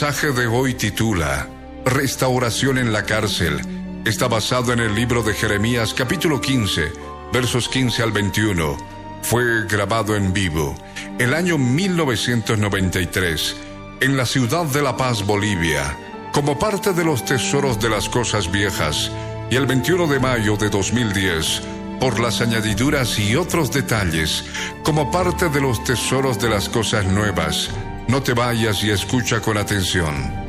Mensaje 0.00 0.32
de 0.32 0.46
hoy 0.46 0.72
titula 0.72 1.46
Restauración 1.84 2.78
en 2.78 2.90
la 2.90 3.04
cárcel. 3.04 3.60
Está 4.06 4.28
basado 4.28 4.72
en 4.72 4.78
el 4.78 4.94
libro 4.94 5.22
de 5.22 5.34
Jeremías 5.34 5.92
capítulo 5.92 6.40
15, 6.40 6.90
versos 7.34 7.68
15 7.68 8.04
al 8.04 8.10
21. 8.10 8.78
Fue 9.20 9.66
grabado 9.66 10.16
en 10.16 10.32
vivo 10.32 10.74
el 11.18 11.34
año 11.34 11.58
1993 11.58 13.56
en 14.00 14.16
la 14.16 14.24
ciudad 14.24 14.64
de 14.64 14.80
La 14.80 14.96
Paz, 14.96 15.26
Bolivia, 15.26 15.94
como 16.32 16.58
parte 16.58 16.94
de 16.94 17.04
los 17.04 17.22
tesoros 17.26 17.78
de 17.78 17.90
las 17.90 18.08
cosas 18.08 18.50
viejas 18.50 19.12
y 19.50 19.56
el 19.56 19.66
21 19.66 20.06
de 20.06 20.18
mayo 20.18 20.56
de 20.56 20.70
2010 20.70 21.60
por 22.00 22.20
las 22.20 22.40
añadiduras 22.40 23.18
y 23.18 23.36
otros 23.36 23.70
detalles 23.70 24.46
como 24.82 25.10
parte 25.10 25.50
de 25.50 25.60
los 25.60 25.84
tesoros 25.84 26.38
de 26.38 26.48
las 26.48 26.70
cosas 26.70 27.04
nuevas 27.04 27.68
no 28.10 28.20
te 28.20 28.34
vayas 28.34 28.82
y 28.82 28.90
escucha 28.90 29.40
con 29.40 29.56
atención. 29.56 30.39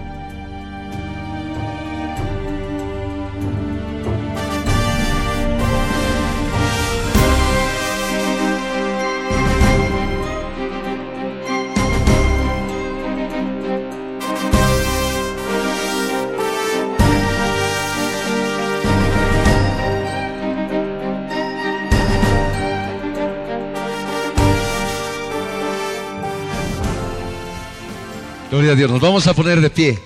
Gloria 28.52 28.74
a 28.74 28.76
Dios. 28.76 28.92
Nos 28.92 29.00
vamos 29.00 29.26
a 29.28 29.34
poner 29.34 29.62
de 29.62 29.70
pie. 29.70 29.98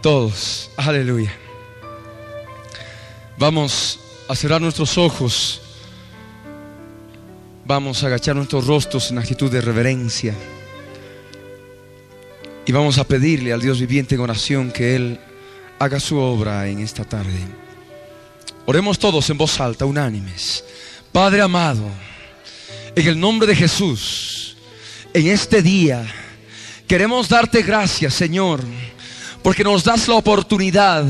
Todos. 0.00 0.70
Aleluya. 0.78 1.30
Vamos 3.36 4.00
a 4.26 4.34
cerrar 4.34 4.62
nuestros 4.62 4.96
ojos. 4.96 5.60
Vamos 7.66 8.02
a 8.02 8.06
agachar 8.06 8.34
nuestros 8.34 8.66
rostros 8.66 9.10
en 9.10 9.18
actitud 9.18 9.52
de 9.52 9.60
reverencia. 9.60 10.34
Y 12.64 12.72
vamos 12.72 12.96
a 12.96 13.04
pedirle 13.04 13.52
al 13.52 13.60
Dios 13.60 13.78
viviente 13.78 14.14
en 14.14 14.22
oración 14.22 14.70
que 14.70 14.96
Él 14.96 15.20
haga 15.78 16.00
su 16.00 16.16
obra 16.16 16.66
en 16.66 16.78
esta 16.78 17.04
tarde. 17.04 17.40
Oremos 18.64 18.98
todos 18.98 19.28
en 19.28 19.36
voz 19.36 19.60
alta, 19.60 19.84
unánimes. 19.84 20.64
Padre 21.12 21.42
amado, 21.42 21.84
en 22.96 23.06
el 23.06 23.20
nombre 23.20 23.46
de 23.46 23.54
Jesús, 23.54 24.56
en 25.12 25.26
este 25.26 25.60
día 25.60 26.06
Queremos 26.86 27.30
darte 27.30 27.62
gracias, 27.62 28.12
Señor, 28.12 28.60
porque 29.42 29.64
nos 29.64 29.82
das 29.84 30.06
la 30.06 30.16
oportunidad 30.16 31.02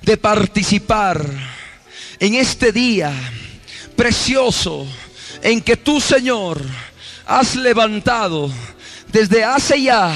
de 0.00 0.16
participar 0.16 1.26
en 2.20 2.34
este 2.36 2.70
día 2.70 3.12
precioso 3.96 4.86
en 5.42 5.60
que 5.60 5.76
tú, 5.76 6.00
Señor, 6.00 6.62
has 7.26 7.56
levantado 7.56 8.48
desde 9.08 9.42
hace 9.42 9.82
ya 9.82 10.14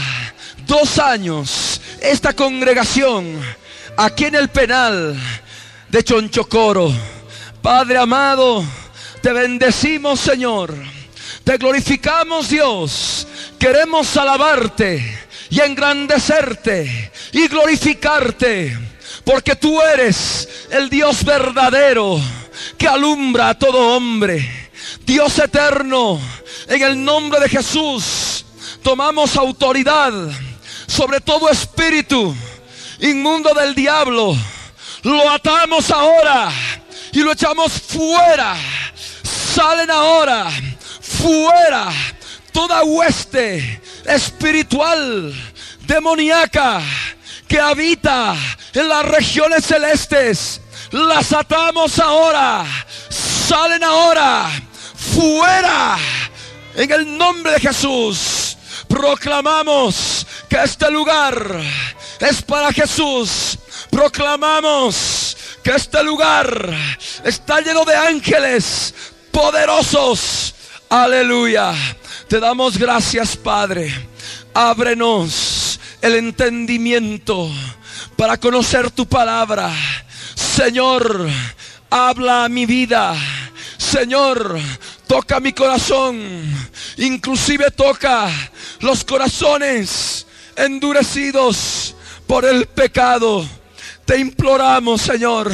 dos 0.68 1.00
años 1.00 1.80
esta 2.00 2.32
congregación 2.32 3.40
aquí 3.96 4.26
en 4.26 4.36
el 4.36 4.50
penal 4.50 5.18
de 5.88 6.04
Chonchocoro. 6.04 6.92
Padre 7.60 7.98
amado, 7.98 8.64
te 9.20 9.32
bendecimos, 9.32 10.20
Señor. 10.20 10.72
Te 11.42 11.56
glorificamos, 11.56 12.48
Dios 12.48 13.26
queremos 13.64 14.14
alabarte 14.18 15.02
y 15.48 15.58
engrandecerte 15.58 17.10
y 17.32 17.48
glorificarte, 17.48 18.78
porque 19.24 19.56
tú 19.56 19.80
eres 19.80 20.66
el 20.70 20.90
Dios 20.90 21.24
verdadero 21.24 22.20
que 22.76 22.86
alumbra 22.86 23.48
a 23.48 23.58
todo 23.58 23.96
hombre. 23.96 24.70
Dios 25.06 25.38
eterno, 25.38 26.20
en 26.68 26.82
el 26.82 27.02
nombre 27.02 27.40
de 27.40 27.48
Jesús, 27.48 28.44
tomamos 28.82 29.34
autoridad 29.34 30.12
sobre 30.86 31.22
todo 31.22 31.48
espíritu 31.48 32.36
inmundo 33.00 33.54
del 33.54 33.74
diablo. 33.74 34.36
Lo 35.04 35.30
atamos 35.30 35.90
ahora 35.90 36.52
y 37.12 37.20
lo 37.20 37.32
echamos 37.32 37.72
fuera. 37.72 38.58
Salen 39.54 39.90
ahora, 39.90 40.50
fuera 41.00 41.90
toda 42.54 42.84
hueste 42.84 43.82
espiritual, 44.06 45.34
demoníaca, 45.80 46.80
que 47.48 47.60
habita 47.60 48.34
en 48.72 48.88
las 48.88 49.04
regiones 49.04 49.66
celestes. 49.66 50.60
Las 50.92 51.32
atamos 51.32 51.98
ahora. 51.98 52.64
Salen 53.10 53.82
ahora. 53.82 54.48
Fuera. 54.94 55.98
En 56.76 56.90
el 56.90 57.18
nombre 57.18 57.52
de 57.52 57.60
Jesús. 57.60 58.56
Proclamamos 58.88 60.24
que 60.48 60.62
este 60.62 60.90
lugar 60.90 61.60
es 62.20 62.40
para 62.42 62.72
Jesús. 62.72 63.58
Proclamamos 63.90 65.36
que 65.64 65.72
este 65.72 66.02
lugar 66.04 66.72
está 67.24 67.60
lleno 67.60 67.84
de 67.84 67.96
ángeles 67.96 68.94
poderosos. 69.32 70.54
Aleluya. 70.88 71.74
Te 72.28 72.40
damos 72.40 72.78
gracias, 72.78 73.36
Padre. 73.36 73.92
Ábrenos 74.54 75.78
el 76.00 76.14
entendimiento 76.14 77.50
para 78.16 78.38
conocer 78.38 78.90
tu 78.90 79.06
palabra. 79.06 79.70
Señor, 80.34 81.28
habla 81.90 82.44
a 82.44 82.48
mi 82.48 82.64
vida. 82.64 83.14
Señor, 83.76 84.58
toca 85.06 85.38
mi 85.38 85.52
corazón. 85.52 86.18
Inclusive 86.96 87.70
toca 87.70 88.30
los 88.80 89.04
corazones 89.04 90.26
endurecidos 90.56 91.94
por 92.26 92.46
el 92.46 92.66
pecado. 92.66 93.46
Te 94.06 94.18
imploramos, 94.18 95.02
Señor, 95.02 95.52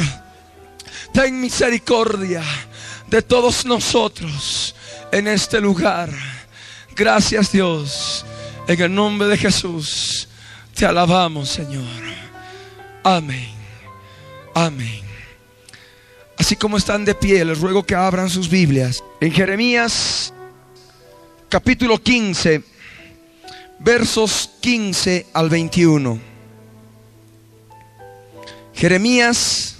ten 1.13 1.39
misericordia 1.39 2.43
de 3.07 3.21
todos 3.21 3.65
nosotros 3.65 4.73
en 5.11 5.27
este 5.27 5.59
lugar. 5.59 6.30
Gracias 7.01 7.51
Dios. 7.51 8.23
En 8.67 8.79
el 8.79 8.93
nombre 8.93 9.27
de 9.27 9.35
Jesús 9.35 10.27
te 10.75 10.85
alabamos, 10.85 11.49
Señor. 11.49 11.83
Amén. 13.03 13.49
Amén. 14.53 15.01
Así 16.37 16.55
como 16.55 16.77
están 16.77 17.03
de 17.03 17.15
pie, 17.15 17.43
les 17.43 17.59
ruego 17.59 17.81
que 17.81 17.95
abran 17.95 18.29
sus 18.29 18.47
Biblias. 18.47 19.03
En 19.19 19.31
Jeremías 19.31 20.31
capítulo 21.49 21.97
15, 21.97 22.61
versos 23.79 24.51
15 24.61 25.25
al 25.33 25.49
21. 25.49 26.19
Jeremías 28.75 29.75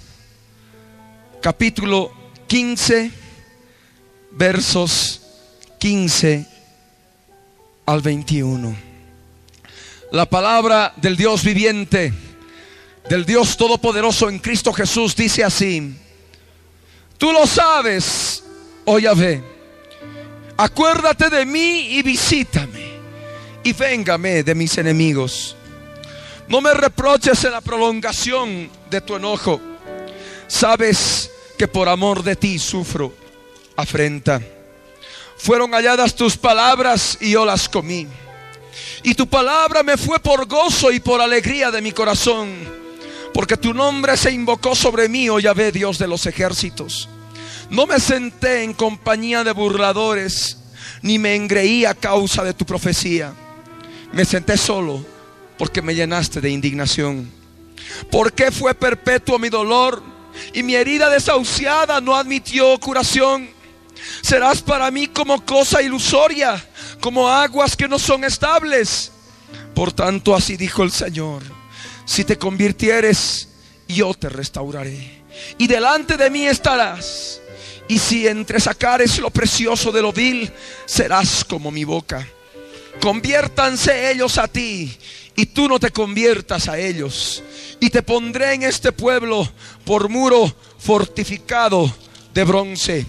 capítulo 1.40 2.10
15, 2.48 3.12
versos 4.32 5.20
15 5.78 6.51
al 7.86 8.00
21. 8.00 8.74
La 10.12 10.26
palabra 10.26 10.92
del 10.96 11.16
Dios 11.16 11.42
viviente, 11.42 12.12
del 13.08 13.24
Dios 13.24 13.56
todopoderoso 13.56 14.28
en 14.28 14.38
Cristo 14.38 14.72
Jesús 14.72 15.16
dice 15.16 15.42
así, 15.42 15.94
tú 17.18 17.32
lo 17.32 17.46
sabes, 17.46 18.44
oh 18.84 18.98
Yahvé, 18.98 19.42
acuérdate 20.56 21.30
de 21.30 21.46
mí 21.46 21.96
y 21.96 22.02
visítame 22.02 22.92
y 23.64 23.72
véngame 23.72 24.42
de 24.42 24.54
mis 24.54 24.76
enemigos. 24.78 25.56
No 26.48 26.60
me 26.60 26.74
reproches 26.74 27.44
en 27.44 27.52
la 27.52 27.60
prolongación 27.60 28.70
de 28.90 29.00
tu 29.00 29.16
enojo, 29.16 29.60
sabes 30.46 31.30
que 31.56 31.68
por 31.68 31.88
amor 31.88 32.22
de 32.22 32.36
ti 32.36 32.58
sufro 32.58 33.14
afrenta. 33.76 34.40
Fueron 35.42 35.72
halladas 35.72 36.14
tus 36.14 36.36
palabras 36.36 37.18
y 37.20 37.32
yo 37.32 37.44
las 37.44 37.68
comí. 37.68 38.06
Y 39.02 39.14
tu 39.14 39.26
palabra 39.26 39.82
me 39.82 39.96
fue 39.96 40.20
por 40.20 40.46
gozo 40.46 40.92
y 40.92 41.00
por 41.00 41.20
alegría 41.20 41.72
de 41.72 41.82
mi 41.82 41.90
corazón, 41.90 42.48
porque 43.34 43.56
tu 43.56 43.74
nombre 43.74 44.16
se 44.16 44.30
invocó 44.30 44.76
sobre 44.76 45.08
mí, 45.08 45.28
oh 45.28 45.40
Yahvé, 45.40 45.72
Dios 45.72 45.98
de 45.98 46.06
los 46.06 46.26
ejércitos. 46.26 47.08
No 47.70 47.88
me 47.88 47.98
senté 47.98 48.62
en 48.62 48.72
compañía 48.72 49.42
de 49.42 49.50
burladores, 49.50 50.58
ni 51.02 51.18
me 51.18 51.34
engreí 51.34 51.86
a 51.86 51.94
causa 51.96 52.44
de 52.44 52.54
tu 52.54 52.64
profecía. 52.64 53.34
Me 54.12 54.24
senté 54.24 54.56
solo 54.56 55.04
porque 55.58 55.82
me 55.82 55.96
llenaste 55.96 56.40
de 56.40 56.50
indignación. 56.50 57.28
¿Por 58.12 58.32
qué 58.32 58.52
fue 58.52 58.74
perpetuo 58.74 59.40
mi 59.40 59.48
dolor 59.48 60.04
y 60.52 60.62
mi 60.62 60.76
herida 60.76 61.10
desahuciada 61.10 62.00
no 62.00 62.14
admitió 62.14 62.78
curación? 62.78 63.60
Serás 64.22 64.62
para 64.62 64.90
mí 64.90 65.06
como 65.08 65.44
cosa 65.44 65.82
ilusoria, 65.82 66.64
como 67.00 67.28
aguas 67.28 67.76
que 67.76 67.88
no 67.88 67.98
son 67.98 68.24
estables. 68.24 69.12
Por 69.74 69.92
tanto, 69.92 70.34
así 70.34 70.56
dijo 70.56 70.82
el 70.82 70.92
Señor, 70.92 71.42
si 72.04 72.24
te 72.24 72.38
convirtieres, 72.38 73.48
yo 73.88 74.14
te 74.14 74.28
restauraré. 74.28 75.22
Y 75.58 75.66
delante 75.66 76.16
de 76.16 76.30
mí 76.30 76.46
estarás. 76.46 77.40
Y 77.88 77.98
si 77.98 78.26
entresacares 78.26 79.18
lo 79.18 79.30
precioso 79.30 79.92
de 79.92 80.02
lo 80.02 80.12
vil, 80.12 80.50
serás 80.86 81.44
como 81.44 81.70
mi 81.70 81.84
boca. 81.84 82.26
Conviértanse 83.00 84.10
ellos 84.10 84.38
a 84.38 84.48
ti 84.48 84.96
y 85.34 85.46
tú 85.46 85.68
no 85.68 85.80
te 85.80 85.90
conviertas 85.90 86.68
a 86.68 86.78
ellos. 86.78 87.42
Y 87.80 87.90
te 87.90 88.02
pondré 88.02 88.54
en 88.54 88.62
este 88.62 88.92
pueblo 88.92 89.50
por 89.84 90.08
muro 90.08 90.54
fortificado 90.78 91.92
de 92.32 92.44
bronce. 92.44 93.06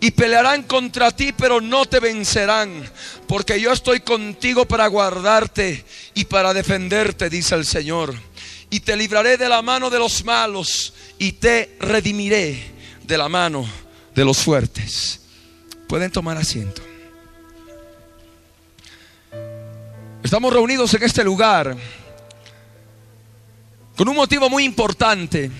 Y 0.00 0.12
pelearán 0.12 0.62
contra 0.62 1.10
ti, 1.10 1.32
pero 1.32 1.60
no 1.60 1.84
te 1.86 1.98
vencerán, 1.98 2.88
porque 3.26 3.60
yo 3.60 3.72
estoy 3.72 4.00
contigo 4.00 4.64
para 4.64 4.86
guardarte 4.86 5.84
y 6.14 6.24
para 6.24 6.54
defenderte, 6.54 7.28
dice 7.28 7.56
el 7.56 7.66
Señor. 7.66 8.14
Y 8.70 8.80
te 8.80 8.96
libraré 8.96 9.36
de 9.36 9.48
la 9.48 9.60
mano 9.60 9.90
de 9.90 9.98
los 9.98 10.24
malos 10.24 10.94
y 11.18 11.32
te 11.32 11.76
redimiré 11.80 12.72
de 13.02 13.18
la 13.18 13.28
mano 13.28 13.66
de 14.14 14.24
los 14.24 14.38
fuertes. 14.38 15.20
Pueden 15.88 16.12
tomar 16.12 16.36
asiento. 16.36 16.82
Estamos 20.22 20.52
reunidos 20.52 20.92
en 20.94 21.02
este 21.02 21.24
lugar 21.24 21.76
con 23.96 24.08
un 24.08 24.14
motivo 24.14 24.48
muy 24.48 24.62
importante, 24.62 25.50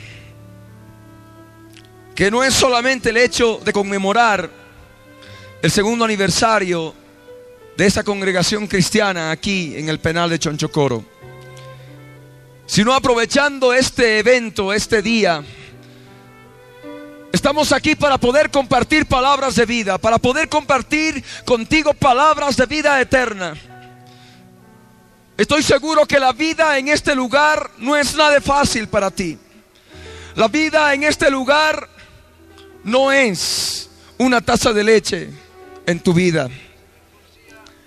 que 2.19 2.33
no 2.33 2.43
es 2.43 2.53
solamente 2.53 3.11
el 3.11 3.17
hecho 3.17 3.61
de 3.65 3.73
conmemorar 3.73 4.51
el 5.63 5.71
segundo 5.71 6.05
aniversario 6.05 6.93
de 7.77 7.87
esa 7.87 8.03
congregación 8.03 8.67
cristiana 8.67 9.31
aquí 9.31 9.77
en 9.77 9.89
el 9.89 10.01
penal 10.01 10.29
de 10.29 10.41
Chonchocoro, 10.41 11.05
sino 12.67 12.93
aprovechando 12.93 13.73
este 13.73 14.19
evento, 14.19 14.73
este 14.73 15.01
día, 15.01 15.45
Estamos 17.31 17.71
aquí 17.73 17.95
para 17.95 18.19
poder 18.19 18.51
compartir 18.51 19.07
palabras 19.07 19.55
de 19.55 19.65
vida, 19.65 19.97
para 19.99 20.19
poder 20.19 20.49
compartir 20.49 21.23
contigo 21.45 21.95
palabras 21.95 22.57
de 22.57 22.67
vida 22.67 23.01
eterna. 23.01 23.55
Estoy 25.37 25.63
seguro 25.63 26.05
que 26.05 26.19
la 26.19 26.33
vida 26.33 26.79
en 26.79 26.89
este 26.89 27.15
lugar 27.15 27.71
no 27.79 27.95
es 27.95 28.17
nada 28.17 28.41
fácil 28.41 28.89
para 28.89 29.11
ti. 29.13 29.39
La 30.35 30.49
vida 30.49 30.95
en 30.95 31.05
este 31.05 31.31
lugar 31.31 31.98
no 32.89 33.13
es 33.13 33.91
una 34.17 34.41
taza 34.41 34.73
de 34.73 34.85
leche 34.85 35.29
en 35.87 36.01
tu 36.01 36.13
vida. 36.13 36.49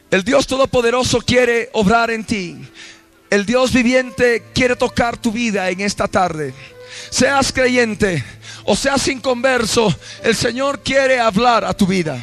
El 0.09 0.23
Dios 0.23 0.45
Todopoderoso 0.47 1.21
quiere 1.21 1.69
obrar 1.73 2.11
en 2.11 2.23
ti. 2.23 2.57
El 3.29 3.45
Dios 3.45 3.71
viviente 3.71 4.43
quiere 4.53 4.75
tocar 4.75 5.17
tu 5.17 5.31
vida 5.31 5.69
en 5.69 5.81
esta 5.81 6.07
tarde. 6.07 6.53
Seas 7.09 7.51
creyente 7.51 8.23
o 8.65 8.75
seas 8.75 9.07
inconverso, 9.07 9.93
el 10.23 10.35
Señor 10.35 10.81
quiere 10.83 11.19
hablar 11.19 11.65
a 11.65 11.73
tu 11.73 11.87
vida. 11.87 12.21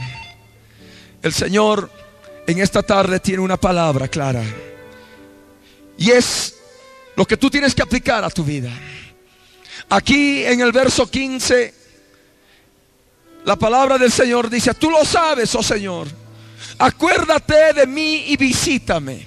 El 1.22 1.32
Señor 1.32 1.90
en 2.46 2.60
esta 2.60 2.82
tarde 2.82 3.18
tiene 3.20 3.42
una 3.42 3.56
palabra 3.56 4.06
clara. 4.08 4.44
Y 5.96 6.10
es 6.10 6.54
lo 7.16 7.26
que 7.26 7.36
tú 7.36 7.50
tienes 7.50 7.74
que 7.74 7.82
aplicar 7.82 8.22
a 8.22 8.30
tu 8.30 8.44
vida. 8.44 8.70
Aquí 9.88 10.44
en 10.44 10.60
el 10.60 10.70
verso 10.70 11.10
15, 11.10 11.77
la 13.48 13.56
palabra 13.56 13.96
del 13.96 14.12
Señor 14.12 14.50
dice, 14.50 14.74
tú 14.74 14.90
lo 14.90 15.06
sabes, 15.06 15.54
oh 15.54 15.62
Señor, 15.62 16.06
acuérdate 16.76 17.72
de 17.72 17.86
mí 17.86 18.24
y 18.26 18.36
visítame. 18.36 19.26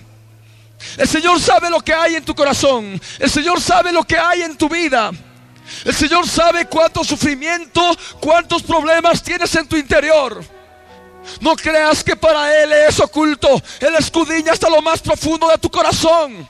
El 0.96 1.08
Señor 1.08 1.42
sabe 1.42 1.72
lo 1.72 1.82
que 1.82 1.92
hay 1.92 2.18
en 2.18 2.24
tu 2.24 2.36
corazón. 2.36 3.02
El 3.18 3.32
Señor 3.32 3.60
sabe 3.60 3.92
lo 3.92 4.04
que 4.04 4.20
hay 4.20 4.44
en 4.44 4.56
tu 4.56 4.70
vida. 4.70 5.10
El 5.84 5.96
Señor 5.96 6.30
sabe 6.30 6.68
cuánto 6.68 7.04
sufrimiento, 7.04 7.82
cuántos 8.20 8.62
problemas 8.62 9.24
tienes 9.24 9.56
en 9.56 9.68
tu 9.68 9.76
interior. 9.76 10.44
No 11.40 11.56
creas 11.56 12.04
que 12.04 12.16
para 12.16 12.62
Él 12.62 12.72
es 12.74 13.00
oculto. 13.00 13.60
Él 13.80 13.96
escudriña 13.98 14.54
hasta 14.54 14.70
lo 14.70 14.84
más 14.84 15.02
profundo 15.02 15.50
de 15.50 15.58
tu 15.58 15.72
corazón. 15.72 16.48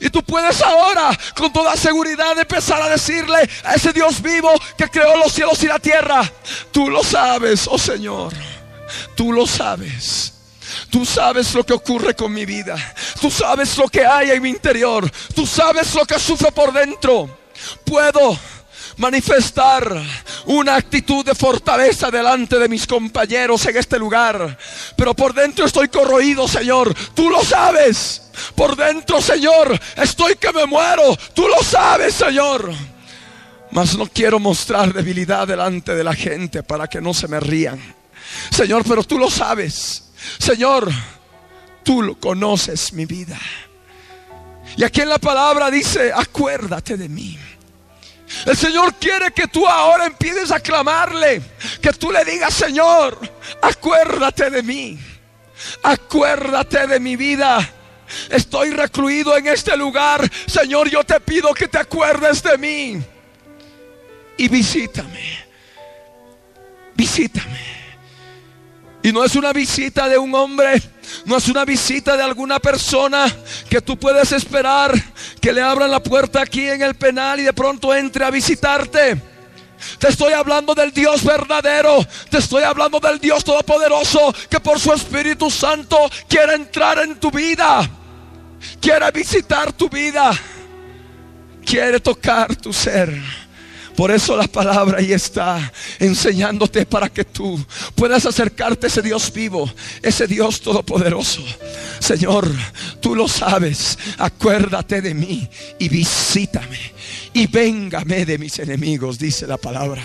Y 0.00 0.10
tú 0.10 0.22
puedes 0.22 0.60
ahora 0.62 1.16
con 1.36 1.52
toda 1.52 1.76
seguridad 1.76 2.38
empezar 2.38 2.80
a 2.82 2.88
decirle 2.88 3.48
a 3.64 3.74
ese 3.74 3.92
Dios 3.92 4.20
vivo 4.22 4.50
que 4.76 4.88
creó 4.88 5.16
los 5.16 5.32
cielos 5.32 5.62
y 5.62 5.66
la 5.66 5.78
tierra. 5.78 6.30
Tú 6.72 6.88
lo 6.90 7.02
sabes, 7.04 7.66
oh 7.70 7.78
Señor. 7.78 8.32
Tú 9.14 9.32
lo 9.32 9.46
sabes. 9.46 10.32
Tú 10.90 11.04
sabes 11.04 11.54
lo 11.54 11.64
que 11.64 11.72
ocurre 11.72 12.14
con 12.14 12.32
mi 12.32 12.44
vida. 12.44 12.76
Tú 13.20 13.30
sabes 13.30 13.76
lo 13.76 13.88
que 13.88 14.04
hay 14.04 14.30
en 14.30 14.42
mi 14.42 14.50
interior. 14.50 15.10
Tú 15.34 15.46
sabes 15.46 15.94
lo 15.94 16.04
que 16.04 16.18
sufro 16.18 16.50
por 16.50 16.72
dentro. 16.72 17.38
Puedo 17.84 18.38
manifestar 18.96 20.02
una 20.46 20.76
actitud 20.76 21.24
de 21.24 21.34
fortaleza 21.34 22.10
delante 22.10 22.58
de 22.58 22.68
mis 22.68 22.86
compañeros 22.86 23.64
en 23.66 23.76
este 23.76 23.98
lugar. 23.98 24.56
Pero 24.96 25.14
por 25.14 25.34
dentro 25.34 25.66
estoy 25.66 25.88
corroído, 25.88 26.46
Señor. 26.48 26.94
Tú 27.14 27.30
lo 27.30 27.42
sabes. 27.42 28.22
Por 28.54 28.76
dentro, 28.76 29.20
Señor, 29.20 29.78
estoy 29.96 30.36
que 30.36 30.52
me 30.52 30.66
muero. 30.66 31.16
Tú 31.34 31.46
lo 31.48 31.62
sabes, 31.62 32.14
Señor. 32.14 32.72
Mas 33.70 33.96
no 33.96 34.06
quiero 34.06 34.38
mostrar 34.38 34.92
debilidad 34.92 35.46
delante 35.46 35.94
de 35.94 36.04
la 36.04 36.14
gente 36.14 36.62
para 36.62 36.86
que 36.86 37.00
no 37.00 37.12
se 37.12 37.28
me 37.28 37.40
rían. 37.40 37.80
Señor, 38.50 38.84
pero 38.86 39.02
tú 39.02 39.18
lo 39.18 39.30
sabes. 39.30 40.04
Señor, 40.38 40.90
tú 41.82 42.02
lo 42.02 42.18
conoces 42.18 42.92
mi 42.92 43.06
vida. 43.06 43.38
Y 44.76 44.84
aquí 44.84 45.02
en 45.02 45.08
la 45.08 45.18
palabra 45.18 45.70
dice, 45.70 46.12
acuérdate 46.14 46.96
de 46.96 47.08
mí. 47.08 47.38
El 48.46 48.56
Señor 48.56 48.94
quiere 48.94 49.32
que 49.32 49.46
tú 49.46 49.66
ahora 49.66 50.06
empieces 50.06 50.50
a 50.50 50.60
clamarle, 50.60 51.42
que 51.80 51.92
tú 51.92 52.10
le 52.10 52.24
digas, 52.24 52.52
Señor, 52.54 53.18
acuérdate 53.60 54.50
de 54.50 54.62
mí, 54.62 54.98
acuérdate 55.82 56.86
de 56.86 57.00
mi 57.00 57.16
vida. 57.16 57.70
Estoy 58.30 58.70
recluido 58.70 59.36
en 59.36 59.46
este 59.48 59.76
lugar. 59.76 60.28
Señor, 60.46 60.88
yo 60.88 61.04
te 61.04 61.18
pido 61.20 61.52
que 61.54 61.68
te 61.68 61.78
acuerdes 61.78 62.42
de 62.42 62.58
mí 62.58 63.02
y 64.36 64.48
visítame. 64.48 65.44
Visítame. 66.94 67.73
Y 69.04 69.12
no 69.12 69.22
es 69.22 69.36
una 69.36 69.52
visita 69.52 70.08
de 70.08 70.16
un 70.16 70.34
hombre, 70.34 70.82
no 71.26 71.36
es 71.36 71.48
una 71.48 71.66
visita 71.66 72.16
de 72.16 72.22
alguna 72.22 72.58
persona 72.58 73.30
que 73.68 73.82
tú 73.82 73.98
puedes 73.98 74.32
esperar 74.32 74.94
que 75.42 75.52
le 75.52 75.60
abran 75.60 75.90
la 75.90 76.02
puerta 76.02 76.40
aquí 76.40 76.66
en 76.66 76.80
el 76.80 76.94
penal 76.94 77.38
y 77.38 77.42
de 77.42 77.52
pronto 77.52 77.94
entre 77.94 78.24
a 78.24 78.30
visitarte. 78.30 79.20
Te 79.98 80.08
estoy 80.08 80.32
hablando 80.32 80.74
del 80.74 80.90
Dios 80.90 81.22
verdadero. 81.22 81.98
Te 82.30 82.38
estoy 82.38 82.62
hablando 82.62 82.98
del 82.98 83.18
Dios 83.18 83.44
todopoderoso 83.44 84.34
que 84.48 84.58
por 84.58 84.80
su 84.80 84.90
Espíritu 84.94 85.50
Santo 85.50 85.98
quiere 86.26 86.54
entrar 86.54 86.98
en 87.00 87.20
tu 87.20 87.30
vida. 87.30 87.86
Quiere 88.80 89.10
visitar 89.10 89.70
tu 89.74 89.90
vida. 89.90 90.30
Quiere 91.62 92.00
tocar 92.00 92.56
tu 92.56 92.72
ser. 92.72 93.43
Por 93.96 94.10
eso 94.10 94.36
la 94.36 94.48
palabra 94.48 94.98
ahí 94.98 95.12
está 95.12 95.72
enseñándote 96.00 96.84
para 96.84 97.08
que 97.08 97.24
tú 97.24 97.64
puedas 97.94 98.26
acercarte 98.26 98.86
a 98.86 98.88
ese 98.88 99.02
Dios 99.02 99.32
vivo, 99.32 99.70
ese 100.02 100.26
Dios 100.26 100.60
todopoderoso. 100.60 101.42
Señor, 102.00 102.50
tú 103.00 103.14
lo 103.14 103.28
sabes. 103.28 103.96
Acuérdate 104.18 105.00
de 105.00 105.14
mí 105.14 105.48
y 105.78 105.88
visítame. 105.88 106.80
Y 107.32 107.46
véngame 107.46 108.24
de 108.24 108.38
mis 108.38 108.58
enemigos, 108.58 109.18
dice 109.18 109.46
la 109.46 109.58
palabra. 109.58 110.02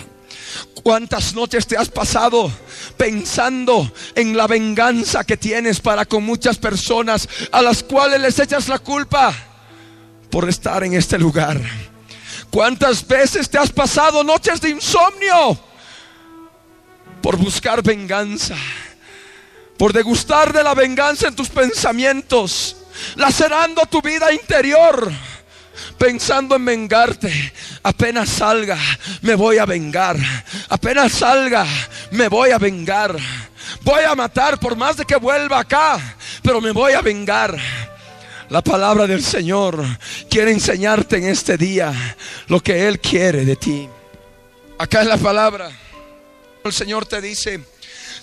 ¿Cuántas 0.84 1.34
noches 1.34 1.67
te 1.67 1.77
has 1.77 1.89
pasado 1.89 2.51
pensando 2.98 3.91
en 4.15 4.38
la 4.38 4.48
venganza 4.48 5.24
que 5.24 5.38
tienes 5.38 5.79
para 5.79 6.05
con 6.05 6.24
muchas 6.24 6.58
personas 6.58 7.27
a 7.51 7.62
las 7.62 7.84
cuales 7.84 8.22
les 8.22 8.39
echas 8.39 8.67
la 8.67 8.79
culpa 8.79 9.34
por 10.29 10.48
estar 10.48 10.84
en 10.84 10.93
este 10.93 11.17
lugar? 11.17 11.60
¿Cuántas 12.51 13.08
veces 13.08 13.50
te 13.50 13.58
has 13.58 13.72
pasado 13.72 14.24
noches 14.24 14.60
de 14.60 14.70
insomnio 14.70 15.60
por 17.22 17.38
buscar 17.38 17.84
venganza? 17.84 18.56
Por 19.77 19.94
degustar 19.94 20.51
de 20.51 20.63
la 20.63 20.74
venganza 20.74 21.27
en 21.27 21.36
tus 21.36 21.50
pensamientos, 21.50 22.75
lacerando 23.15 23.86
tu 23.86 24.01
vida 24.01 24.34
interior 24.34 25.12
pensando 25.98 26.56
en 26.56 26.65
vengarte. 26.65 27.53
Apenas 27.84 28.29
salga, 28.29 28.77
me 29.22 29.36
voy 29.36 29.58
a 29.58 29.65
vengar. 29.65 30.18
Apenas 30.70 31.12
salga, 31.12 31.65
me 32.12 32.27
voy 32.27 32.51
a 32.51 32.58
vengar. 32.58 33.15
Voy 33.82 34.03
a 34.03 34.15
matar 34.15 34.60
por 34.60 34.75
más 34.75 34.98
de 34.98 35.06
que 35.06 35.15
vuelva 35.15 35.60
acá, 35.60 36.00
pero 36.41 36.60
me 36.62 36.72
voy 36.72 36.94
a 36.94 37.01
vengar. 37.01 37.56
La 38.50 38.63
palabra 38.63 39.06
del 39.06 39.24
Señor 39.24 39.86
quiere 40.27 40.51
enseñarte 40.51 41.18
en 41.18 41.25
este 41.25 41.56
día 41.56 41.94
lo 42.48 42.60
que 42.60 42.88
Él 42.88 43.00
quiere 43.00 43.46
de 43.46 43.56
ti. 43.56 43.88
Acá 44.79 45.01
es 45.01 45.08
la 45.08 45.18
palabra. 45.18 45.70
El 46.63 46.74
Señor 46.74 47.06
te 47.06 47.22
dice, 47.22 47.63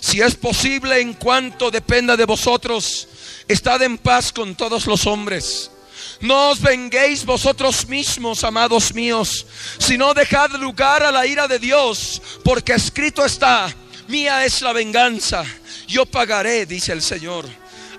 si 0.01 0.19
es 0.19 0.35
posible 0.35 0.99
en 0.99 1.13
cuanto 1.13 1.71
dependa 1.71 2.17
de 2.17 2.25
vosotros, 2.25 3.07
estad 3.47 3.81
en 3.83 3.97
paz 3.97 4.33
con 4.33 4.55
todos 4.55 4.85
los 4.85 5.07
hombres. 5.07 5.71
No 6.19 6.49
os 6.49 6.61
venguéis 6.61 7.25
vosotros 7.25 7.87
mismos, 7.87 8.43
amados 8.43 8.93
míos, 8.93 9.47
sino 9.77 10.13
dejad 10.13 10.51
lugar 10.55 11.03
a 11.03 11.11
la 11.11 11.25
ira 11.25 11.47
de 11.47 11.57
Dios, 11.57 12.21
porque 12.43 12.73
escrito 12.73 13.23
está, 13.23 13.73
mía 14.09 14.43
es 14.43 14.61
la 14.61 14.73
venganza, 14.73 15.45
yo 15.87 16.05
pagaré, 16.05 16.65
dice 16.65 16.91
el 16.91 17.01
Señor. 17.01 17.45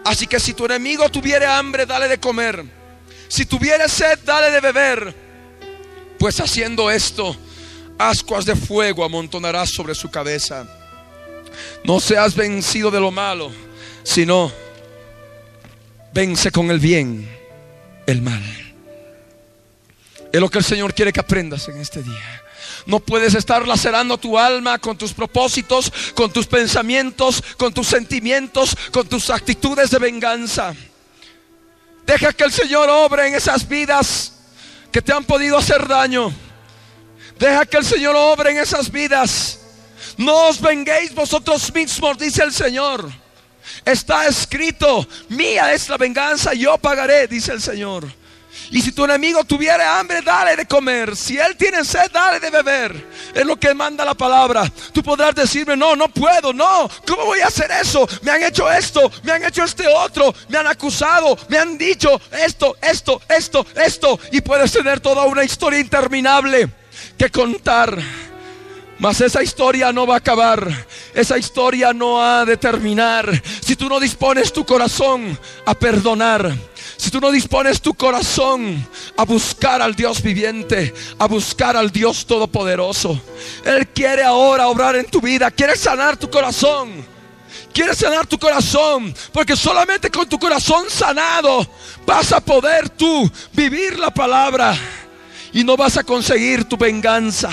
Así 0.05 0.26
que 0.26 0.40
si 0.40 0.55
tu 0.55 0.64
enemigo 0.64 1.09
tuviere 1.11 1.47
hambre, 1.47 1.87
dale 1.87 2.09
de 2.09 2.19
comer. 2.19 2.64
Si 3.28 3.45
tuviere 3.47 3.88
sed, 3.88 4.19
dale 4.25 4.50
de 4.50 4.61
beber. 4.61 5.14
Pues 6.19 6.40
haciendo 6.40 6.90
esto, 6.90 7.37
ascuas 7.99 8.45
de 8.45 8.57
fuego 8.57 9.05
amontonarás 9.05 9.71
sobre 9.71 9.95
su 9.95 10.11
cabeza. 10.11 10.67
No 11.85 12.00
seas 12.00 12.35
vencido 12.35 12.90
de 12.90 13.00
lo 13.00 13.11
malo, 13.11 13.50
sino 14.02 14.50
vence 16.12 16.50
con 16.50 16.71
el 16.71 16.78
bien 16.78 17.28
el 18.07 18.23
mal. 18.23 18.43
Es 20.33 20.40
lo 20.40 20.49
que 20.49 20.59
el 20.59 20.64
Señor 20.64 20.95
quiere 20.95 21.12
que 21.12 21.21
aprendas 21.21 21.69
en 21.69 21.78
este 21.78 22.02
día. 22.02 22.43
No 22.88 23.00
puedes 23.00 23.35
estar 23.35 23.68
lacerando 23.68 24.16
tu 24.16 24.38
alma 24.38 24.78
con 24.78 24.97
tus 24.97 25.12
propósitos, 25.12 25.92
con 26.14 26.33
tus 26.33 26.47
pensamientos, 26.47 27.45
con 27.59 27.75
tus 27.75 27.87
sentimientos, 27.87 28.75
con 28.90 29.07
tus 29.07 29.28
actitudes 29.28 29.90
de 29.90 29.99
venganza. 29.99 30.75
Deja 32.07 32.33
que 32.33 32.45
el 32.45 32.50
Señor 32.50 32.88
obre 32.88 33.28
en 33.28 33.35
esas 33.35 33.68
vidas 33.68 34.33
que 34.90 35.02
te 35.02 35.12
han 35.12 35.25
podido 35.25 35.59
hacer 35.59 35.87
daño. 35.87 36.33
Deja 37.38 37.66
que 37.66 37.76
el 37.76 37.85
Señor 37.85 38.16
obre 38.16 38.52
en 38.52 38.57
esas 38.57 38.90
vidas. 38.90 39.59
No 40.16 40.49
os 40.49 40.59
venguéis 40.59 41.14
vosotros 41.14 41.71
mismos, 41.75 42.16
dice 42.16 42.42
el 42.42 42.54
Señor. 42.54 43.12
Está 43.85 44.26
escrito, 44.26 45.07
mía 45.28 45.75
es 45.75 45.90
la 45.90 45.99
venganza, 45.99 46.54
yo 46.54 46.78
pagaré, 46.78 47.28
dice 47.28 47.52
el 47.52 47.61
Señor. 47.61 48.11
Y 48.70 48.82
si 48.82 48.92
tu 48.92 49.04
enemigo 49.04 49.44
tuviera 49.44 49.98
hambre, 49.98 50.20
dale 50.22 50.56
de 50.56 50.66
comer. 50.66 51.16
Si 51.16 51.38
él 51.38 51.56
tiene 51.56 51.84
sed, 51.84 52.10
dale 52.12 52.38
de 52.38 52.50
beber. 52.50 53.06
Es 53.34 53.46
lo 53.46 53.56
que 53.56 53.72
manda 53.74 54.04
la 54.04 54.14
palabra. 54.14 54.70
Tú 54.92 55.02
podrás 55.02 55.34
decirme, 55.34 55.76
no, 55.76 55.96
no 55.96 56.08
puedo, 56.08 56.52
no. 56.52 56.88
¿Cómo 57.06 57.24
voy 57.24 57.40
a 57.40 57.46
hacer 57.46 57.70
eso? 57.70 58.06
Me 58.22 58.30
han 58.30 58.42
hecho 58.42 58.70
esto, 58.70 59.10
me 59.22 59.32
han 59.32 59.44
hecho 59.44 59.64
este 59.64 59.86
otro, 59.88 60.34
me 60.48 60.58
han 60.58 60.66
acusado, 60.66 61.38
me 61.48 61.58
han 61.58 61.78
dicho 61.78 62.20
esto, 62.32 62.76
esto, 62.82 63.22
esto, 63.28 63.66
esto. 63.74 64.20
Y 64.32 64.40
puedes 64.40 64.72
tener 64.72 65.00
toda 65.00 65.24
una 65.24 65.44
historia 65.44 65.80
interminable 65.80 66.68
que 67.16 67.30
contar. 67.30 67.98
Mas 68.98 69.20
esa 69.20 69.42
historia 69.42 69.92
no 69.92 70.06
va 70.06 70.14
a 70.14 70.18
acabar. 70.18 70.68
Esa 71.14 71.38
historia 71.38 71.92
no 71.92 72.22
ha 72.22 72.44
de 72.44 72.56
terminar. 72.56 73.30
Si 73.60 73.76
tú 73.76 73.88
no 73.88 74.00
dispones 74.00 74.52
tu 74.52 74.66
corazón 74.66 75.38
a 75.64 75.74
perdonar. 75.74 76.52
Si 76.99 77.12
tú 77.12 77.21
no 77.21 77.31
dispones 77.31 77.81
tu 77.81 77.95
corazón 77.95 78.85
a 79.17 79.25
buscar 79.25 79.81
al 79.81 79.95
Dios 79.95 80.21
viviente, 80.21 80.93
a 81.17 81.28
buscar 81.28 81.76
al 81.76 81.93
Dios 81.93 82.26
todopoderoso. 82.26 83.23
Él 83.64 83.87
quiere 83.88 84.25
ahora 84.25 84.67
obrar 84.67 84.97
en 84.97 85.07
tu 85.07 85.21
vida. 85.21 85.49
Quiere 85.52 85.76
sanar 85.76 86.17
tu 86.17 86.28
corazón. 86.28 87.07
Quiere 87.73 87.95
sanar 87.95 88.26
tu 88.26 88.37
corazón. 88.37 89.14
Porque 89.33 89.55
solamente 89.55 90.11
con 90.11 90.28
tu 90.28 90.40
corazón 90.40 90.87
sanado 90.90 91.64
vas 92.05 92.33
a 92.33 92.40
poder 92.40 92.88
tú 92.90 93.31
vivir 93.52 93.97
la 93.97 94.11
palabra. 94.11 94.76
Y 95.52 95.62
no 95.62 95.76
vas 95.76 95.97
a 95.99 96.02
conseguir 96.02 96.64
tu 96.64 96.76
venganza 96.76 97.50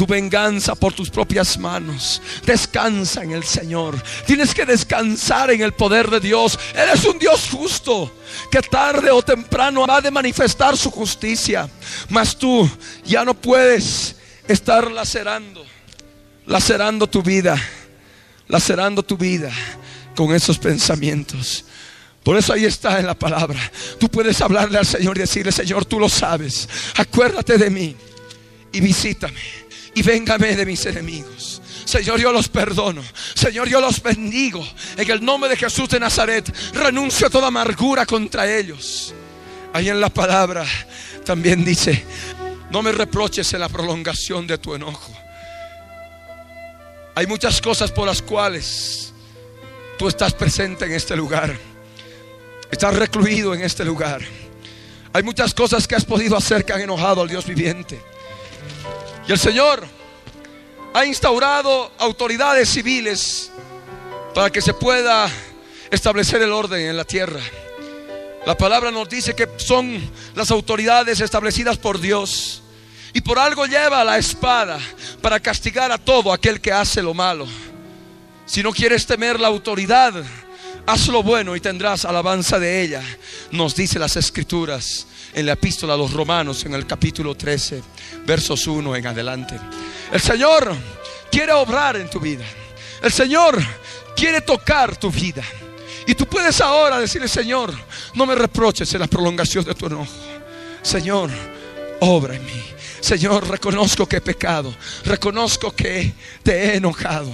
tu 0.00 0.06
venganza 0.06 0.74
por 0.74 0.94
tus 0.94 1.10
propias 1.10 1.58
manos. 1.58 2.22
Descansa 2.46 3.22
en 3.22 3.32
el 3.32 3.44
Señor. 3.44 4.02
Tienes 4.26 4.54
que 4.54 4.64
descansar 4.64 5.50
en 5.50 5.60
el 5.60 5.72
poder 5.74 6.08
de 6.08 6.20
Dios. 6.20 6.58
Él 6.72 6.88
es 6.94 7.04
un 7.04 7.18
Dios 7.18 7.50
justo 7.52 8.10
que 8.50 8.62
tarde 8.62 9.10
o 9.10 9.20
temprano 9.20 9.86
va 9.86 10.00
de 10.00 10.10
manifestar 10.10 10.74
su 10.74 10.90
justicia. 10.90 11.68
Mas 12.08 12.34
tú 12.34 12.66
ya 13.04 13.26
no 13.26 13.34
puedes 13.34 14.16
estar 14.48 14.90
lacerando, 14.90 15.66
lacerando 16.46 17.06
tu 17.06 17.22
vida, 17.22 17.62
lacerando 18.48 19.02
tu 19.02 19.18
vida 19.18 19.52
con 20.16 20.34
esos 20.34 20.56
pensamientos. 20.56 21.66
Por 22.22 22.38
eso 22.38 22.54
ahí 22.54 22.64
está 22.64 23.00
en 23.00 23.04
la 23.04 23.18
palabra. 23.18 23.60
Tú 23.98 24.08
puedes 24.08 24.40
hablarle 24.40 24.78
al 24.78 24.86
Señor 24.86 25.18
y 25.18 25.20
decirle, 25.20 25.52
Señor, 25.52 25.84
tú 25.84 26.00
lo 26.00 26.08
sabes. 26.08 26.70
Acuérdate 26.96 27.58
de 27.58 27.68
mí 27.68 27.94
y 28.72 28.80
visítame 28.80 29.59
y 29.94 30.02
véngame 30.02 30.56
de 30.56 30.66
mis 30.66 30.84
enemigos. 30.86 31.60
Señor, 31.84 32.20
yo 32.20 32.32
los 32.32 32.48
perdono. 32.48 33.02
Señor, 33.34 33.68
yo 33.68 33.80
los 33.80 34.02
bendigo. 34.02 34.64
En 34.96 35.10
el 35.10 35.24
nombre 35.24 35.50
de 35.50 35.56
Jesús 35.56 35.88
de 35.88 35.98
Nazaret, 35.98 36.52
renuncio 36.72 37.26
a 37.26 37.30
toda 37.30 37.48
amargura 37.48 38.06
contra 38.06 38.50
ellos. 38.50 39.12
Ahí 39.72 39.88
en 39.88 40.00
la 40.00 40.08
palabra 40.08 40.64
también 41.24 41.64
dice, 41.64 42.04
no 42.70 42.82
me 42.82 42.92
reproches 42.92 43.52
en 43.52 43.60
la 43.60 43.68
prolongación 43.68 44.46
de 44.46 44.58
tu 44.58 44.74
enojo. 44.74 45.12
Hay 47.14 47.26
muchas 47.26 47.60
cosas 47.60 47.90
por 47.90 48.06
las 48.06 48.22
cuales 48.22 49.12
tú 49.98 50.08
estás 50.08 50.32
presente 50.32 50.84
en 50.84 50.92
este 50.92 51.16
lugar. 51.16 51.56
Estás 52.70 52.94
recluido 52.94 53.52
en 53.52 53.62
este 53.62 53.84
lugar. 53.84 54.22
Hay 55.12 55.22
muchas 55.24 55.52
cosas 55.54 55.88
que 55.88 55.96
has 55.96 56.04
podido 56.04 56.36
hacer 56.36 56.64
que 56.64 56.72
han 56.72 56.80
enojado 56.80 57.22
al 57.22 57.28
Dios 57.28 57.44
viviente. 57.44 58.00
Y 59.30 59.32
el 59.32 59.38
Señor 59.38 59.86
ha 60.92 61.06
instaurado 61.06 61.92
autoridades 61.98 62.68
civiles 62.68 63.52
para 64.34 64.50
que 64.50 64.60
se 64.60 64.74
pueda 64.74 65.30
establecer 65.88 66.42
el 66.42 66.50
orden 66.50 66.80
en 66.80 66.96
la 66.96 67.04
tierra. 67.04 67.38
La 68.44 68.58
palabra 68.58 68.90
nos 68.90 69.08
dice 69.08 69.36
que 69.36 69.48
son 69.58 70.00
las 70.34 70.50
autoridades 70.50 71.20
establecidas 71.20 71.78
por 71.78 72.00
Dios. 72.00 72.64
Y 73.12 73.20
por 73.20 73.38
algo 73.38 73.66
lleva 73.66 74.02
la 74.02 74.18
espada 74.18 74.80
para 75.22 75.38
castigar 75.38 75.92
a 75.92 75.98
todo 75.98 76.32
aquel 76.32 76.60
que 76.60 76.72
hace 76.72 77.00
lo 77.00 77.14
malo. 77.14 77.46
Si 78.46 78.64
no 78.64 78.72
quieres 78.72 79.06
temer 79.06 79.38
la 79.38 79.46
autoridad, 79.46 80.12
haz 80.86 81.06
lo 81.06 81.22
bueno 81.22 81.54
y 81.54 81.60
tendrás 81.60 82.04
alabanza 82.04 82.58
de 82.58 82.82
ella. 82.82 83.02
Nos 83.52 83.76
dice 83.76 84.00
las 84.00 84.16
escrituras 84.16 85.06
en 85.32 85.46
la 85.46 85.52
epístola 85.52 85.94
a 85.94 85.96
los 85.96 86.12
romanos 86.12 86.64
en 86.64 86.74
el 86.74 86.86
capítulo 86.86 87.34
13, 87.34 87.82
versos 88.26 88.66
1 88.66 88.96
en 88.96 89.06
adelante. 89.06 89.58
El 90.12 90.20
Señor 90.20 90.74
quiere 91.30 91.52
obrar 91.52 91.96
en 91.96 92.10
tu 92.10 92.20
vida. 92.20 92.44
El 93.02 93.12
Señor 93.12 93.58
quiere 94.16 94.40
tocar 94.40 94.96
tu 94.96 95.10
vida. 95.10 95.42
Y 96.06 96.14
tú 96.14 96.26
puedes 96.26 96.60
ahora 96.60 96.98
decirle, 96.98 97.28
Señor, 97.28 97.72
no 98.14 98.26
me 98.26 98.34
reproches 98.34 98.92
en 98.94 99.00
la 99.00 99.06
prolongación 99.06 99.64
de 99.64 99.74
tu 99.74 99.86
enojo. 99.86 100.12
Señor, 100.82 101.30
obra 102.00 102.34
en 102.34 102.44
mí. 102.44 102.62
Señor, 103.00 103.48
reconozco 103.48 104.06
que 104.06 104.16
he 104.16 104.20
pecado. 104.20 104.74
Reconozco 105.04 105.70
que 105.72 106.12
te 106.42 106.52
he 106.52 106.76
enojado. 106.76 107.32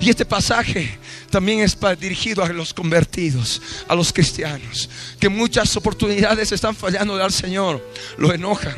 Y 0.00 0.10
este 0.10 0.24
pasaje 0.24 0.98
también 1.30 1.60
es 1.60 1.76
dirigido 1.98 2.42
a 2.42 2.48
los 2.48 2.72
convertidos, 2.72 3.60
a 3.88 3.94
los 3.94 4.12
cristianos, 4.12 4.88
que 5.18 5.28
muchas 5.28 5.76
oportunidades 5.76 6.52
están 6.52 6.74
fallando 6.74 7.22
al 7.22 7.32
Señor, 7.32 7.82
lo 8.18 8.32
enojan. 8.32 8.76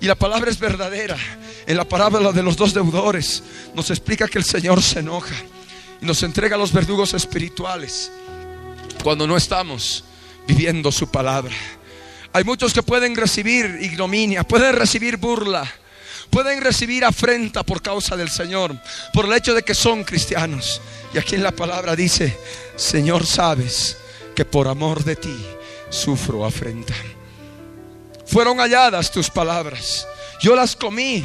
Y 0.00 0.06
la 0.06 0.14
palabra 0.14 0.50
es 0.50 0.58
verdadera. 0.58 1.16
En 1.66 1.76
la 1.76 1.84
parábola 1.84 2.32
de 2.32 2.42
los 2.42 2.56
dos 2.56 2.72
deudores 2.72 3.42
nos 3.74 3.90
explica 3.90 4.28
que 4.28 4.38
el 4.38 4.44
Señor 4.44 4.82
se 4.82 5.00
enoja 5.00 5.34
y 6.00 6.06
nos 6.06 6.22
entrega 6.22 6.56
a 6.56 6.58
los 6.58 6.72
verdugos 6.72 7.14
espirituales 7.14 8.10
cuando 9.02 9.26
no 9.26 9.36
estamos 9.36 10.04
viviendo 10.46 10.92
su 10.92 11.10
palabra. 11.10 11.54
Hay 12.32 12.44
muchos 12.44 12.72
que 12.72 12.82
pueden 12.82 13.16
recibir 13.16 13.78
ignominia, 13.80 14.44
pueden 14.44 14.76
recibir 14.76 15.16
burla 15.16 15.68
pueden 16.30 16.60
recibir 16.60 17.04
afrenta 17.04 17.62
por 17.62 17.82
causa 17.82 18.16
del 18.16 18.30
Señor, 18.30 18.76
por 19.12 19.24
el 19.24 19.32
hecho 19.32 19.54
de 19.54 19.62
que 19.62 19.74
son 19.74 20.04
cristianos. 20.04 20.80
Y 21.12 21.18
aquí 21.18 21.34
en 21.34 21.42
la 21.42 21.52
palabra 21.52 21.96
dice, 21.96 22.38
Señor, 22.76 23.26
sabes 23.26 23.96
que 24.34 24.44
por 24.44 24.68
amor 24.68 25.04
de 25.04 25.16
ti 25.16 25.36
sufro 25.90 26.44
afrenta. 26.44 26.94
Fueron 28.26 28.58
halladas 28.58 29.10
tus 29.10 29.30
palabras 29.30 30.06
Yo 30.42 30.54
las 30.54 30.76
comí 30.76 31.24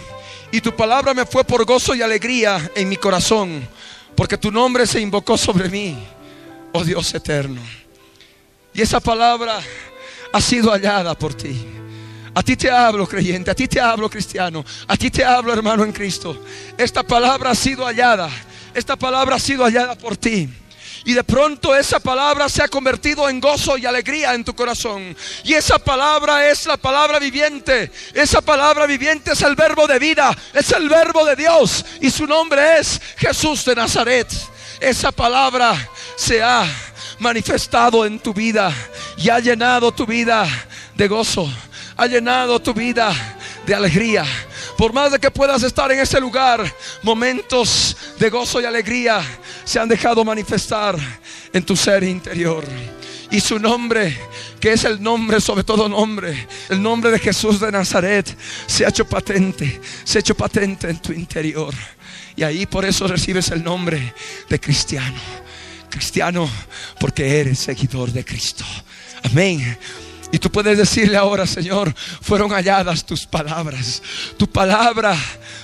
y 0.51 0.61
tu 0.61 0.75
palabra 0.75 1.13
me 1.13 1.25
fue 1.25 1.43
por 1.43 1.65
gozo 1.65 1.95
y 1.95 2.01
alegría 2.01 2.71
en 2.75 2.87
mi 2.87 2.95
corazón, 2.95 3.67
porque 4.15 4.37
tu 4.37 4.51
nombre 4.51 4.85
se 4.85 5.01
invocó 5.01 5.35
sobre 5.35 5.67
mí, 5.67 5.97
oh 6.71 6.83
Dios 6.83 7.11
eterno. 7.13 7.59
Y 8.71 8.81
esa 8.81 8.99
palabra 8.99 9.59
ha 10.31 10.41
sido 10.41 10.71
hallada 10.71 11.17
por 11.17 11.33
ti. 11.33 11.82
A 12.35 12.41
ti 12.41 12.55
te 12.55 12.69
hablo, 12.69 13.07
creyente, 13.07 13.51
a 13.51 13.55
ti 13.55 13.67
te 13.67 13.79
hablo, 13.79 14.09
cristiano, 14.09 14.65
a 14.87 14.97
ti 14.97 15.11
te 15.11 15.23
hablo, 15.23 15.53
hermano 15.53 15.83
en 15.83 15.91
Cristo. 15.91 16.43
Esta 16.77 17.03
palabra 17.03 17.51
ha 17.51 17.55
sido 17.55 17.85
hallada, 17.85 18.29
esta 18.73 18.95
palabra 18.95 19.35
ha 19.35 19.39
sido 19.39 19.63
hallada 19.63 19.95
por 19.95 20.17
ti. 20.17 20.49
Y 21.05 21.13
de 21.13 21.23
pronto 21.23 21.75
esa 21.75 21.99
palabra 21.99 22.47
se 22.47 22.63
ha 22.63 22.67
convertido 22.69 23.27
en 23.27 23.41
gozo 23.41 23.77
y 23.77 23.85
alegría 23.85 24.33
en 24.33 24.45
tu 24.45 24.55
corazón. 24.55 25.15
Y 25.43 25.53
esa 25.53 25.77
palabra 25.77 26.49
es 26.49 26.65
la 26.65 26.77
palabra 26.77 27.19
viviente. 27.19 27.91
Esa 28.13 28.41
palabra 28.41 28.85
viviente 28.85 29.33
es 29.33 29.41
el 29.41 29.55
verbo 29.55 29.85
de 29.85 29.99
vida. 29.99 30.35
Es 30.53 30.71
el 30.71 30.87
verbo 30.87 31.25
de 31.25 31.35
Dios. 31.35 31.85
Y 31.99 32.09
su 32.09 32.25
nombre 32.25 32.79
es 32.79 33.01
Jesús 33.17 33.65
de 33.65 33.75
Nazaret. 33.75 34.27
Esa 34.79 35.11
palabra 35.11 35.75
se 36.15 36.41
ha 36.41 36.65
manifestado 37.19 38.05
en 38.05 38.19
tu 38.19 38.33
vida 38.33 38.73
y 39.17 39.29
ha 39.29 39.39
llenado 39.39 39.91
tu 39.91 40.05
vida 40.05 40.47
de 40.95 41.07
gozo. 41.09 41.51
Ha 41.97 42.07
llenado 42.07 42.61
tu 42.61 42.73
vida 42.73 43.13
de 43.65 43.75
alegría. 43.75 44.25
Por 44.77 44.93
más 44.93 45.11
de 45.11 45.19
que 45.19 45.31
puedas 45.31 45.61
estar 45.63 45.91
en 45.91 45.99
ese 45.99 46.19
lugar, 46.19 46.63
momentos 47.03 47.95
de 48.19 48.29
gozo 48.29 48.59
y 48.59 48.65
alegría 48.65 49.21
se 49.63 49.79
han 49.79 49.87
dejado 49.87 50.25
manifestar 50.25 50.97
en 51.53 51.63
tu 51.63 51.75
ser 51.75 52.03
interior. 52.03 52.63
Y 53.31 53.39
su 53.39 53.57
nombre, 53.57 54.15
que 54.59 54.73
es 54.73 54.83
el 54.83 55.01
nombre 55.01 55.41
sobre 55.41 55.63
todo 55.63 55.89
nombre, 55.89 56.47
el 56.69 56.81
nombre 56.81 57.11
de 57.11 57.19
Jesús 57.19 57.59
de 57.59 57.71
Nazaret, 57.71 58.35
se 58.67 58.85
ha 58.85 58.89
hecho 58.89 59.05
patente, 59.05 59.81
se 60.03 60.17
ha 60.17 60.21
hecho 60.21 60.35
patente 60.35 60.89
en 60.89 60.99
tu 60.99 61.13
interior. 61.13 61.73
Y 62.35 62.43
ahí 62.43 62.65
por 62.65 62.85
eso 62.85 63.07
recibes 63.07 63.49
el 63.49 63.63
nombre 63.63 64.13
de 64.49 64.59
cristiano. 64.59 65.19
Cristiano 65.89 66.49
porque 66.99 67.39
eres 67.39 67.59
seguidor 67.59 68.11
de 68.11 68.25
Cristo. 68.25 68.65
Amén. 69.23 69.77
Y 70.33 70.39
tú 70.39 70.51
puedes 70.51 70.75
decirle 70.75 71.15
ahora, 71.15 71.45
Señor, 71.45 71.93
fueron 71.95 72.49
halladas 72.49 73.05
tus 73.05 73.23
palabras. 73.23 74.01
Tu 74.35 74.47
palabra, 74.47 75.15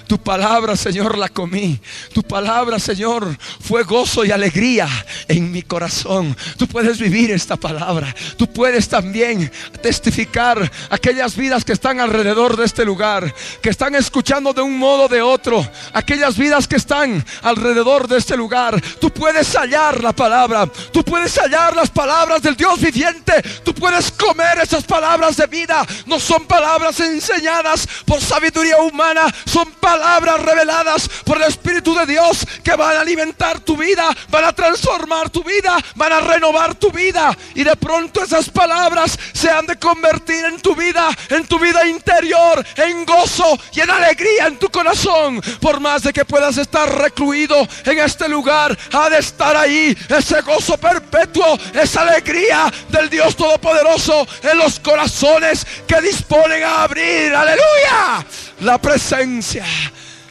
tu 0.10 0.18
palabra, 0.18 0.76
Señor, 0.76 1.20
la 1.20 1.30
comí. 1.30 1.80
Tu 2.12 2.24
palabra, 2.24 2.80
Señor, 2.80 3.38
fue 3.60 3.84
gozo 3.84 4.26
y 4.26 4.32
alegría 4.32 4.90
en 5.28 5.52
mi 5.52 5.62
corazón. 5.62 6.36
Tú 6.58 6.66
puedes 6.66 6.98
vivir 6.98 7.30
esta 7.30 7.58
palabra. 7.58 8.16
Tú 8.36 8.52
puedes 8.52 8.90
también 8.90 9.52
testificar 9.84 10.72
aquellas 10.90 11.36
vidas 11.36 11.64
que 11.64 11.74
están 11.74 12.00
alrededor 12.00 12.58
de 12.58 12.66
este 12.66 12.84
lugar, 12.84 13.32
que 13.62 13.70
están 13.70 13.94
escuchando 13.94 14.52
de 14.52 14.64
un 14.64 14.80
modo 14.80 15.04
o 15.04 15.08
de 15.08 15.22
otro. 15.22 15.64
Aquellas 15.94 16.36
vidas 16.40 16.68
que 16.68 16.78
están 16.78 17.24
alrededor 17.44 18.08
de 18.08 18.18
este 18.18 18.36
lugar. 18.36 18.82
Tú 19.00 19.12
puedes 19.12 19.56
hallar 19.56 20.02
la 20.02 20.14
palabra. 20.14 20.66
Tú 20.92 21.04
puedes 21.04 21.38
hallar 21.38 21.76
las 21.76 21.92
palabras 21.92 22.42
del 22.42 22.56
Dios 22.56 22.82
viviente. 22.82 23.44
Tú 23.64 23.76
puedes 23.76 24.12
comer 24.14 24.58
esas 24.64 24.84
palabras 24.86 25.38
de 25.38 25.46
vida 25.46 25.86
no 26.08 26.20
son 26.20 26.46
palabras 26.46 27.00
enseñadas 27.00 27.88
por 28.06 28.20
sabiduría 28.20 28.78
humana, 28.78 29.28
son 29.46 29.70
palabras 29.74 29.99
reveladas 30.38 31.10
por 31.26 31.38
el 31.38 31.44
Espíritu 31.44 31.96
de 31.96 32.06
Dios 32.06 32.46
que 32.64 32.76
van 32.76 32.98
a 32.98 33.02
alimentar 33.02 33.60
tu 33.60 33.78
vida, 33.78 34.10
van 34.30 34.46
a 34.46 34.54
transformar 34.54 35.30
tu 35.30 35.44
vida, 35.44 35.78
van 35.96 36.14
a 36.14 36.20
renovar 36.20 36.76
tu 36.76 36.92
vida. 36.92 37.36
Y 37.56 37.64
de 37.64 37.76
pronto 37.76 38.24
esas 38.24 38.50
palabras 38.50 39.18
se 39.34 39.50
han 39.50 39.66
de 39.66 39.78
convertir 39.78 40.46
en 40.46 40.60
tu 40.60 40.76
vida, 40.76 41.10
en 41.30 41.46
tu 41.48 41.60
vida 41.60 41.86
interior, 41.88 42.66
en 42.76 43.06
gozo 43.06 43.58
y 43.74 43.82
en 43.82 43.90
alegría 43.90 44.48
en 44.48 44.58
tu 44.58 44.70
corazón. 44.70 45.42
Por 45.62 45.80
más 45.80 46.04
de 46.04 46.14
que 46.14 46.26
puedas 46.26 46.58
estar 46.58 46.90
recluido 46.98 47.68
en 47.86 48.00
este 48.00 48.28
lugar, 48.28 48.78
ha 48.94 49.10
de 49.10 49.20
estar 49.20 49.56
ahí 49.56 49.98
ese 50.10 50.42
gozo 50.42 50.78
perpetuo, 50.78 51.58
esa 51.74 52.02
alegría 52.02 52.72
del 52.90 53.10
Dios 53.10 53.36
Todopoderoso 53.36 54.28
en 54.44 54.58
los 54.58 54.80
corazones 54.80 55.66
que 55.88 56.02
disponen 56.02 56.64
a 56.64 56.84
abrir, 56.84 57.34
aleluya, 57.34 58.26
la 58.62 58.78
presencia, 58.78 59.66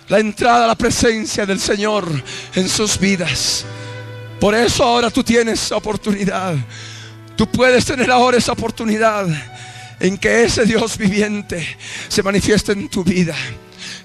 la 0.09 0.19
entrada 0.19 0.65
a 0.65 0.69
la 0.69 0.75
presencia 0.75 1.47
del 1.47 1.61
Señor 1.61 2.09
en 2.55 2.69
sus 2.69 2.99
vidas. 2.99 3.65
Por 4.41 4.55
eso 4.55 4.85
ahora 4.85 5.11
tú 5.11 5.25
tienes 5.25 5.73
oportunidad. 5.73 6.55
Tú 7.37 7.49
puedes 7.51 7.85
tener 7.85 8.11
ahora 8.11 8.39
esa 8.39 8.53
oportunidad 8.53 9.27
en 10.01 10.17
que 10.19 10.45
ese 10.45 10.65
Dios 10.65 10.97
viviente 10.97 11.67
se 12.09 12.23
manifieste 12.23 12.73
en 12.73 12.89
tu 12.89 13.03
vida. 13.03 13.35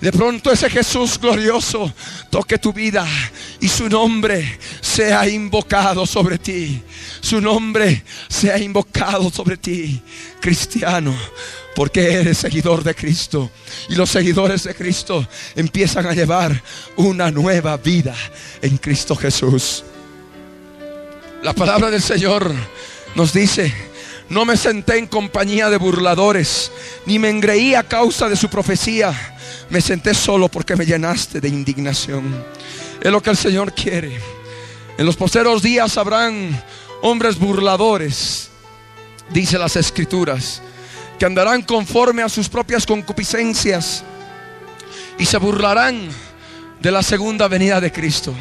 De 0.01 0.11
pronto 0.11 0.51
ese 0.51 0.69
Jesús 0.69 1.19
glorioso 1.19 1.91
toque 2.29 2.57
tu 2.57 2.73
vida 2.73 3.07
y 3.59 3.67
su 3.67 3.89
nombre 3.89 4.59
sea 4.81 5.27
invocado 5.27 6.05
sobre 6.05 6.37
ti. 6.37 6.81
Su 7.21 7.39
nombre 7.39 8.03
sea 8.27 8.57
invocado 8.57 9.29
sobre 9.29 9.57
ti, 9.57 10.01
cristiano. 10.39 11.15
Porque 11.75 12.13
eres 12.13 12.37
seguidor 12.37 12.83
de 12.83 12.93
Cristo. 12.93 13.49
Y 13.89 13.95
los 13.95 14.09
seguidores 14.09 14.63
de 14.63 14.75
Cristo 14.75 15.27
empiezan 15.55 16.05
a 16.05 16.13
llevar 16.13 16.61
una 16.97 17.31
nueva 17.31 17.77
vida 17.77 18.15
en 18.61 18.77
Cristo 18.77 19.15
Jesús. 19.15 19.83
La 21.41 21.53
palabra 21.53 21.89
del 21.89 22.01
Señor 22.01 22.53
nos 23.15 23.33
dice, 23.33 23.73
no 24.29 24.45
me 24.45 24.57
senté 24.57 24.97
en 24.97 25.07
compañía 25.07 25.69
de 25.69 25.77
burladores, 25.77 26.71
ni 27.05 27.19
me 27.19 27.29
engreí 27.29 27.75
a 27.75 27.83
causa 27.83 28.29
de 28.29 28.35
su 28.35 28.49
profecía. 28.49 29.13
Me 29.69 29.81
senté 29.81 30.13
solo 30.13 30.49
porque 30.49 30.75
me 30.75 30.85
llenaste 30.85 31.39
de 31.41 31.47
indignación. 31.47 32.43
Es 33.01 33.11
lo 33.11 33.21
que 33.21 33.29
el 33.29 33.37
Señor 33.37 33.73
quiere. 33.73 34.19
En 34.97 35.05
los 35.05 35.15
posteros 35.15 35.61
días 35.61 35.97
habrán 35.97 36.63
hombres 37.01 37.37
burladores, 37.37 38.49
dice 39.31 39.57
las 39.57 39.75
escrituras, 39.75 40.61
que 41.17 41.25
andarán 41.25 41.63
conforme 41.63 42.21
a 42.21 42.29
sus 42.29 42.47
propias 42.47 42.85
concupiscencias 42.85 44.03
y 45.17 45.25
se 45.25 45.37
burlarán 45.37 46.09
de 46.79 46.91
la 46.91 47.01
segunda 47.01 47.47
venida 47.47 47.81
de 47.81 47.91
Cristo. 47.91 48.33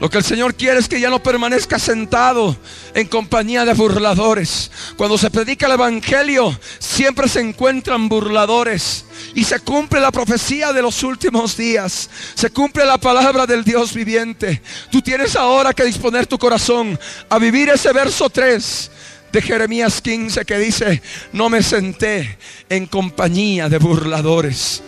Lo 0.00 0.08
que 0.08 0.18
el 0.18 0.24
Señor 0.24 0.54
quiere 0.54 0.78
es 0.78 0.88
que 0.88 1.00
ya 1.00 1.10
no 1.10 1.20
permanezca 1.20 1.78
sentado 1.78 2.56
en 2.94 3.08
compañía 3.08 3.64
de 3.64 3.74
burladores. 3.74 4.70
Cuando 4.96 5.18
se 5.18 5.30
predica 5.30 5.66
el 5.66 5.72
Evangelio, 5.72 6.56
siempre 6.78 7.28
se 7.28 7.40
encuentran 7.40 8.08
burladores. 8.08 9.04
Y 9.34 9.42
se 9.42 9.58
cumple 9.58 10.00
la 10.00 10.12
profecía 10.12 10.72
de 10.72 10.82
los 10.82 11.02
últimos 11.02 11.56
días. 11.56 12.08
Se 12.34 12.50
cumple 12.50 12.84
la 12.84 12.98
palabra 12.98 13.44
del 13.44 13.64
Dios 13.64 13.92
viviente. 13.92 14.62
Tú 14.90 15.02
tienes 15.02 15.34
ahora 15.34 15.74
que 15.74 15.84
disponer 15.84 16.26
tu 16.26 16.38
corazón 16.38 16.98
a 17.28 17.38
vivir 17.38 17.68
ese 17.68 17.92
verso 17.92 18.30
3 18.30 18.90
de 19.32 19.42
Jeremías 19.42 20.00
15 20.00 20.44
que 20.44 20.58
dice, 20.58 21.02
no 21.32 21.50
me 21.50 21.62
senté 21.62 22.38
en 22.68 22.86
compañía 22.86 23.68
de 23.68 23.78
burladores. 23.78 24.82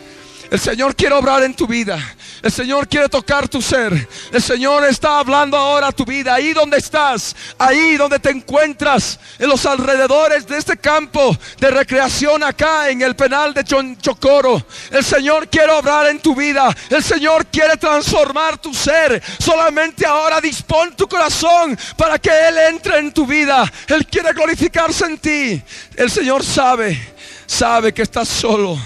El 0.51 0.59
Señor 0.59 0.97
quiere 0.97 1.15
obrar 1.15 1.45
en 1.45 1.55
tu 1.55 1.65
vida. 1.65 1.97
El 2.43 2.51
Señor 2.51 2.89
quiere 2.89 3.09
tocar 3.09 3.49
tu 3.49 3.63
ser. 3.63 4.09
El 4.33 4.43
Señor 4.43 4.85
está 4.85 5.21
hablando 5.21 5.57
ahora 5.57 5.89
a 5.89 5.93
tu 5.93 6.05
vida. 6.05 6.35
Ahí 6.35 6.53
donde 6.53 6.79
estás. 6.79 7.37
Ahí 7.57 7.97
donde 7.97 8.19
te 8.19 8.31
encuentras. 8.31 9.21
En 9.39 9.49
los 9.49 9.65
alrededores 9.65 10.49
de 10.49 10.59
este 10.59 10.77
campo 10.77 11.37
de 11.61 11.71
recreación 11.71 12.43
acá 12.43 12.91
en 12.91 13.01
el 13.03 13.15
penal 13.15 13.55
de 13.55 13.63
Chocoro. 13.63 14.67
El 14.91 15.05
Señor 15.05 15.49
quiere 15.49 15.71
obrar 15.71 16.09
en 16.09 16.19
tu 16.19 16.35
vida. 16.35 16.75
El 16.89 17.05
Señor 17.05 17.47
quiere 17.47 17.77
transformar 17.77 18.59
tu 18.59 18.75
ser. 18.75 19.23
Solamente 19.39 20.05
ahora 20.05 20.41
dispón 20.41 20.97
tu 20.97 21.07
corazón 21.07 21.79
para 21.97 22.19
que 22.19 22.31
Él 22.49 22.59
entre 22.59 22.99
en 22.99 23.13
tu 23.13 23.25
vida. 23.25 23.73
Él 23.87 24.05
quiere 24.05 24.33
glorificarse 24.33 25.05
en 25.05 25.19
ti. 25.19 25.63
El 25.95 26.11
Señor 26.11 26.45
sabe. 26.45 27.15
Sabe 27.47 27.95
que 27.95 28.03
estás 28.03 28.29
solo 28.29 28.77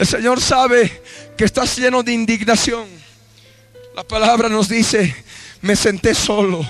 el 0.00 0.06
Señor 0.06 0.40
sabe 0.40 1.02
que 1.36 1.44
estás 1.44 1.76
lleno 1.76 2.02
de 2.02 2.12
indignación. 2.12 2.86
La 3.94 4.02
palabra 4.02 4.48
nos 4.48 4.66
dice, 4.66 5.14
me 5.60 5.76
senté 5.76 6.14
solo 6.14 6.66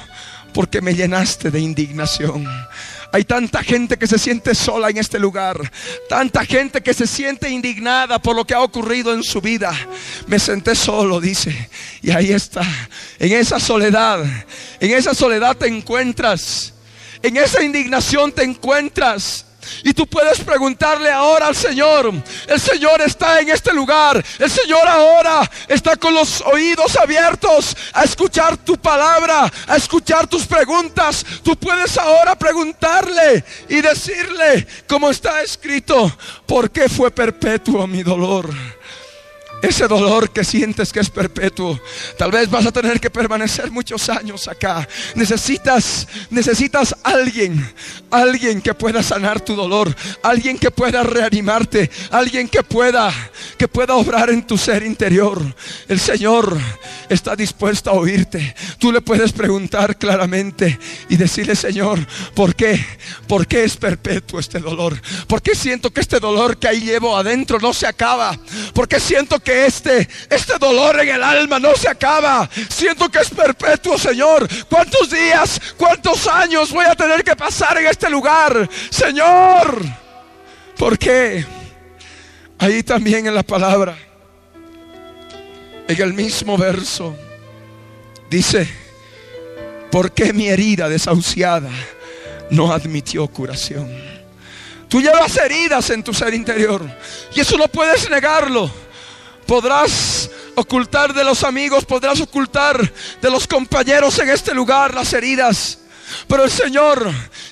porque 0.52 0.80
me 0.80 0.96
llenaste 0.96 1.48
de 1.52 1.60
indignación. 1.60 2.44
Hay 3.12 3.22
tanta 3.22 3.62
gente 3.62 3.96
que 3.96 4.08
se 4.08 4.18
siente 4.18 4.52
sola 4.52 4.90
en 4.90 4.96
este 4.96 5.20
lugar. 5.20 5.58
Tanta 6.08 6.44
gente 6.44 6.82
que 6.82 6.92
se 6.92 7.06
siente 7.06 7.48
indignada 7.48 8.20
por 8.20 8.34
lo 8.34 8.44
que 8.44 8.54
ha 8.54 8.62
ocurrido 8.62 9.14
en 9.14 9.22
su 9.22 9.40
vida. 9.40 9.72
Me 10.26 10.40
senté 10.40 10.74
solo, 10.74 11.20
dice. 11.20 11.70
Y 12.02 12.10
ahí 12.10 12.32
está. 12.32 12.62
En 13.20 13.30
esa 13.30 13.60
soledad. 13.60 14.24
En 14.80 14.90
esa 14.90 15.14
soledad 15.14 15.56
te 15.56 15.68
encuentras. 15.68 16.74
En 17.22 17.36
esa 17.36 17.62
indignación 17.62 18.32
te 18.32 18.42
encuentras. 18.42 19.46
Y 19.84 19.92
tú 19.92 20.06
puedes 20.06 20.40
preguntarle 20.40 21.10
ahora 21.10 21.46
al 21.46 21.56
Señor. 21.56 22.12
El 22.46 22.60
Señor 22.60 23.00
está 23.00 23.40
en 23.40 23.50
este 23.50 23.72
lugar. 23.72 24.24
El 24.38 24.50
Señor 24.50 24.86
ahora 24.86 25.48
está 25.68 25.96
con 25.96 26.14
los 26.14 26.40
oídos 26.42 26.96
abiertos 26.96 27.76
a 27.92 28.04
escuchar 28.04 28.56
tu 28.56 28.76
palabra, 28.76 29.50
a 29.66 29.76
escuchar 29.76 30.26
tus 30.26 30.46
preguntas. 30.46 31.24
Tú 31.42 31.56
puedes 31.56 31.96
ahora 31.98 32.36
preguntarle 32.36 33.44
y 33.68 33.80
decirle, 33.80 34.66
como 34.88 35.10
está 35.10 35.42
escrito, 35.42 36.12
¿por 36.46 36.70
qué 36.70 36.88
fue 36.88 37.10
perpetuo 37.10 37.86
mi 37.86 38.02
dolor? 38.02 38.50
Ese 39.62 39.86
dolor 39.86 40.30
que 40.30 40.44
sientes 40.44 40.92
que 40.92 41.00
es 41.00 41.10
perpetuo. 41.10 41.80
Tal 42.16 42.30
vez 42.30 42.50
vas 42.50 42.66
a 42.66 42.72
tener 42.72 43.00
que 43.00 43.10
permanecer 43.10 43.70
muchos 43.70 44.08
años 44.08 44.48
acá. 44.48 44.86
Necesitas, 45.14 46.06
necesitas 46.30 46.94
alguien, 47.02 47.72
alguien 48.10 48.60
que 48.60 48.74
pueda 48.74 49.02
sanar 49.02 49.40
tu 49.40 49.54
dolor, 49.54 49.94
alguien 50.22 50.58
que 50.58 50.70
pueda 50.70 51.02
reanimarte, 51.02 51.90
alguien 52.10 52.48
que 52.48 52.62
pueda, 52.62 53.12
que 53.58 53.68
pueda 53.68 53.94
obrar 53.94 54.30
en 54.30 54.46
tu 54.46 54.56
ser 54.56 54.82
interior. 54.82 55.42
El 55.88 56.00
Señor 56.00 56.56
está 57.08 57.36
dispuesto 57.36 57.90
a 57.90 57.94
oírte. 57.94 58.54
Tú 58.78 58.92
le 58.92 59.00
puedes 59.00 59.32
preguntar 59.32 59.98
claramente 59.98 60.78
y 61.08 61.16
decirle, 61.16 61.54
Señor, 61.54 61.98
¿por 62.34 62.54
qué? 62.54 62.84
¿Por 63.26 63.46
qué 63.46 63.64
es 63.64 63.76
perpetuo 63.76 64.40
este 64.40 64.58
dolor? 64.58 65.00
¿Por 65.26 65.42
qué 65.42 65.54
siento 65.54 65.90
que 65.90 66.00
este 66.00 66.20
dolor 66.20 66.58
que 66.58 66.68
ahí 66.68 66.80
llevo 66.80 67.16
adentro 67.16 67.58
no 67.58 67.72
se 67.72 67.86
acaba? 67.86 68.38
¿Por 68.72 68.88
qué 68.88 69.00
siento 69.00 69.38
que 69.40 69.49
este, 69.50 70.08
este 70.28 70.58
dolor 70.58 71.00
en 71.00 71.08
el 71.08 71.22
alma 71.22 71.58
no 71.58 71.74
se 71.74 71.88
acaba. 71.88 72.48
Siento 72.68 73.08
que 73.08 73.20
es 73.20 73.30
perpetuo, 73.30 73.98
Señor. 73.98 74.48
¿Cuántos 74.68 75.10
días, 75.10 75.60
cuántos 75.76 76.26
años 76.26 76.72
voy 76.72 76.86
a 76.86 76.94
tener 76.94 77.24
que 77.24 77.36
pasar 77.36 77.78
en 77.78 77.86
este 77.86 78.08
lugar? 78.10 78.68
Señor, 78.90 79.84
¿por 80.76 80.98
qué? 80.98 81.44
Ahí 82.58 82.82
también 82.82 83.26
en 83.26 83.34
la 83.34 83.42
palabra, 83.42 83.96
en 85.88 86.02
el 86.02 86.12
mismo 86.12 86.58
verso, 86.58 87.16
dice, 88.28 88.68
¿por 89.90 90.12
qué 90.12 90.32
mi 90.32 90.48
herida 90.48 90.88
desahuciada 90.88 91.70
no 92.50 92.70
admitió 92.72 93.26
curación? 93.28 93.90
Tú 94.90 95.00
llevas 95.00 95.36
heridas 95.36 95.88
en 95.90 96.02
tu 96.02 96.12
ser 96.12 96.34
interior 96.34 96.84
y 97.32 97.40
eso 97.40 97.56
no 97.56 97.68
puedes 97.68 98.10
negarlo. 98.10 98.70
Podrás 99.50 100.30
ocultar 100.54 101.12
de 101.12 101.24
los 101.24 101.42
amigos, 101.42 101.84
podrás 101.84 102.20
ocultar 102.20 102.80
de 103.20 103.30
los 103.32 103.48
compañeros 103.48 104.16
en 104.20 104.28
este 104.28 104.54
lugar 104.54 104.94
las 104.94 105.12
heridas. 105.12 105.80
Pero 106.28 106.44
el 106.44 106.52
Señor 106.52 107.10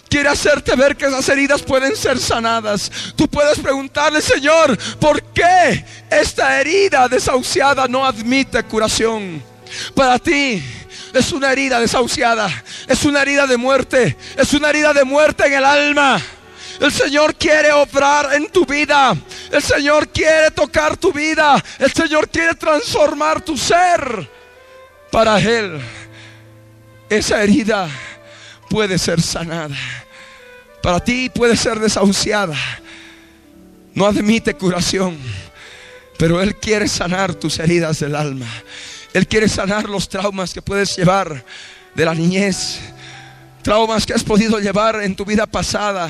quiere 0.08 0.28
hacerte 0.28 0.76
ver 0.76 0.96
que 0.96 1.06
esas 1.06 1.28
heridas 1.28 1.60
pueden 1.60 1.96
ser 1.96 2.20
sanadas. 2.20 2.88
Tú 3.16 3.26
puedes 3.26 3.58
preguntarle, 3.58 4.22
Señor, 4.22 4.78
¿por 5.00 5.20
qué 5.32 5.84
esta 6.08 6.60
herida 6.60 7.08
desahuciada 7.08 7.88
no 7.88 8.06
admite 8.06 8.62
curación? 8.62 9.42
Para 9.92 10.20
ti 10.20 10.62
es 11.12 11.32
una 11.32 11.50
herida 11.50 11.80
desahuciada, 11.80 12.48
es 12.86 13.04
una 13.06 13.22
herida 13.22 13.44
de 13.48 13.56
muerte, 13.56 14.16
es 14.36 14.54
una 14.54 14.70
herida 14.70 14.94
de 14.94 15.02
muerte 15.02 15.48
en 15.48 15.54
el 15.54 15.64
alma. 15.64 16.22
El 16.80 16.92
Señor 16.92 17.34
quiere 17.34 17.72
obrar 17.72 18.34
en 18.34 18.48
tu 18.50 18.64
vida. 18.64 19.16
El 19.50 19.62
Señor 19.62 20.08
quiere 20.08 20.50
tocar 20.52 20.96
tu 20.96 21.12
vida. 21.12 21.62
El 21.78 21.92
Señor 21.92 22.28
quiere 22.28 22.54
transformar 22.54 23.40
tu 23.40 23.56
ser. 23.56 24.28
Para 25.10 25.38
Él, 25.40 25.80
esa 27.08 27.42
herida 27.42 27.88
puede 28.70 28.98
ser 28.98 29.20
sanada. 29.20 29.76
Para 30.82 31.00
ti 31.00 31.30
puede 31.30 31.56
ser 31.56 31.80
desahuciada. 31.80 32.56
No 33.94 34.06
admite 34.06 34.54
curación. 34.54 35.18
Pero 36.16 36.40
Él 36.40 36.56
quiere 36.56 36.86
sanar 36.86 37.34
tus 37.34 37.58
heridas 37.58 37.98
del 37.98 38.14
alma. 38.14 38.46
Él 39.12 39.26
quiere 39.26 39.48
sanar 39.48 39.88
los 39.88 40.08
traumas 40.08 40.52
que 40.52 40.62
puedes 40.62 40.96
llevar 40.96 41.44
de 41.94 42.04
la 42.04 42.14
niñez. 42.14 42.78
Traumas 43.62 44.06
que 44.06 44.14
has 44.14 44.22
podido 44.22 44.60
llevar 44.60 45.02
en 45.02 45.16
tu 45.16 45.24
vida 45.24 45.46
pasada 45.46 46.08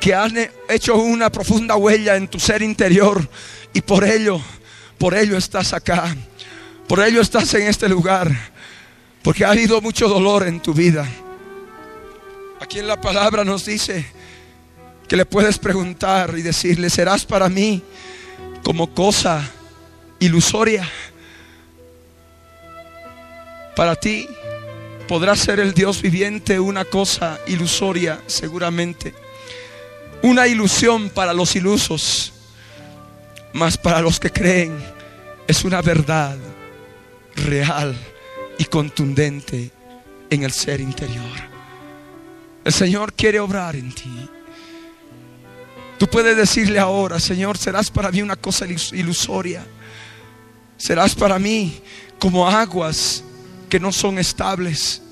que 0.00 0.14
han 0.14 0.34
hecho 0.68 0.96
una 0.96 1.30
profunda 1.30 1.76
huella 1.76 2.16
en 2.16 2.26
tu 2.26 2.40
ser 2.40 2.62
interior 2.62 3.28
y 3.74 3.82
por 3.82 4.02
ello, 4.02 4.40
por 4.96 5.14
ello 5.14 5.36
estás 5.36 5.74
acá, 5.74 6.16
por 6.88 7.00
ello 7.00 7.20
estás 7.20 7.52
en 7.54 7.66
este 7.66 7.86
lugar, 7.88 8.34
porque 9.22 9.44
ha 9.44 9.50
habido 9.50 9.80
mucho 9.82 10.08
dolor 10.08 10.48
en 10.48 10.60
tu 10.60 10.72
vida. 10.72 11.06
Aquí 12.60 12.78
en 12.78 12.88
la 12.88 13.00
palabra 13.00 13.44
nos 13.44 13.66
dice 13.66 14.06
que 15.06 15.16
le 15.16 15.26
puedes 15.26 15.58
preguntar 15.58 16.34
y 16.36 16.42
decirle, 16.42 16.88
serás 16.88 17.26
para 17.26 17.50
mí 17.50 17.82
como 18.62 18.94
cosa 18.94 19.50
ilusoria. 20.18 20.88
Para 23.76 23.96
ti 23.96 24.26
podrá 25.06 25.36
ser 25.36 25.60
el 25.60 25.74
Dios 25.74 26.00
viviente 26.00 26.58
una 26.58 26.84
cosa 26.86 27.38
ilusoria 27.46 28.20
seguramente 28.26 29.14
una 30.22 30.46
ilusión 30.46 31.08
para 31.10 31.32
los 31.32 31.56
ilusos, 31.56 32.32
mas 33.52 33.76
para 33.78 34.00
los 34.00 34.20
que 34.20 34.30
creen 34.30 34.76
es 35.46 35.64
una 35.64 35.82
verdad 35.82 36.36
real 37.36 37.96
y 38.58 38.64
contundente 38.64 39.70
en 40.28 40.42
el 40.42 40.52
ser 40.52 40.80
interior. 40.80 41.50
El 42.64 42.72
Señor 42.72 43.14
quiere 43.14 43.40
obrar 43.40 43.74
en 43.74 43.92
ti. 43.92 44.28
Tú 45.98 46.06
puedes 46.06 46.36
decirle 46.36 46.78
ahora, 46.78 47.18
Señor, 47.18 47.58
serás 47.58 47.90
para 47.90 48.10
mí 48.10 48.22
una 48.22 48.36
cosa 48.36 48.66
ilusoria. 48.66 49.66
Serás 50.76 51.14
para 51.14 51.38
mí 51.38 51.80
como 52.18 52.48
aguas 52.48 53.24
que 53.68 53.80
no 53.80 53.92
son 53.92 54.18
estables. 54.18 55.02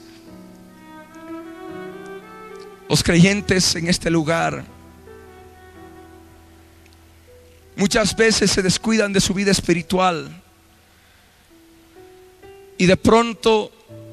Los 2.88 3.02
creyentes 3.02 3.74
en 3.74 3.88
este 3.88 4.10
lugar 4.10 4.64
Muchas 7.78 8.16
veces 8.16 8.50
se 8.50 8.60
descuidan 8.60 9.12
de 9.12 9.20
su 9.20 9.32
vida 9.32 9.52
espiritual. 9.52 10.28
Y 12.76 12.86
de 12.86 12.96
pronto, 12.96 13.70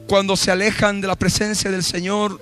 cuando 0.08 0.38
se 0.38 0.52
alejan 0.52 1.02
de 1.02 1.08
la 1.08 1.16
presencia 1.16 1.72
del 1.72 1.84
Señor, 1.84 2.40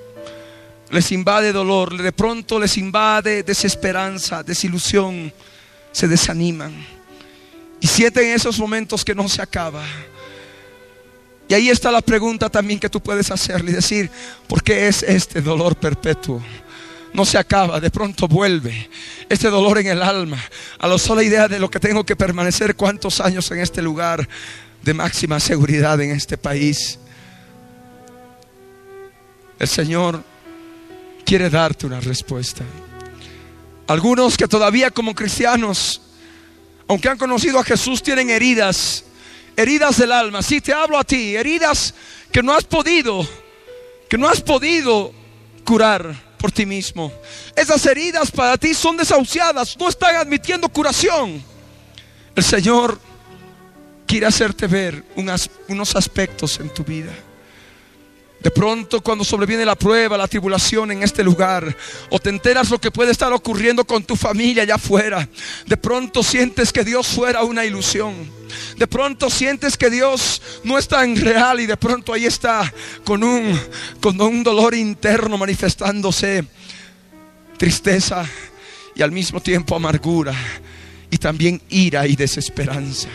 les 0.91 1.13
invade 1.13 1.53
dolor, 1.53 1.95
de 1.95 2.11
pronto 2.11 2.59
les 2.59 2.77
invade 2.77 3.41
desesperanza, 3.43 4.43
desilusión, 4.43 5.31
se 5.93 6.09
desaniman. 6.09 6.73
Y 7.79 7.87
sienten 7.87 8.27
esos 8.31 8.59
momentos 8.59 9.05
que 9.05 9.15
no 9.15 9.29
se 9.29 9.41
acaba. 9.41 9.85
Y 11.47 11.53
ahí 11.53 11.69
está 11.69 11.89
la 11.89 12.01
pregunta 12.01 12.49
también 12.49 12.81
que 12.81 12.89
tú 12.89 12.99
puedes 12.99 13.31
hacerle 13.31 13.71
y 13.71 13.75
decir, 13.75 14.11
¿por 14.45 14.61
qué 14.61 14.89
es 14.89 15.03
este 15.03 15.41
dolor 15.41 15.77
perpetuo? 15.77 16.43
No 17.13 17.25
se 17.25 17.37
acaba, 17.37 17.79
de 17.79 17.91
pronto 17.91 18.27
vuelve. 18.27 18.89
Este 19.29 19.49
dolor 19.49 19.77
en 19.77 19.87
el 19.87 20.01
alma, 20.01 20.37
a 20.79 20.87
la 20.87 20.97
sola 20.97 21.23
idea 21.23 21.47
de 21.47 21.59
lo 21.59 21.69
que 21.69 21.79
tengo 21.79 22.03
que 22.03 22.15
permanecer 22.15 22.75
cuántos 22.75 23.21
años 23.21 23.49
en 23.51 23.59
este 23.59 23.81
lugar 23.81 24.27
de 24.81 24.93
máxima 24.93 25.39
seguridad 25.39 25.99
en 26.01 26.11
este 26.11 26.37
país. 26.37 26.99
El 29.59 29.67
Señor 29.67 30.23
quiere 31.25 31.49
darte 31.49 31.85
una 31.85 31.99
respuesta. 31.99 32.63
Algunos 33.87 34.37
que 34.37 34.47
todavía 34.47 34.91
como 34.91 35.13
cristianos, 35.13 36.01
aunque 36.87 37.09
han 37.09 37.17
conocido 37.17 37.59
a 37.59 37.63
Jesús, 37.63 38.01
tienen 38.01 38.29
heridas, 38.29 39.05
heridas 39.55 39.97
del 39.97 40.11
alma. 40.11 40.41
Si 40.41 40.61
te 40.61 40.73
hablo 40.73 40.97
a 40.97 41.03
ti, 41.03 41.35
heridas 41.35 41.93
que 42.31 42.41
no 42.41 42.53
has 42.53 42.63
podido, 42.63 43.27
que 44.09 44.17
no 44.17 44.27
has 44.27 44.41
podido 44.41 45.13
curar 45.63 46.32
por 46.43 46.51
ti 46.51 46.65
mismo. 46.65 47.09
Esas 47.55 47.85
heridas 47.85 48.29
para 48.29 48.57
ti 48.57 48.73
son 48.73 48.97
desahuciadas, 48.97 49.77
no 49.79 49.87
están 49.87 50.17
admitiendo 50.17 50.67
curación. 50.67 51.41
El 52.35 52.43
Señor 52.43 52.99
quiere 54.05 54.25
hacerte 54.25 54.67
ver 54.67 55.05
unos 55.15 55.95
aspectos 55.95 56.59
en 56.59 56.67
tu 56.67 56.83
vida. 56.83 57.13
De 58.43 58.51
pronto 58.51 58.99
cuando 58.99 59.23
sobreviene 59.23 59.63
la 59.63 59.75
prueba, 59.75 60.17
la 60.17 60.27
tribulación 60.27 60.91
en 60.91 61.01
este 61.01 61.23
lugar, 61.23 61.75
o 62.09 62.19
te 62.19 62.29
enteras 62.29 62.69
lo 62.69 62.79
que 62.79 62.91
puede 62.91 63.11
estar 63.11 63.31
ocurriendo 63.31 63.85
con 63.85 64.03
tu 64.03 64.17
familia 64.17 64.63
allá 64.63 64.75
afuera, 64.75 65.29
de 65.65 65.77
pronto 65.77 66.21
sientes 66.21 66.73
que 66.73 66.83
Dios 66.83 67.07
fuera 67.07 67.43
una 67.43 67.63
ilusión. 67.63 68.13
De 68.75 68.85
pronto 68.85 69.29
sientes 69.29 69.77
que 69.77 69.89
Dios 69.89 70.41
no 70.65 70.77
es 70.77 70.89
tan 70.89 71.15
real 71.15 71.61
y 71.61 71.67
de 71.67 71.77
pronto 71.77 72.11
ahí 72.11 72.25
está 72.25 72.71
con 73.05 73.23
un, 73.23 73.57
con 74.01 74.19
un 74.19 74.43
dolor 74.43 74.75
interno 74.75 75.37
manifestándose, 75.37 76.45
tristeza 77.57 78.25
y 78.93 79.01
al 79.01 79.13
mismo 79.13 79.41
tiempo 79.41 79.73
amargura 79.73 80.33
y 81.09 81.17
también 81.17 81.61
ira 81.69 82.05
y 82.07 82.17
desesperanza. 82.17 83.07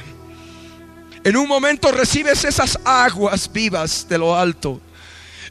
En 1.23 1.37
un 1.37 1.47
momento 1.47 1.93
recibes 1.93 2.45
esas 2.45 2.79
aguas 2.83 3.53
vivas 3.53 4.09
de 4.09 4.17
lo 4.17 4.35
alto 4.35 4.81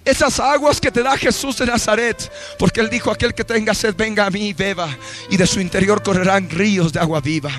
esas 0.08 0.40
aguas 0.40 0.80
que 0.80 0.92
te 0.92 1.04
da 1.04 1.18
Jesús 1.18 1.58
de 1.58 1.66
Nazaret. 1.66 2.32
Porque 2.58 2.80
Él 2.80 2.90
dijo, 2.90 3.12
aquel 3.12 3.34
que 3.34 3.44
tenga 3.44 3.74
sed, 3.74 3.96
venga 3.96 4.26
a 4.26 4.30
mí 4.30 4.48
y 4.48 4.54
beba. 4.54 4.90
Y 5.30 5.38
de 5.38 5.46
su 5.46 5.60
interior 5.60 6.02
correrán 6.02 6.50
ríos 6.50 6.94
de 6.94 7.00
agua 7.00 7.20
viva. 7.20 7.52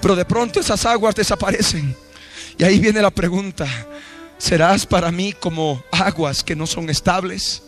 Pero 0.00 0.16
de 0.16 0.24
pronto 0.24 0.60
esas 0.60 0.84
aguas 0.84 1.14
desaparecen. 1.14 1.96
Y 2.58 2.64
ahí 2.64 2.78
viene 2.78 3.00
la 3.00 3.10
pregunta, 3.10 3.66
¿serás 4.38 4.86
para 4.86 5.10
mí 5.10 5.32
como 5.32 5.82
aguas 5.90 6.42
que 6.42 6.56
no 6.56 6.66
son 6.66 6.90
estables? 6.90 7.62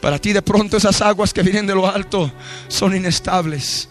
Para 0.00 0.18
ti 0.18 0.32
de 0.32 0.42
pronto 0.42 0.76
esas 0.76 1.00
aguas 1.02 1.32
que 1.32 1.42
vienen 1.42 1.66
de 1.66 1.74
lo 1.74 1.88
alto 1.88 2.32
son 2.68 2.94
inestables, 2.94 3.88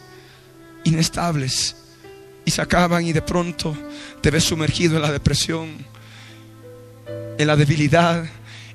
inestables. 0.83 1.75
y 2.47 2.51
se 2.51 2.61
acaban 2.61 3.03
y 3.03 3.11
de 3.11 3.23
pronto 3.23 3.75
te 4.21 4.29
ves 4.29 4.43
sumergido 4.43 4.97
en 4.97 5.01
la 5.01 5.11
depresión, 5.11 5.83
en 7.37 7.47
la 7.47 7.55
debilidad 7.55 8.25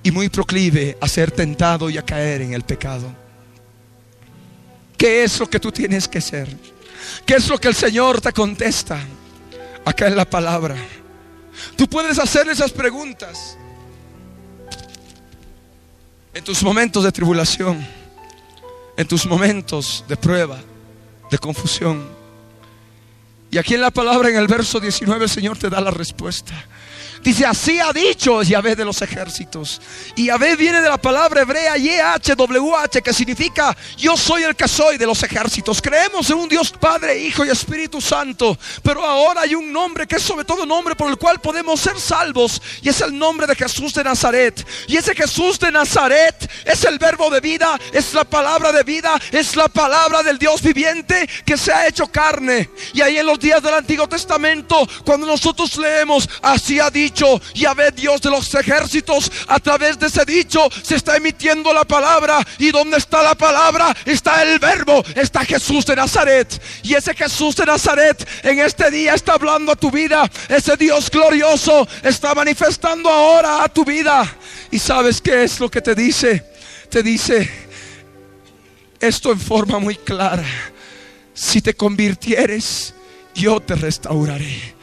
y 0.02 0.10
muy 0.10 0.28
proclive 0.28 0.96
a 1.00 1.08
ser 1.08 1.30
tentado 1.30 1.90
y 1.90 1.98
a 1.98 2.04
caer 2.04 2.42
en 2.42 2.54
el 2.54 2.62
pecado. 2.62 3.14
¿Qué 4.96 5.24
es 5.24 5.38
lo 5.38 5.48
que 5.48 5.60
tú 5.60 5.72
tienes 5.72 6.06
que 6.06 6.18
hacer? 6.18 6.48
¿Qué 7.24 7.34
es 7.34 7.48
lo 7.48 7.58
que 7.58 7.68
el 7.68 7.74
Señor 7.74 8.20
te 8.20 8.32
contesta? 8.32 9.00
Acá 9.84 10.06
en 10.06 10.16
la 10.16 10.28
palabra. 10.28 10.76
Tú 11.76 11.88
puedes 11.88 12.18
hacer 12.18 12.48
esas 12.48 12.70
preguntas 12.70 13.56
en 16.32 16.44
tus 16.44 16.62
momentos 16.62 17.02
de 17.02 17.12
tribulación, 17.12 17.86
en 18.96 19.08
tus 19.08 19.26
momentos 19.26 20.04
de 20.06 20.16
prueba, 20.16 20.58
de 21.30 21.38
confusión. 21.38 22.06
Y 23.50 23.58
aquí 23.58 23.74
en 23.74 23.80
la 23.80 23.90
palabra, 23.90 24.28
en 24.28 24.36
el 24.36 24.46
verso 24.46 24.78
19, 24.78 25.24
el 25.24 25.30
Señor 25.30 25.58
te 25.58 25.68
da 25.68 25.80
la 25.80 25.90
respuesta. 25.90 26.54
Dice, 27.22 27.44
así 27.44 27.78
ha 27.78 27.92
dicho 27.92 28.42
Yahvé 28.42 28.74
de 28.74 28.84
los 28.84 29.02
ejércitos. 29.02 29.80
Y 30.16 30.26
Yahvé 30.26 30.56
viene 30.56 30.80
de 30.80 30.88
la 30.88 30.96
palabra 30.96 31.42
hebrea 31.42 31.76
YHWH, 31.76 33.02
que 33.04 33.12
significa 33.12 33.76
yo 33.98 34.16
soy 34.16 34.44
el 34.44 34.56
que 34.56 34.66
soy 34.66 34.96
de 34.96 35.04
los 35.04 35.22
ejércitos. 35.22 35.82
Creemos 35.82 36.30
en 36.30 36.38
un 36.38 36.48
Dios 36.48 36.70
Padre, 36.70 37.18
Hijo 37.18 37.44
y 37.44 37.50
Espíritu 37.50 38.00
Santo. 38.00 38.58
Pero 38.82 39.04
ahora 39.04 39.42
hay 39.42 39.54
un 39.54 39.70
nombre 39.70 40.06
que 40.06 40.16
es 40.16 40.22
sobre 40.22 40.46
todo 40.46 40.64
nombre 40.64 40.94
por 40.94 41.10
el 41.10 41.18
cual 41.18 41.40
podemos 41.40 41.78
ser 41.78 42.00
salvos. 42.00 42.60
Y 42.80 42.88
es 42.88 43.02
el 43.02 43.16
nombre 43.16 43.46
de 43.46 43.54
Jesús 43.54 43.92
de 43.92 44.02
Nazaret. 44.02 44.66
Y 44.88 44.96
ese 44.96 45.14
Jesús 45.14 45.58
de 45.58 45.70
Nazaret 45.70 46.50
es 46.64 46.84
el 46.84 46.98
verbo 46.98 47.28
de 47.28 47.40
vida, 47.40 47.78
es 47.92 48.14
la 48.14 48.24
palabra 48.24 48.72
de 48.72 48.82
vida, 48.82 49.20
es 49.30 49.56
la 49.56 49.68
palabra 49.68 50.22
del 50.22 50.38
Dios 50.38 50.62
viviente 50.62 51.28
que 51.44 51.58
se 51.58 51.70
ha 51.70 51.86
hecho 51.86 52.06
carne. 52.06 52.70
Y 52.94 53.02
ahí 53.02 53.18
en 53.18 53.26
los 53.26 53.38
días 53.38 53.62
del 53.62 53.74
Antiguo 53.74 54.08
Testamento, 54.08 54.88
cuando 55.04 55.26
nosotros 55.26 55.76
leemos, 55.76 56.26
así 56.40 56.80
ha 56.80 56.90
dicho 56.90 57.09
dicho, 57.10 57.40
Yahvé 57.54 57.90
Dios 57.90 58.20
de 58.20 58.30
los 58.30 58.54
ejércitos, 58.54 59.30
a 59.48 59.58
través 59.58 59.98
de 59.98 60.06
ese 60.06 60.24
dicho 60.24 60.68
se 60.82 60.96
está 60.96 61.16
emitiendo 61.16 61.72
la 61.72 61.84
palabra. 61.84 62.46
¿Y 62.58 62.70
donde 62.70 62.98
está 62.98 63.22
la 63.22 63.34
palabra? 63.34 63.94
Está 64.04 64.42
el 64.42 64.58
verbo, 64.58 65.04
está 65.14 65.44
Jesús 65.44 65.84
de 65.86 65.96
Nazaret. 65.96 66.60
Y 66.82 66.94
ese 66.94 67.14
Jesús 67.14 67.56
de 67.56 67.66
Nazaret 67.66 68.26
en 68.42 68.60
este 68.60 68.90
día 68.90 69.14
está 69.14 69.34
hablando 69.34 69.72
a 69.72 69.76
tu 69.76 69.90
vida. 69.90 70.30
Ese 70.48 70.76
Dios 70.76 71.10
glorioso 71.10 71.86
está 72.02 72.34
manifestando 72.34 73.10
ahora 73.10 73.64
a 73.64 73.68
tu 73.68 73.84
vida. 73.84 74.24
¿Y 74.70 74.78
sabes 74.78 75.20
qué 75.20 75.44
es 75.44 75.58
lo 75.60 75.70
que 75.70 75.80
te 75.80 75.94
dice? 75.94 76.44
Te 76.88 77.02
dice 77.02 77.50
esto 79.00 79.32
en 79.32 79.40
forma 79.40 79.78
muy 79.78 79.96
clara. 79.96 80.44
Si 81.34 81.60
te 81.62 81.74
convirtieres, 81.74 82.94
yo 83.34 83.60
te 83.60 83.74
restauraré. 83.74 84.79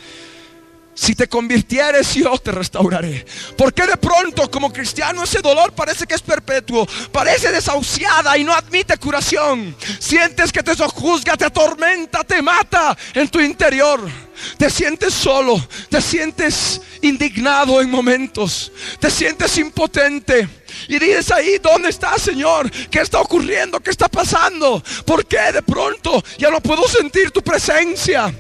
Si 0.98 1.14
te 1.14 1.28
convirtieres, 1.28 2.16
yo 2.16 2.36
te 2.40 2.52
restauraré. 2.52 3.24
Porque 3.56 3.86
de 3.86 3.98
pronto, 3.98 4.50
como 4.50 4.74
cristiano, 4.74 5.24
ese 5.24 5.42
dolor 5.42 5.72
parece 5.74 6.08
que 6.08 6.16
es 6.16 6.24
perpetuo, 6.24 6.88
parece 7.12 7.52
desahuciada 7.52 8.36
y 8.36 8.44
no 8.44 8.52
admite 8.52 8.98
curación. 8.98 9.76
Sientes 10.00 10.52
que 10.52 10.64
te 10.64 10.76
sojuzga, 10.76 11.38
te 11.38 11.46
atormenta, 11.46 12.24
te 12.24 12.42
mata 12.42 12.98
en 13.14 13.30
tu 13.30 13.40
interior. 13.40 14.10
Te 14.58 14.72
sientes 14.72 15.14
solo, 15.14 15.64
te 15.88 16.02
sientes 16.02 16.82
indignado 17.04 17.80
en 17.80 17.92
momentos, 17.92 18.72
te 19.00 19.12
sientes 19.12 19.56
impotente. 19.60 20.50
Y 20.88 20.98
dices 20.98 21.32
ahí, 21.32 21.60
¿dónde 21.62 21.90
está, 21.90 22.18
Señor? 22.18 22.72
¿Qué 22.90 23.02
está 23.02 23.22
ocurriendo? 23.22 23.80
¿Qué 23.80 23.92
está 23.92 24.10
pasando? 24.10 24.84
¿Por 25.06 25.28
qué 25.28 25.52
de 25.54 25.62
pronto 25.62 26.24
ya 26.40 26.50
no 26.50 26.60
puedo 26.60 26.88
sentir 26.88 27.30
tu 27.30 27.44
presencia? 27.44 28.34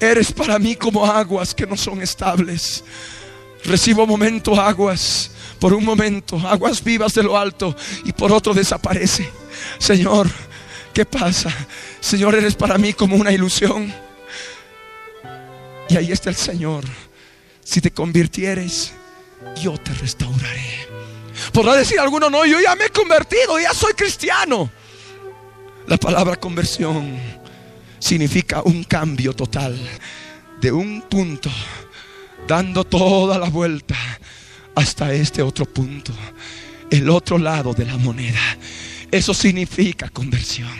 Eres 0.00 0.32
para 0.32 0.58
mí 0.58 0.76
como 0.76 1.04
aguas 1.04 1.54
que 1.54 1.66
no 1.66 1.76
son 1.76 2.00
estables. 2.00 2.82
Recibo 3.64 4.06
momento 4.06 4.58
aguas, 4.58 5.30
por 5.58 5.74
un 5.74 5.84
momento, 5.84 6.38
aguas 6.38 6.82
vivas 6.82 7.12
de 7.12 7.22
lo 7.22 7.36
alto 7.36 7.76
y 8.04 8.12
por 8.12 8.32
otro 8.32 8.54
desaparece. 8.54 9.28
Señor, 9.78 10.30
¿qué 10.94 11.04
pasa? 11.04 11.54
Señor, 12.00 12.34
eres 12.34 12.54
para 12.54 12.78
mí 12.78 12.94
como 12.94 13.16
una 13.16 13.30
ilusión. 13.30 13.92
Y 15.90 15.96
ahí 15.96 16.12
está 16.12 16.30
el 16.30 16.36
Señor. 16.36 16.84
Si 17.62 17.82
te 17.82 17.90
convirtieres, 17.90 18.92
yo 19.60 19.76
te 19.76 19.92
restauraré. 19.92 20.88
Podrá 21.52 21.74
decir 21.74 22.00
alguno, 22.00 22.30
no, 22.30 22.46
yo 22.46 22.58
ya 22.58 22.74
me 22.74 22.86
he 22.86 22.90
convertido, 22.90 23.60
ya 23.60 23.74
soy 23.74 23.92
cristiano. 23.92 24.70
La 25.86 25.98
palabra 25.98 26.36
conversión 26.36 27.39
significa 28.00 28.62
un 28.64 28.82
cambio 28.82 29.32
total 29.32 29.78
de 30.60 30.72
un 30.72 31.02
punto, 31.02 31.50
dando 32.48 32.84
toda 32.84 33.38
la 33.38 33.48
vuelta 33.48 33.94
hasta 34.74 35.12
este 35.12 35.42
otro 35.42 35.66
punto, 35.66 36.12
el 36.90 37.08
otro 37.08 37.38
lado 37.38 37.72
de 37.72 37.84
la 37.84 37.96
moneda. 37.96 38.40
Eso 39.10 39.34
significa 39.34 40.08
conversión. 40.08 40.72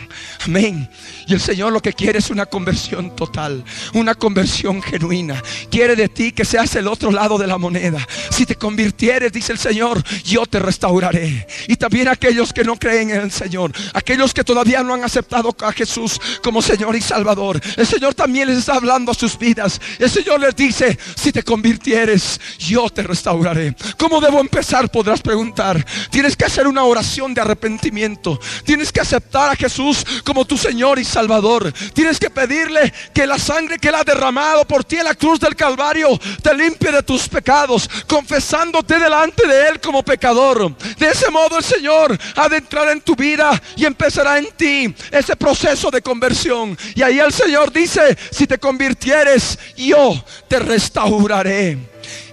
Amén. 0.44 0.88
Y 1.26 1.34
el 1.34 1.40
Señor 1.40 1.72
lo 1.72 1.82
que 1.82 1.92
quiere 1.92 2.18
es 2.18 2.30
una 2.30 2.46
conversión 2.46 3.14
total, 3.14 3.62
una 3.92 4.14
conversión 4.14 4.80
genuina. 4.80 5.42
Quiere 5.70 5.94
de 5.96 6.08
ti 6.08 6.32
que 6.32 6.46
seas 6.46 6.74
el 6.76 6.88
otro 6.88 7.10
lado 7.10 7.36
de 7.36 7.46
la 7.46 7.58
moneda. 7.58 8.06
Si 8.30 8.46
te 8.46 8.56
convirtieres, 8.56 9.32
dice 9.32 9.52
el 9.52 9.58
Señor, 9.58 10.02
yo 10.24 10.46
te 10.46 10.58
restauraré. 10.58 11.46
Y 11.68 11.76
también 11.76 12.08
aquellos 12.08 12.52
que 12.54 12.64
no 12.64 12.76
creen 12.76 13.10
en 13.10 13.20
el 13.20 13.30
Señor, 13.30 13.72
aquellos 13.92 14.32
que 14.32 14.42
todavía 14.42 14.82
no 14.82 14.94
han 14.94 15.04
aceptado 15.04 15.54
a 15.60 15.72
Jesús 15.72 16.18
como 16.42 16.62
Señor 16.62 16.96
y 16.96 17.02
Salvador, 17.02 17.60
el 17.76 17.86
Señor 17.86 18.14
también 18.14 18.48
les 18.48 18.58
está 18.58 18.74
hablando 18.74 19.12
a 19.12 19.14
sus 19.14 19.38
vidas. 19.38 19.78
El 19.98 20.10
Señor 20.10 20.40
les 20.40 20.56
dice, 20.56 20.98
si 21.16 21.32
te 21.32 21.42
convirtieres, 21.42 22.40
yo 22.58 22.88
te 22.88 23.02
restauraré. 23.02 23.74
¿Cómo 23.98 24.20
debo 24.20 24.40
empezar? 24.40 24.90
Podrás 24.90 25.20
preguntar. 25.20 25.84
Tienes 26.10 26.34
que 26.34 26.46
hacer 26.46 26.66
una 26.66 26.84
oración 26.84 27.34
de 27.34 27.42
arrepentimiento. 27.42 28.40
Tienes 28.64 28.90
que 28.90 29.00
aceptar 29.00 29.50
a 29.50 29.56
Jesús 29.56 30.04
como 30.30 30.44
tu 30.44 30.56
Señor 30.56 31.00
y 31.00 31.04
Salvador. 31.04 31.72
Tienes 31.92 32.20
que 32.20 32.30
pedirle 32.30 32.92
que 33.12 33.26
la 33.26 33.36
sangre 33.36 33.80
que 33.80 33.88
Él 33.88 33.96
ha 33.96 34.04
derramado 34.04 34.64
por 34.64 34.84
ti 34.84 34.94
en 34.94 35.02
la 35.02 35.16
cruz 35.16 35.40
del 35.40 35.56
Calvario 35.56 36.16
te 36.40 36.54
limpie 36.54 36.92
de 36.92 37.02
tus 37.02 37.28
pecados, 37.28 37.90
confesándote 38.06 38.96
delante 39.00 39.44
de 39.44 39.70
Él 39.70 39.80
como 39.80 40.04
pecador. 40.04 40.72
De 40.98 41.08
ese 41.08 41.32
modo 41.32 41.58
el 41.58 41.64
Señor 41.64 42.16
ha 42.36 42.48
de 42.48 42.58
entrar 42.58 42.90
en 42.90 43.00
tu 43.00 43.16
vida 43.16 43.60
y 43.74 43.84
empezará 43.84 44.38
en 44.38 44.46
ti 44.56 44.94
ese 45.10 45.34
proceso 45.34 45.90
de 45.90 46.00
conversión. 46.00 46.78
Y 46.94 47.02
ahí 47.02 47.18
el 47.18 47.32
Señor 47.32 47.72
dice, 47.72 48.16
si 48.30 48.46
te 48.46 48.58
convirtieres, 48.58 49.58
yo 49.76 50.24
te 50.46 50.60
restauraré 50.60 51.76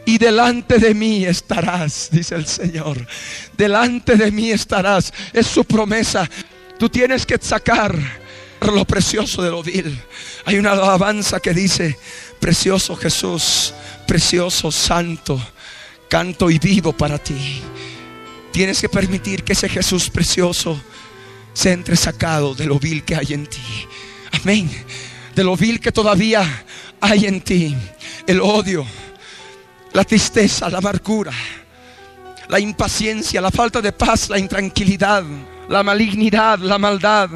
y 0.05 0.19
delante 0.19 0.77
de 0.77 0.93
mí 0.93 1.25
estarás, 1.25 2.09
dice 2.11 2.35
el 2.35 2.45
Señor. 2.45 3.07
Delante 3.57 4.15
de 4.15 4.31
mí 4.31 4.51
estarás. 4.51 5.11
Es 5.33 5.47
su 5.47 5.65
promesa. 5.65 6.29
Tú 6.77 6.89
tienes 6.89 7.25
que 7.25 7.37
sacar 7.41 7.97
lo 8.61 8.85
precioso 8.85 9.41
de 9.41 9.49
lo 9.49 9.63
vil. 9.63 9.99
Hay 10.45 10.57
una 10.57 10.71
alabanza 10.71 11.39
que 11.39 11.53
dice, 11.53 11.97
precioso 12.39 12.95
Jesús, 12.95 13.73
precioso 14.05 14.71
santo, 14.71 15.41
canto 16.09 16.49
y 16.49 16.59
vivo 16.59 16.93
para 16.93 17.17
ti. 17.17 17.61
Tienes 18.51 18.79
que 18.79 18.89
permitir 18.89 19.43
que 19.43 19.53
ese 19.53 19.69
Jesús 19.69 20.09
precioso 20.09 20.79
sea 21.53 21.73
entresacado 21.73 22.53
de 22.53 22.65
lo 22.65 22.79
vil 22.79 23.03
que 23.03 23.15
hay 23.15 23.33
en 23.33 23.47
ti. 23.47 23.87
Amén. 24.31 24.69
De 25.35 25.43
lo 25.43 25.55
vil 25.55 25.79
que 25.79 25.91
todavía 25.91 26.65
hay 27.01 27.25
en 27.25 27.41
ti. 27.41 27.75
El 28.25 28.41
odio, 28.41 28.85
la 29.93 30.03
tristeza, 30.03 30.69
la 30.69 30.79
amargura, 30.79 31.33
la 32.49 32.59
impaciencia, 32.59 33.41
la 33.41 33.51
falta 33.51 33.81
de 33.81 33.91
paz, 33.91 34.29
la 34.29 34.37
intranquilidad 34.39 35.23
la 35.69 35.83
malignidad, 35.83 36.59
la 36.59 36.77
maldad, 36.77 37.29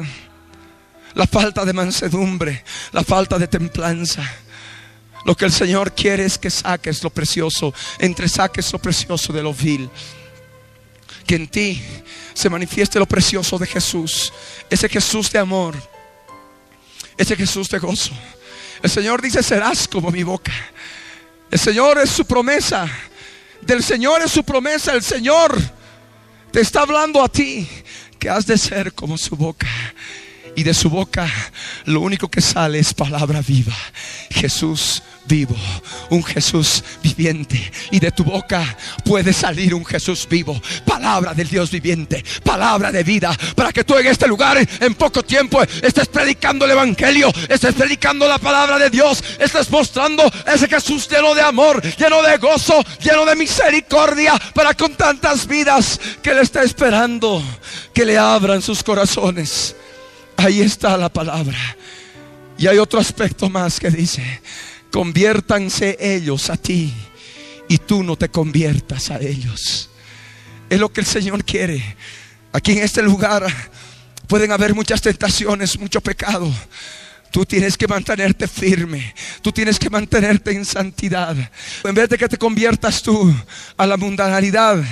la 1.14 1.26
falta 1.26 1.64
de 1.64 1.72
mansedumbre, 1.72 2.64
la 2.92 3.04
falta 3.04 3.38
de 3.38 3.46
templanza. 3.46 4.22
Lo 5.24 5.36
que 5.36 5.44
el 5.44 5.52
Señor 5.52 5.92
quiere 5.92 6.24
es 6.24 6.38
que 6.38 6.50
saques 6.50 7.02
lo 7.02 7.10
precioso, 7.10 7.72
entre 7.98 8.28
saques 8.28 8.72
lo 8.72 8.78
precioso 8.78 9.32
de 9.32 9.42
lo 9.42 9.54
vil. 9.54 9.88
Que 11.26 11.36
en 11.36 11.48
ti 11.48 11.80
se 12.34 12.50
manifieste 12.50 12.98
lo 12.98 13.06
precioso 13.06 13.58
de 13.58 13.66
Jesús, 13.66 14.32
ese 14.68 14.88
Jesús 14.88 15.30
de 15.30 15.38
amor, 15.38 15.76
ese 17.16 17.36
Jesús 17.36 17.68
de 17.68 17.78
gozo. 17.78 18.12
El 18.82 18.90
Señor 18.90 19.22
dice, 19.22 19.42
serás 19.42 19.86
como 19.86 20.10
mi 20.10 20.24
boca. 20.24 20.52
El 21.50 21.58
Señor 21.58 21.98
es 21.98 22.10
su 22.10 22.24
promesa. 22.24 22.88
Del 23.60 23.84
Señor 23.84 24.22
es 24.22 24.32
su 24.32 24.42
promesa. 24.42 24.92
El 24.92 25.02
Señor 25.02 25.56
te 26.50 26.60
está 26.60 26.80
hablando 26.80 27.22
a 27.22 27.28
ti 27.28 27.68
que 28.22 28.30
has 28.30 28.46
de 28.46 28.56
ser 28.56 28.92
como 28.92 29.18
su 29.18 29.34
boca. 29.34 29.66
Y 30.54 30.62
de 30.62 30.74
su 30.74 30.88
boca 30.88 31.28
lo 31.86 32.00
único 32.00 32.30
que 32.30 32.40
sale 32.40 32.78
es 32.78 32.94
palabra 32.94 33.42
viva. 33.42 33.74
Jesús 34.30 35.02
vivo, 35.26 35.56
un 36.10 36.22
Jesús 36.22 36.82
viviente. 37.02 37.72
Y 37.90 38.00
de 38.00 38.10
tu 38.10 38.24
boca 38.24 38.76
puede 39.04 39.32
salir 39.32 39.74
un 39.74 39.84
Jesús 39.84 40.26
vivo. 40.28 40.60
Palabra 40.84 41.34
del 41.34 41.48
Dios 41.48 41.70
viviente, 41.70 42.24
palabra 42.44 42.92
de 42.92 43.02
vida, 43.02 43.36
para 43.54 43.72
que 43.72 43.84
tú 43.84 43.96
en 43.96 44.06
este 44.06 44.26
lugar 44.26 44.58
en 44.58 44.94
poco 44.94 45.22
tiempo 45.22 45.62
estés 45.62 46.08
predicando 46.08 46.64
el 46.64 46.72
Evangelio, 46.72 47.32
estés 47.48 47.74
predicando 47.74 48.26
la 48.26 48.38
palabra 48.38 48.78
de 48.78 48.90
Dios, 48.90 49.22
estés 49.38 49.70
mostrando 49.70 50.30
ese 50.46 50.68
Jesús 50.68 51.08
lleno 51.08 51.34
de 51.34 51.42
amor, 51.42 51.82
lleno 51.96 52.22
de 52.22 52.36
gozo, 52.38 52.82
lleno 53.00 53.24
de 53.24 53.36
misericordia 53.36 54.34
para 54.54 54.74
con 54.74 54.94
tantas 54.94 55.46
vidas 55.46 56.00
que 56.22 56.34
le 56.34 56.42
está 56.42 56.62
esperando 56.62 57.42
que 57.92 58.04
le 58.04 58.18
abran 58.18 58.62
sus 58.62 58.82
corazones. 58.82 59.76
Ahí 60.36 60.60
está 60.60 60.96
la 60.96 61.08
palabra. 61.08 61.58
Y 62.58 62.66
hay 62.66 62.78
otro 62.78 63.00
aspecto 63.00 63.48
más 63.48 63.80
que 63.80 63.90
dice, 63.90 64.22
conviértanse 64.92 65.96
ellos 65.98 66.50
a 66.50 66.56
ti 66.56 66.94
y 67.68 67.78
tú 67.78 68.04
no 68.04 68.16
te 68.16 68.28
conviertas 68.28 69.10
a 69.10 69.18
ellos. 69.18 69.90
Es 70.70 70.78
lo 70.78 70.92
que 70.92 71.00
el 71.00 71.06
Señor 71.06 71.44
quiere. 71.44 71.82
Aquí 72.52 72.72
en 72.72 72.84
este 72.84 73.02
lugar 73.02 73.46
pueden 74.28 74.52
haber 74.52 74.74
muchas 74.74 75.00
tentaciones, 75.00 75.78
mucho 75.78 76.00
pecado. 76.00 76.52
Tú 77.30 77.46
tienes 77.46 77.78
que 77.78 77.88
mantenerte 77.88 78.46
firme. 78.46 79.14
Tú 79.40 79.50
tienes 79.50 79.78
que 79.78 79.88
mantenerte 79.88 80.52
en 80.52 80.66
santidad. 80.66 81.34
En 81.82 81.94
vez 81.94 82.10
de 82.10 82.18
que 82.18 82.28
te 82.28 82.36
conviertas 82.36 83.02
tú 83.02 83.34
a 83.78 83.86
la 83.86 83.96
mundanalidad, 83.96 84.84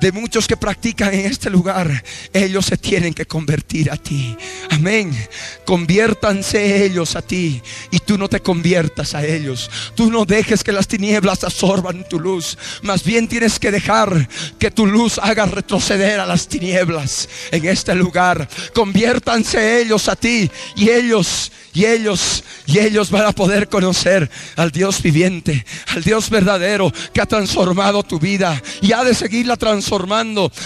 de 0.00 0.12
muchos 0.12 0.46
que 0.46 0.56
practican 0.56 1.12
en 1.12 1.26
este 1.26 1.50
lugar, 1.50 2.02
ellos 2.32 2.66
se 2.66 2.76
tienen 2.76 3.12
que 3.12 3.26
convertir 3.26 3.90
a 3.90 3.96
ti. 3.96 4.36
Amén. 4.70 5.16
Conviértanse 5.64 6.84
ellos 6.84 7.16
a 7.16 7.22
ti 7.22 7.62
y 7.90 7.98
tú 7.98 8.16
no 8.16 8.28
te 8.28 8.40
conviertas 8.40 9.14
a 9.14 9.24
ellos. 9.24 9.70
Tú 9.94 10.10
no 10.10 10.24
dejes 10.24 10.64
que 10.64 10.72
las 10.72 10.88
tinieblas 10.88 11.44
absorban 11.44 12.08
tu 12.08 12.18
luz. 12.18 12.56
Más 12.82 13.04
bien 13.04 13.28
tienes 13.28 13.58
que 13.58 13.70
dejar 13.70 14.28
que 14.58 14.70
tu 14.70 14.86
luz 14.86 15.18
haga 15.18 15.46
retroceder 15.46 16.18
a 16.18 16.26
las 16.26 16.48
tinieblas 16.48 17.28
en 17.50 17.66
este 17.66 17.94
lugar. 17.94 18.48
Conviértanse 18.72 19.82
ellos 19.82 20.08
a 20.08 20.16
ti 20.16 20.50
y 20.76 20.88
ellos 20.88 21.52
y 21.72 21.84
ellos, 21.84 22.42
y 22.66 22.78
ellos 22.80 23.10
van 23.10 23.26
a 23.26 23.32
poder 23.32 23.68
conocer 23.68 24.28
al 24.56 24.72
Dios 24.72 25.02
viviente, 25.02 25.64
al 25.94 26.02
Dios 26.02 26.28
verdadero 26.28 26.92
que 27.12 27.20
ha 27.20 27.26
transformado 27.26 28.02
tu 28.02 28.18
vida 28.18 28.60
y 28.80 28.92
ha 28.92 29.04
de 29.04 29.14
seguirla 29.14 29.56
transformando. 29.56 29.89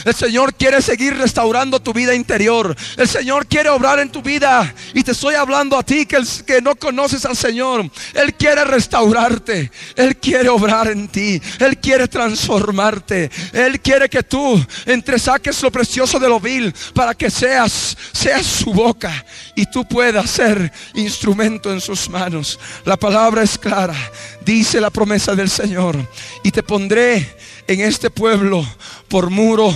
El 0.05 0.15
Señor 0.15 0.55
quiere 0.55 0.83
seguir 0.83 1.17
restaurando 1.17 1.81
tu 1.81 1.93
vida 1.93 2.15
interior. 2.15 2.77
El 2.97 3.09
Señor 3.09 3.47
quiere 3.47 3.71
obrar 3.71 3.99
en 3.99 4.11
tu 4.11 4.21
vida. 4.21 4.75
Y 4.93 5.03
te 5.03 5.13
estoy 5.13 5.35
hablando 5.35 5.79
a 5.79 5.83
ti 5.83 6.05
que, 6.05 6.23
que 6.47 6.61
no 6.61 6.77
conoces 6.77 7.25
al 7.25 7.37
Señor. 7.37 7.89
Él 8.15 8.35
quiere 8.35 8.65
restaurarte. 8.65 9.71
Él 9.97 10.17
quiere 10.17 10.49
obrar 10.49 10.89
en 10.89 11.09
ti. 11.09 11.41
Él 11.59 11.79
quiere 11.79 12.07
transformarte. 12.09 13.31
Él 13.53 13.81
quiere 13.81 14.09
que 14.09 14.23
tú 14.23 14.63
entresaques 14.85 15.63
lo 15.63 15.71
precioso 15.71 16.19
de 16.19 16.29
lo 16.29 16.39
vil 16.39 16.75
para 16.93 17.15
que 17.15 17.31
seas, 17.31 17.97
seas 18.13 18.45
su 18.45 18.73
boca 18.73 19.25
y 19.55 19.67
tú 19.67 19.87
puedas 19.87 20.31
ser 20.31 20.73
instrumento 20.95 21.73
en 21.73 21.81
sus 21.81 22.09
manos. 22.09 22.59
La 22.85 22.97
palabra 22.97 23.43
es 23.43 23.57
clara. 23.59 23.97
Dice 24.45 24.81
la 24.81 24.91
promesa 24.91 25.35
del 25.35 25.49
Señor. 25.49 25.97
Y 26.43 26.51
te 26.51 26.63
pondré 26.63 27.37
en 27.67 27.81
este 27.81 28.11
pueblo 28.11 28.67
por 29.15 29.31
muro 29.31 29.73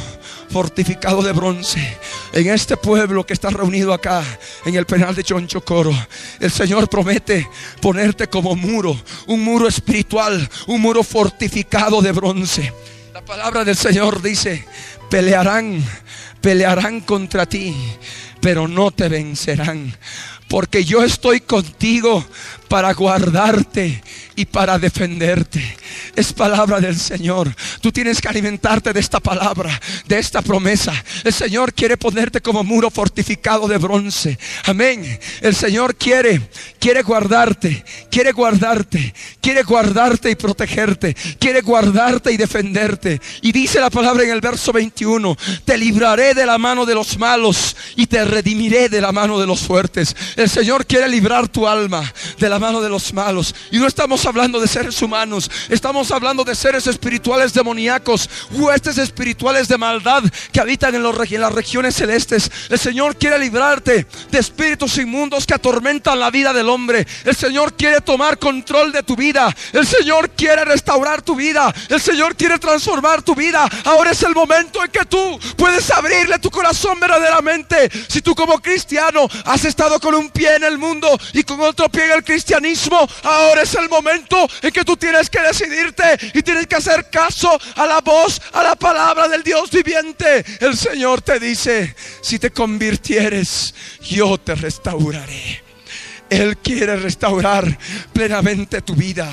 fortificado 0.50 1.22
de 1.22 1.30
bronce. 1.30 1.96
En 2.32 2.48
este 2.48 2.76
pueblo 2.76 3.24
que 3.24 3.34
está 3.34 3.50
reunido 3.50 3.94
acá, 3.94 4.24
en 4.64 4.74
el 4.74 4.84
penal 4.84 5.14
de 5.14 5.22
Chonchocoro, 5.22 5.92
el 6.40 6.50
Señor 6.50 6.88
promete 6.88 7.48
ponerte 7.80 8.26
como 8.26 8.56
muro, 8.56 9.00
un 9.28 9.44
muro 9.44 9.68
espiritual, 9.68 10.50
un 10.66 10.80
muro 10.80 11.04
fortificado 11.04 12.02
de 12.02 12.10
bronce. 12.10 12.72
La 13.14 13.24
palabra 13.24 13.64
del 13.64 13.76
Señor 13.76 14.20
dice, 14.20 14.66
pelearán, 15.08 15.84
pelearán 16.40 17.02
contra 17.02 17.46
ti, 17.46 17.76
pero 18.40 18.66
no 18.66 18.90
te 18.90 19.08
vencerán 19.08 19.94
porque 20.48 20.82
yo 20.84 21.04
estoy 21.04 21.40
contigo 21.40 22.24
para 22.68 22.92
guardarte 22.92 24.02
y 24.36 24.44
para 24.44 24.78
defenderte. 24.78 25.76
Es 26.14 26.32
palabra 26.32 26.80
del 26.80 26.96
Señor. 26.96 27.52
Tú 27.80 27.90
tienes 27.90 28.20
que 28.20 28.28
alimentarte 28.28 28.92
de 28.92 29.00
esta 29.00 29.18
palabra, 29.20 29.80
de 30.06 30.18
esta 30.18 30.42
promesa. 30.42 30.92
El 31.24 31.32
Señor 31.32 31.72
quiere 31.74 31.96
ponerte 31.96 32.40
como 32.40 32.62
muro 32.62 32.90
fortificado 32.90 33.66
de 33.66 33.78
bronce. 33.78 34.38
Amén. 34.64 35.18
El 35.40 35.54
Señor 35.54 35.96
quiere, 35.96 36.40
quiere 36.78 37.02
guardarte, 37.02 37.84
quiere 38.10 38.32
guardarte, 38.32 39.12
quiere 39.40 39.62
guardarte 39.62 40.30
y 40.30 40.34
protegerte, 40.36 41.16
quiere 41.40 41.62
guardarte 41.62 42.30
y 42.30 42.36
defenderte. 42.36 43.20
Y 43.42 43.50
dice 43.50 43.80
la 43.80 43.90
palabra 43.90 44.22
en 44.22 44.30
el 44.30 44.40
verso 44.40 44.72
21, 44.72 45.36
te 45.64 45.78
libraré 45.78 46.34
de 46.34 46.46
la 46.46 46.58
mano 46.58 46.86
de 46.86 46.94
los 46.94 47.18
malos 47.18 47.76
y 47.96 48.06
te 48.06 48.24
redimiré 48.24 48.88
de 48.88 49.00
la 49.00 49.10
mano 49.12 49.38
de 49.40 49.46
los 49.46 49.60
fuertes. 49.60 50.14
El 50.36 50.48
Señor 50.48 50.86
quiere 50.86 51.08
librar 51.08 51.48
tu 51.48 51.66
alma 51.66 52.12
de 52.38 52.48
la 52.48 52.57
mano 52.58 52.80
de 52.80 52.88
los 52.88 53.12
malos. 53.12 53.54
Y 53.70 53.78
no 53.78 53.86
estamos 53.86 54.24
hablando 54.26 54.60
de 54.60 54.68
seres 54.68 55.00
humanos, 55.02 55.50
estamos 55.68 56.10
hablando 56.10 56.44
de 56.44 56.54
seres 56.54 56.86
espirituales 56.86 57.52
demoníacos, 57.52 58.28
huestes 58.52 58.98
espirituales 58.98 59.68
de 59.68 59.78
maldad 59.78 60.22
que 60.52 60.60
habitan 60.60 60.94
en, 60.94 61.02
los, 61.02 61.30
en 61.30 61.40
las 61.40 61.52
regiones 61.52 61.94
celestes. 61.94 62.50
El 62.68 62.78
Señor 62.78 63.16
quiere 63.16 63.38
librarte 63.38 64.06
de 64.30 64.38
espíritus 64.38 64.98
inmundos 64.98 65.46
que 65.46 65.54
atormentan 65.54 66.18
la 66.18 66.30
vida 66.30 66.52
del 66.52 66.68
hombre. 66.68 67.06
El 67.24 67.36
Señor 67.36 67.74
quiere 67.74 68.00
tomar 68.00 68.38
control 68.38 68.92
de 68.92 69.02
tu 69.02 69.16
vida. 69.16 69.54
El 69.72 69.86
Señor 69.86 70.30
quiere 70.30 70.64
restaurar 70.64 71.22
tu 71.22 71.34
vida. 71.34 71.74
El 71.88 72.00
Señor 72.00 72.36
quiere 72.36 72.58
transformar 72.58 73.22
tu 73.22 73.34
vida. 73.34 73.68
Ahora 73.84 74.10
es 74.10 74.22
el 74.22 74.34
momento 74.34 74.84
en 74.84 74.90
que 74.90 75.04
tú 75.04 75.38
puedes 75.56 75.90
abrirle 75.90 76.38
tu 76.38 76.50
corazón 76.50 76.98
verdaderamente. 77.00 77.90
Si 78.08 78.22
tú 78.22 78.34
como 78.34 78.58
cristiano 78.60 79.28
has 79.44 79.64
estado 79.64 79.98
con 80.00 80.14
un 80.14 80.30
pie 80.30 80.56
en 80.56 80.64
el 80.64 80.78
mundo 80.78 81.18
y 81.32 81.42
con 81.42 81.60
otro 81.60 81.88
pie 81.88 82.06
en 82.06 82.12
el 82.12 82.24
cristianismo, 82.48 83.06
ahora 83.24 83.62
es 83.62 83.74
el 83.74 83.90
momento 83.90 84.48
en 84.62 84.70
que 84.70 84.84
tú 84.84 84.96
tienes 84.96 85.28
que 85.28 85.40
decidirte 85.40 86.02
y 86.32 86.42
tienes 86.42 86.66
que 86.66 86.76
hacer 86.76 87.10
caso 87.10 87.58
a 87.76 87.86
la 87.86 88.00
voz, 88.00 88.40
a 88.52 88.62
la 88.62 88.74
palabra 88.74 89.28
del 89.28 89.42
Dios 89.42 89.70
viviente. 89.70 90.44
El 90.58 90.74
Señor 90.74 91.20
te 91.20 91.38
dice, 91.38 91.94
si 92.22 92.38
te 92.38 92.50
convirtieres, 92.50 93.74
yo 94.00 94.38
te 94.38 94.54
restauraré. 94.54 95.62
Él 96.30 96.56
quiere 96.58 96.96
restaurar 96.96 97.78
plenamente 98.14 98.80
tu 98.80 98.94
vida 98.94 99.30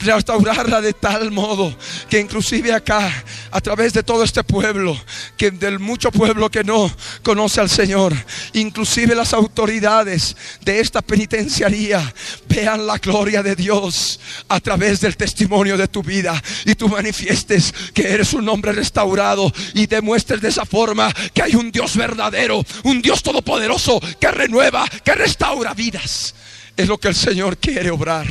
restaurarla 0.00 0.80
de 0.80 0.92
tal 0.92 1.30
modo 1.30 1.76
que 2.08 2.18
inclusive 2.18 2.72
acá, 2.72 3.10
a 3.50 3.60
través 3.60 3.92
de 3.92 4.02
todo 4.02 4.24
este 4.24 4.42
pueblo, 4.42 4.98
que 5.36 5.50
del 5.50 5.78
mucho 5.78 6.10
pueblo 6.10 6.50
que 6.50 6.64
no 6.64 6.90
conoce 7.22 7.60
al 7.60 7.68
Señor, 7.68 8.14
inclusive 8.54 9.14
las 9.14 9.32
autoridades 9.32 10.36
de 10.62 10.80
esta 10.80 11.02
penitenciaría 11.02 12.14
vean 12.48 12.86
la 12.86 12.98
gloria 12.98 13.42
de 13.42 13.54
Dios 13.54 14.20
a 14.48 14.60
través 14.60 15.00
del 15.00 15.16
testimonio 15.16 15.76
de 15.76 15.88
tu 15.88 16.02
vida 16.02 16.40
y 16.64 16.74
tú 16.74 16.88
manifiestes 16.88 17.72
que 17.94 18.08
eres 18.10 18.32
un 18.32 18.48
hombre 18.48 18.72
restaurado 18.72 19.52
y 19.74 19.86
demuestres 19.86 20.40
de 20.40 20.48
esa 20.48 20.64
forma 20.64 21.12
que 21.34 21.42
hay 21.42 21.54
un 21.54 21.70
Dios 21.70 21.96
verdadero, 21.96 22.64
un 22.84 23.02
Dios 23.02 23.22
todopoderoso 23.22 24.00
que 24.18 24.30
renueva, 24.30 24.86
que 25.04 25.14
restaura 25.14 25.74
vidas. 25.74 26.34
Es 26.80 26.88
lo 26.88 26.96
que 26.96 27.08
el 27.08 27.14
Señor 27.14 27.58
quiere 27.58 27.90
obrar, 27.90 28.26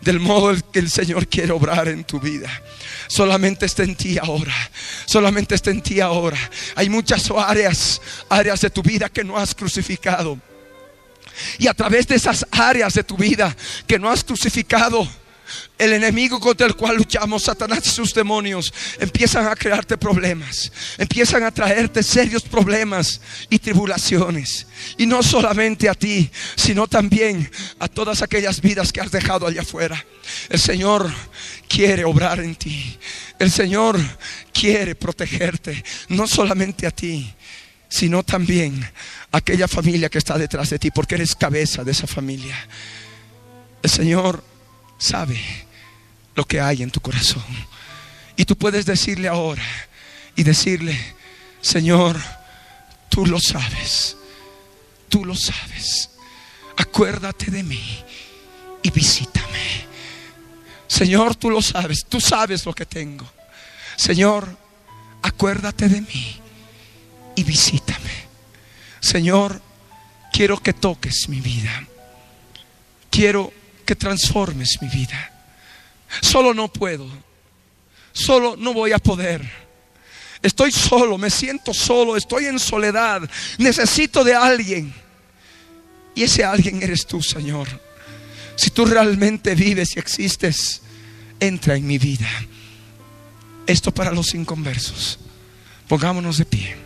del 0.00 0.18
modo 0.18 0.52
que 0.72 0.80
el 0.80 0.90
Señor 0.90 1.28
quiere 1.28 1.52
obrar 1.52 1.86
en 1.86 2.02
tu 2.02 2.18
vida. 2.18 2.50
Solamente 3.06 3.64
está 3.64 3.84
en 3.84 3.94
ti 3.94 4.18
ahora. 4.18 4.52
Solamente 5.06 5.54
está 5.54 5.70
en 5.70 5.80
ti 5.82 6.00
ahora. 6.00 6.36
Hay 6.74 6.88
muchas 6.88 7.30
áreas, 7.30 8.02
áreas 8.28 8.60
de 8.60 8.70
tu 8.70 8.82
vida 8.82 9.08
que 9.08 9.22
no 9.22 9.38
has 9.38 9.54
crucificado. 9.54 10.36
Y 11.60 11.68
a 11.68 11.74
través 11.74 12.08
de 12.08 12.16
esas 12.16 12.44
áreas 12.50 12.94
de 12.94 13.04
tu 13.04 13.16
vida 13.16 13.56
que 13.86 14.00
no 14.00 14.10
has 14.10 14.24
crucificado, 14.24 15.08
el 15.78 15.92
enemigo 15.92 16.38
contra 16.38 16.66
el 16.66 16.76
cual 16.76 16.96
luchamos, 16.96 17.42
Satanás 17.42 17.86
y 17.86 17.90
sus 17.90 18.14
demonios, 18.14 18.72
empiezan 19.00 19.48
a 19.48 19.56
crearte 19.56 19.96
problemas, 19.96 20.70
empiezan 20.96 21.42
a 21.42 21.50
traerte 21.50 22.02
serios 22.02 22.42
problemas 22.42 23.20
y 23.50 23.58
tribulaciones. 23.58 24.66
Y 24.96 25.06
no 25.06 25.22
solamente 25.22 25.88
a 25.88 25.94
ti, 25.94 26.30
sino 26.56 26.86
también 26.86 27.50
a 27.78 27.88
todas 27.88 28.22
aquellas 28.22 28.60
vidas 28.60 28.92
que 28.92 29.00
has 29.00 29.10
dejado 29.10 29.46
allá 29.46 29.62
afuera. 29.62 30.04
El 30.48 30.60
Señor 30.60 31.12
quiere 31.68 32.04
obrar 32.04 32.40
en 32.40 32.54
ti. 32.54 32.98
El 33.38 33.50
Señor 33.50 33.98
quiere 34.52 34.94
protegerte, 34.94 35.82
no 36.08 36.28
solamente 36.28 36.86
a 36.86 36.90
ti, 36.92 37.34
sino 37.88 38.22
también 38.22 38.88
a 39.32 39.38
aquella 39.38 39.66
familia 39.66 40.08
que 40.08 40.18
está 40.18 40.38
detrás 40.38 40.70
de 40.70 40.78
ti, 40.78 40.90
porque 40.90 41.16
eres 41.16 41.34
cabeza 41.34 41.82
de 41.82 41.90
esa 41.90 42.06
familia. 42.06 42.56
El 43.82 43.90
Señor 43.90 44.44
sabe 45.02 45.40
lo 46.34 46.44
que 46.44 46.60
hay 46.60 46.82
en 46.82 46.90
tu 46.90 47.00
corazón. 47.00 47.44
Y 48.36 48.44
tú 48.44 48.56
puedes 48.56 48.86
decirle 48.86 49.28
ahora 49.28 49.64
y 50.36 50.42
decirle, 50.44 50.98
Señor, 51.60 52.20
tú 53.08 53.26
lo 53.26 53.38
sabes, 53.40 54.16
tú 55.08 55.24
lo 55.24 55.34
sabes. 55.34 56.10
Acuérdate 56.76 57.50
de 57.50 57.62
mí 57.62 58.04
y 58.82 58.90
visítame. 58.90 59.82
Señor, 60.86 61.34
tú 61.34 61.50
lo 61.50 61.60
sabes, 61.60 62.06
tú 62.08 62.20
sabes 62.20 62.64
lo 62.64 62.72
que 62.72 62.86
tengo. 62.86 63.30
Señor, 63.96 64.56
acuérdate 65.22 65.88
de 65.88 66.00
mí 66.00 66.40
y 67.34 67.44
visítame. 67.44 68.12
Señor, 69.00 69.60
quiero 70.32 70.62
que 70.62 70.72
toques 70.72 71.28
mi 71.28 71.40
vida. 71.40 71.86
Quiero 73.10 73.52
que 73.82 73.96
transformes 73.96 74.78
mi 74.80 74.88
vida. 74.88 75.30
Solo 76.20 76.54
no 76.54 76.68
puedo. 76.68 77.08
Solo 78.12 78.56
no 78.56 78.72
voy 78.74 78.92
a 78.92 78.98
poder. 78.98 79.42
Estoy 80.42 80.72
solo, 80.72 81.16
me 81.18 81.30
siento 81.30 81.72
solo, 81.72 82.16
estoy 82.16 82.46
en 82.46 82.58
soledad. 82.58 83.22
Necesito 83.58 84.24
de 84.24 84.34
alguien. 84.34 84.92
Y 86.14 86.24
ese 86.24 86.44
alguien 86.44 86.82
eres 86.82 87.06
tú, 87.06 87.22
Señor. 87.22 87.68
Si 88.56 88.70
tú 88.70 88.84
realmente 88.84 89.54
vives 89.54 89.96
y 89.96 89.98
existes, 89.98 90.82
entra 91.40 91.76
en 91.76 91.86
mi 91.86 91.98
vida. 91.98 92.28
Esto 93.66 93.92
para 93.92 94.12
los 94.12 94.34
inconversos. 94.34 95.18
Pongámonos 95.88 96.38
de 96.38 96.44
pie. 96.44 96.76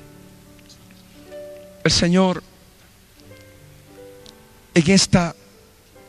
El 1.83 1.91
Señor 1.91 2.43
en 4.75 4.91
esta 4.91 5.35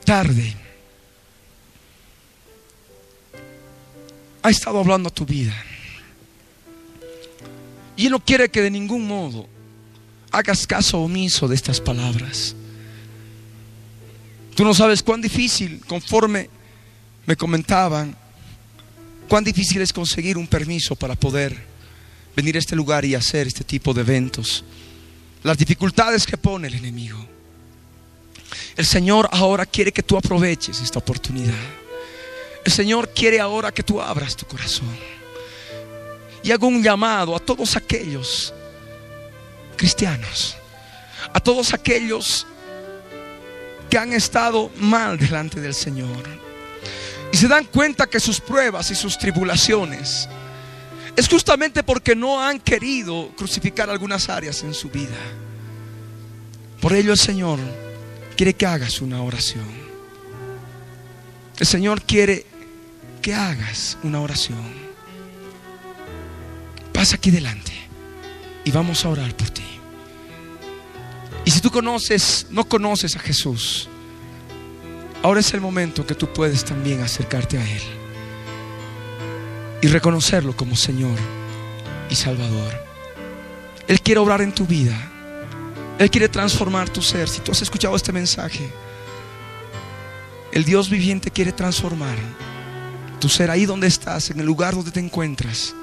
tarde 0.03 0.66
ha 4.47 4.51
estado 4.51 4.79
hablando 4.79 5.09
a 5.09 5.13
tu 5.13 5.25
vida. 5.25 5.53
Y 7.95 8.05
Él 8.05 8.11
no 8.11 8.23
quiere 8.23 8.49
que 8.49 8.61
de 8.61 8.71
ningún 8.71 9.07
modo 9.07 9.47
hagas 10.31 10.65
caso 10.65 10.99
omiso 10.99 11.47
de 11.47 11.55
estas 11.55 11.81
palabras. 11.81 12.55
Tú 14.55 14.63
no 14.63 14.73
sabes 14.73 15.03
cuán 15.03 15.21
difícil, 15.21 15.81
conforme 15.85 16.49
me 17.25 17.35
comentaban, 17.35 18.15
cuán 19.27 19.43
difícil 19.43 19.81
es 19.81 19.91
conseguir 19.91 20.37
un 20.37 20.47
permiso 20.47 20.95
para 20.95 21.15
poder 21.15 21.55
venir 22.35 22.55
a 22.55 22.59
este 22.59 22.75
lugar 22.75 23.03
y 23.03 23.15
hacer 23.15 23.47
este 23.47 23.63
tipo 23.63 23.93
de 23.93 24.01
eventos. 24.01 24.63
Las 25.43 25.57
dificultades 25.57 26.25
que 26.25 26.37
pone 26.37 26.67
el 26.67 26.75
enemigo. 26.75 27.25
El 28.75 28.85
Señor 28.85 29.27
ahora 29.31 29.65
quiere 29.65 29.91
que 29.91 30.03
tú 30.03 30.17
aproveches 30.17 30.79
esta 30.81 30.99
oportunidad. 30.99 31.86
El 32.67 32.73
Señor 32.73 33.13
quiere 33.13 33.39
ahora 33.39 33.71
que 33.71 33.81
tú 33.81 34.01
abras 34.01 34.35
tu 34.35 34.45
corazón. 34.45 34.93
Y 36.43 36.51
hago 36.51 36.67
un 36.67 36.83
llamado 36.83 37.33
a 37.33 37.39
todos 37.39 37.77
aquellos 37.77 38.53
cristianos, 39.77 40.57
a 41.31 41.39
todos 41.39 41.73
aquellos 41.73 42.45
que 43.89 43.97
han 43.97 44.11
estado 44.11 44.69
mal 44.75 45.17
delante 45.17 45.61
del 45.61 45.73
Señor 45.73 46.25
y 47.31 47.37
se 47.37 47.47
dan 47.47 47.63
cuenta 47.63 48.05
que 48.05 48.19
sus 48.19 48.41
pruebas 48.41 48.91
y 48.91 48.95
sus 48.95 49.17
tribulaciones 49.17 50.27
es 51.15 51.29
justamente 51.29 51.83
porque 51.83 52.17
no 52.17 52.45
han 52.45 52.59
querido 52.59 53.31
crucificar 53.37 53.89
algunas 53.89 54.27
áreas 54.27 54.61
en 54.63 54.73
su 54.73 54.89
vida. 54.89 55.15
Por 56.81 56.91
ello 56.91 57.13
el 57.13 57.17
Señor 57.17 57.59
quiere 58.35 58.53
que 58.55 58.65
hagas 58.65 58.99
una 58.99 59.21
oración. 59.21 59.87
El 61.57 61.65
Señor 61.65 62.01
quiere 62.01 62.56
que 63.27 63.33
hagas 63.33 63.97
una 64.03 64.21
oración. 64.21 64.63
Pasa 66.93 67.17
aquí 67.17 67.29
delante 67.29 67.73
y 68.63 68.71
vamos 68.71 69.03
a 69.03 69.09
orar 69.09 69.35
por 69.35 69.49
ti. 69.49 69.65
Y 71.43 71.51
si 71.51 71.59
tú 71.59 71.69
conoces, 71.69 72.47
no 72.51 72.63
conoces 72.63 73.17
a 73.17 73.19
Jesús, 73.19 73.89
ahora 75.23 75.41
es 75.41 75.53
el 75.53 75.59
momento 75.59 76.07
que 76.07 76.15
tú 76.15 76.31
puedes 76.31 76.63
también 76.63 77.01
acercarte 77.01 77.57
a 77.57 77.69
Él 77.69 77.81
y 79.81 79.87
reconocerlo 79.87 80.55
como 80.55 80.77
Señor 80.77 81.19
y 82.09 82.15
Salvador. 82.15 82.81
Él 83.89 83.99
quiere 83.99 84.21
obrar 84.21 84.41
en 84.41 84.55
tu 84.55 84.65
vida. 84.65 84.95
Él 85.99 86.09
quiere 86.09 86.29
transformar 86.29 86.87
tu 86.87 87.01
ser. 87.01 87.27
Si 87.27 87.41
tú 87.41 87.51
has 87.51 87.61
escuchado 87.61 87.93
este 87.93 88.13
mensaje, 88.13 88.71
el 90.53 90.63
Dios 90.63 90.89
viviente 90.89 91.29
quiere 91.29 91.51
transformar 91.51 92.15
tu 93.19 93.29
ser 93.29 93.49
ahí 93.51 93.65
donde 93.65 93.87
estás, 93.87 94.29
en 94.29 94.39
el 94.39 94.45
lugar 94.45 94.75
donde 94.75 94.91
te 94.91 94.99
encuentras. 94.99 95.73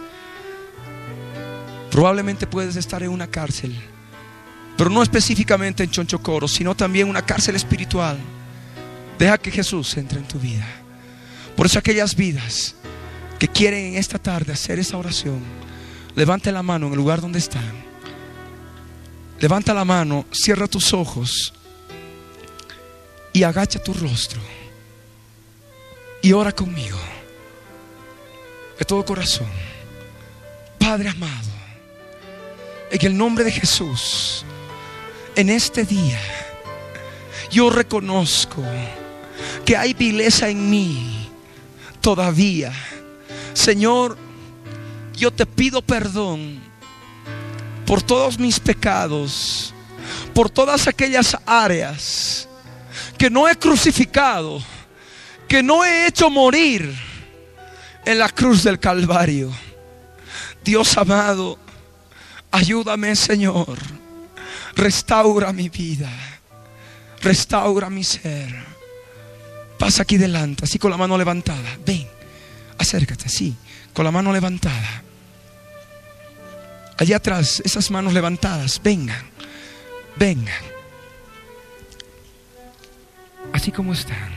Probablemente 1.90 2.46
puedes 2.46 2.76
estar 2.76 3.02
en 3.02 3.10
una 3.10 3.26
cárcel, 3.26 3.74
pero 4.76 4.90
no 4.90 5.02
específicamente 5.02 5.84
en 5.84 5.90
Chonchocoro, 5.90 6.48
sino 6.48 6.74
también 6.74 7.08
una 7.08 7.22
cárcel 7.22 7.56
espiritual. 7.56 8.18
Deja 9.18 9.38
que 9.38 9.50
Jesús 9.50 9.96
entre 9.96 10.18
en 10.18 10.26
tu 10.26 10.38
vida. 10.38 10.66
Por 11.56 11.66
eso 11.66 11.78
aquellas 11.78 12.16
vidas 12.16 12.74
que 13.38 13.48
quieren 13.48 13.84
en 13.86 13.96
esta 13.96 14.18
tarde 14.18 14.52
hacer 14.52 14.78
esa 14.78 14.96
oración, 14.96 15.40
levante 16.16 16.50
la 16.50 16.62
mano 16.62 16.86
en 16.86 16.92
el 16.92 16.98
lugar 16.98 17.20
donde 17.20 17.38
están. 17.38 17.84
Levanta 19.40 19.74
la 19.74 19.84
mano, 19.84 20.24
cierra 20.32 20.66
tus 20.66 20.92
ojos 20.92 21.52
y 23.32 23.42
agacha 23.42 23.82
tu 23.82 23.92
rostro 23.92 24.40
y 26.22 26.32
ora 26.32 26.52
conmigo 26.52 26.98
de 28.78 28.84
todo 28.84 29.04
corazón. 29.04 29.48
Padre 30.78 31.08
amado, 31.08 31.50
en 32.90 33.06
el 33.06 33.16
nombre 33.16 33.44
de 33.44 33.52
Jesús, 33.52 34.44
en 35.34 35.48
este 35.48 35.84
día, 35.84 36.20
yo 37.50 37.70
reconozco 37.70 38.62
que 39.64 39.76
hay 39.76 39.94
vileza 39.94 40.48
en 40.48 40.70
mí 40.70 41.30
todavía. 42.00 42.72
Señor, 43.54 44.18
yo 45.14 45.30
te 45.30 45.46
pido 45.46 45.80
perdón 45.80 46.60
por 47.86 48.02
todos 48.02 48.38
mis 48.38 48.60
pecados, 48.60 49.72
por 50.34 50.50
todas 50.50 50.86
aquellas 50.86 51.36
áreas 51.46 52.48
que 53.16 53.30
no 53.30 53.48
he 53.48 53.56
crucificado, 53.56 54.62
que 55.48 55.62
no 55.62 55.84
he 55.84 56.06
hecho 56.06 56.28
morir 56.28 56.94
en 58.04 58.18
la 58.18 58.28
cruz 58.28 58.64
del 58.64 58.78
Calvario. 58.78 59.52
Dios 60.64 60.96
amado, 60.96 61.58
ayúdame 62.50 63.14
Señor, 63.16 63.78
restaura 64.74 65.52
mi 65.52 65.68
vida, 65.68 66.10
restaura 67.20 67.90
mi 67.90 68.04
ser. 68.04 68.74
Pasa 69.78 70.02
aquí 70.02 70.16
delante, 70.16 70.64
así 70.64 70.78
con 70.78 70.90
la 70.90 70.96
mano 70.96 71.18
levantada. 71.18 71.78
Ven, 71.84 72.08
acércate, 72.78 73.24
así, 73.26 73.54
con 73.92 74.04
la 74.04 74.10
mano 74.10 74.32
levantada. 74.32 75.02
Allá 76.96 77.16
atrás, 77.16 77.60
esas 77.64 77.90
manos 77.90 78.12
levantadas, 78.12 78.80
vengan, 78.82 79.24
vengan. 80.16 80.62
Así 83.52 83.72
como 83.72 83.92
están. 83.92 84.32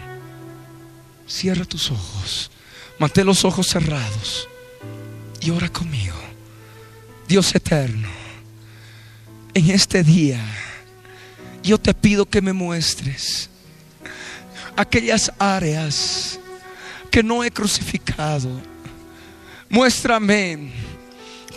Cierra 1.27 1.65
tus 1.65 1.91
ojos. 1.91 2.51
Mantén 2.99 3.25
los 3.25 3.45
ojos 3.45 3.67
cerrados. 3.67 4.47
Y 5.41 5.51
ora 5.51 5.69
conmigo. 5.69 6.15
Dios 7.27 7.53
eterno, 7.53 8.07
en 9.53 9.69
este 9.69 10.01
día 10.01 10.39
yo 11.61 11.77
te 11.77 11.93
pido 11.93 12.25
que 12.25 12.41
me 12.41 12.53
muestres 12.53 13.49
aquellas 14.77 15.31
áreas 15.37 16.39
que 17.11 17.21
no 17.21 17.43
he 17.43 17.51
crucificado. 17.51 18.49
Muéstrame 19.67 20.71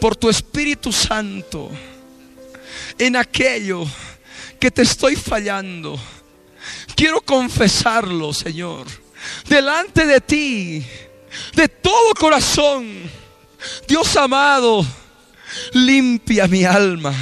por 0.01 0.17
tu 0.17 0.29
Espíritu 0.29 0.91
Santo 0.91 1.71
en 2.99 3.15
aquello 3.15 3.87
que 4.59 4.71
te 4.71 4.83
estoy 4.83 5.15
fallando. 5.15 5.99
Quiero 6.97 7.21
confesarlo, 7.21 8.33
Señor, 8.33 8.87
delante 9.49 10.05
de 10.05 10.21
ti, 10.21 10.87
de 11.55 11.69
todo 11.69 12.15
corazón. 12.15 13.11
Dios 13.87 14.17
amado, 14.17 14.87
limpia 15.73 16.47
mi 16.47 16.65
alma. 16.65 17.15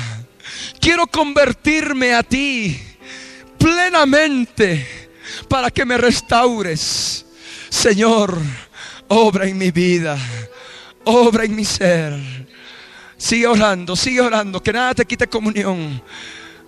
Quiero 0.80 1.06
convertirme 1.06 2.14
a 2.14 2.22
ti 2.22 2.80
plenamente 3.58 5.10
para 5.48 5.70
que 5.70 5.84
me 5.84 5.98
restaures. 5.98 7.26
Señor, 7.68 8.38
obra 9.08 9.46
en 9.46 9.58
mi 9.58 9.70
vida, 9.70 10.16
obra 11.04 11.44
en 11.44 11.54
mi 11.54 11.64
ser. 11.64 12.14
Sigue 13.16 13.46
orando, 13.46 13.96
sigue 13.96 14.20
orando, 14.20 14.62
que 14.62 14.72
nada 14.72 14.94
te 14.94 15.04
quite 15.04 15.26
comunión. 15.26 16.00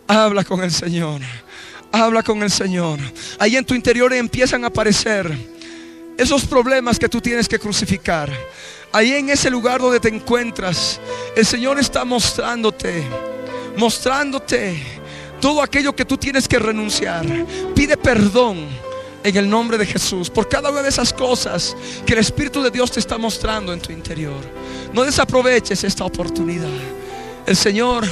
Habla 0.09 0.43
con 0.45 0.63
el 0.63 0.73
Señor, 0.73 1.21
habla 1.93 2.23
con 2.25 2.43
el 2.43 2.51
Señor. 2.51 2.99
Ahí 3.39 3.57
en 3.57 3.65
tu 3.65 3.75
interior 3.75 4.13
empiezan 4.13 4.65
a 4.65 4.67
aparecer 4.67 5.60
esos 6.21 6.45
problemas 6.45 6.99
que 6.99 7.09
tú 7.09 7.19
tienes 7.21 7.49
que 7.49 7.59
crucificar. 7.59 8.31
Ahí 8.93 9.13
en 9.15 9.31
ese 9.31 9.49
lugar 9.49 9.81
donde 9.81 10.01
te 10.01 10.09
encuentras, 10.09 11.01
el 11.35 11.47
Señor 11.47 11.79
está 11.79 12.05
mostrándote, 12.05 13.05
mostrándote 13.79 14.83
todo 15.41 15.63
aquello 15.63 15.97
que 15.97 16.05
tú 16.05 16.19
tienes 16.19 16.47
que 16.47 16.59
renunciar. 16.59 17.25
Pide 17.75 17.97
perdón 17.97 18.69
en 19.25 19.37
el 19.37 19.49
nombre 19.49 19.79
de 19.79 19.87
Jesús 19.87 20.29
por 20.29 20.47
cada 20.47 20.71
una 20.71 20.83
de 20.83 20.91
esas 20.91 21.13
cosas 21.15 21.75
que 22.05 22.13
el 22.13 22.19
Espíritu 22.19 22.63
de 22.63 22.71
Dios 22.71 22.91
te 22.91 23.01
está 23.01 23.17
mostrando 23.17 23.73
en 23.73 23.81
tu 23.81 23.91
interior. 23.91 24.41
No 24.93 25.05
desaproveches 25.05 25.85
esta 25.85 26.05
oportunidad. 26.05 26.69
El 27.47 27.57
Señor 27.57 28.07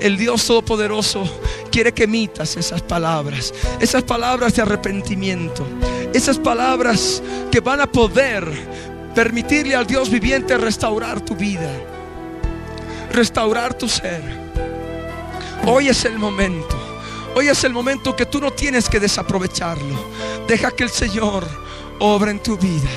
el 0.00 0.16
Dios 0.16 0.44
Todopoderoso 0.46 1.24
quiere 1.70 1.92
que 1.92 2.04
emitas 2.04 2.56
esas 2.56 2.82
palabras, 2.82 3.52
esas 3.80 4.02
palabras 4.02 4.54
de 4.54 4.62
arrepentimiento, 4.62 5.66
esas 6.12 6.38
palabras 6.38 7.22
que 7.50 7.60
van 7.60 7.80
a 7.80 7.90
poder 7.90 8.46
permitirle 9.14 9.74
al 9.74 9.86
Dios 9.86 10.10
viviente 10.10 10.56
restaurar 10.56 11.20
tu 11.20 11.34
vida, 11.34 11.70
restaurar 13.12 13.74
tu 13.74 13.88
ser. 13.88 14.22
Hoy 15.66 15.88
es 15.88 16.04
el 16.04 16.18
momento, 16.18 16.76
hoy 17.34 17.48
es 17.48 17.64
el 17.64 17.72
momento 17.72 18.14
que 18.14 18.26
tú 18.26 18.40
no 18.40 18.52
tienes 18.52 18.88
que 18.88 19.00
desaprovecharlo. 19.00 19.96
Deja 20.46 20.70
que 20.70 20.84
el 20.84 20.90
Señor 20.90 21.46
obra 21.98 22.30
en 22.30 22.38
tu 22.40 22.56
vida 22.56 22.88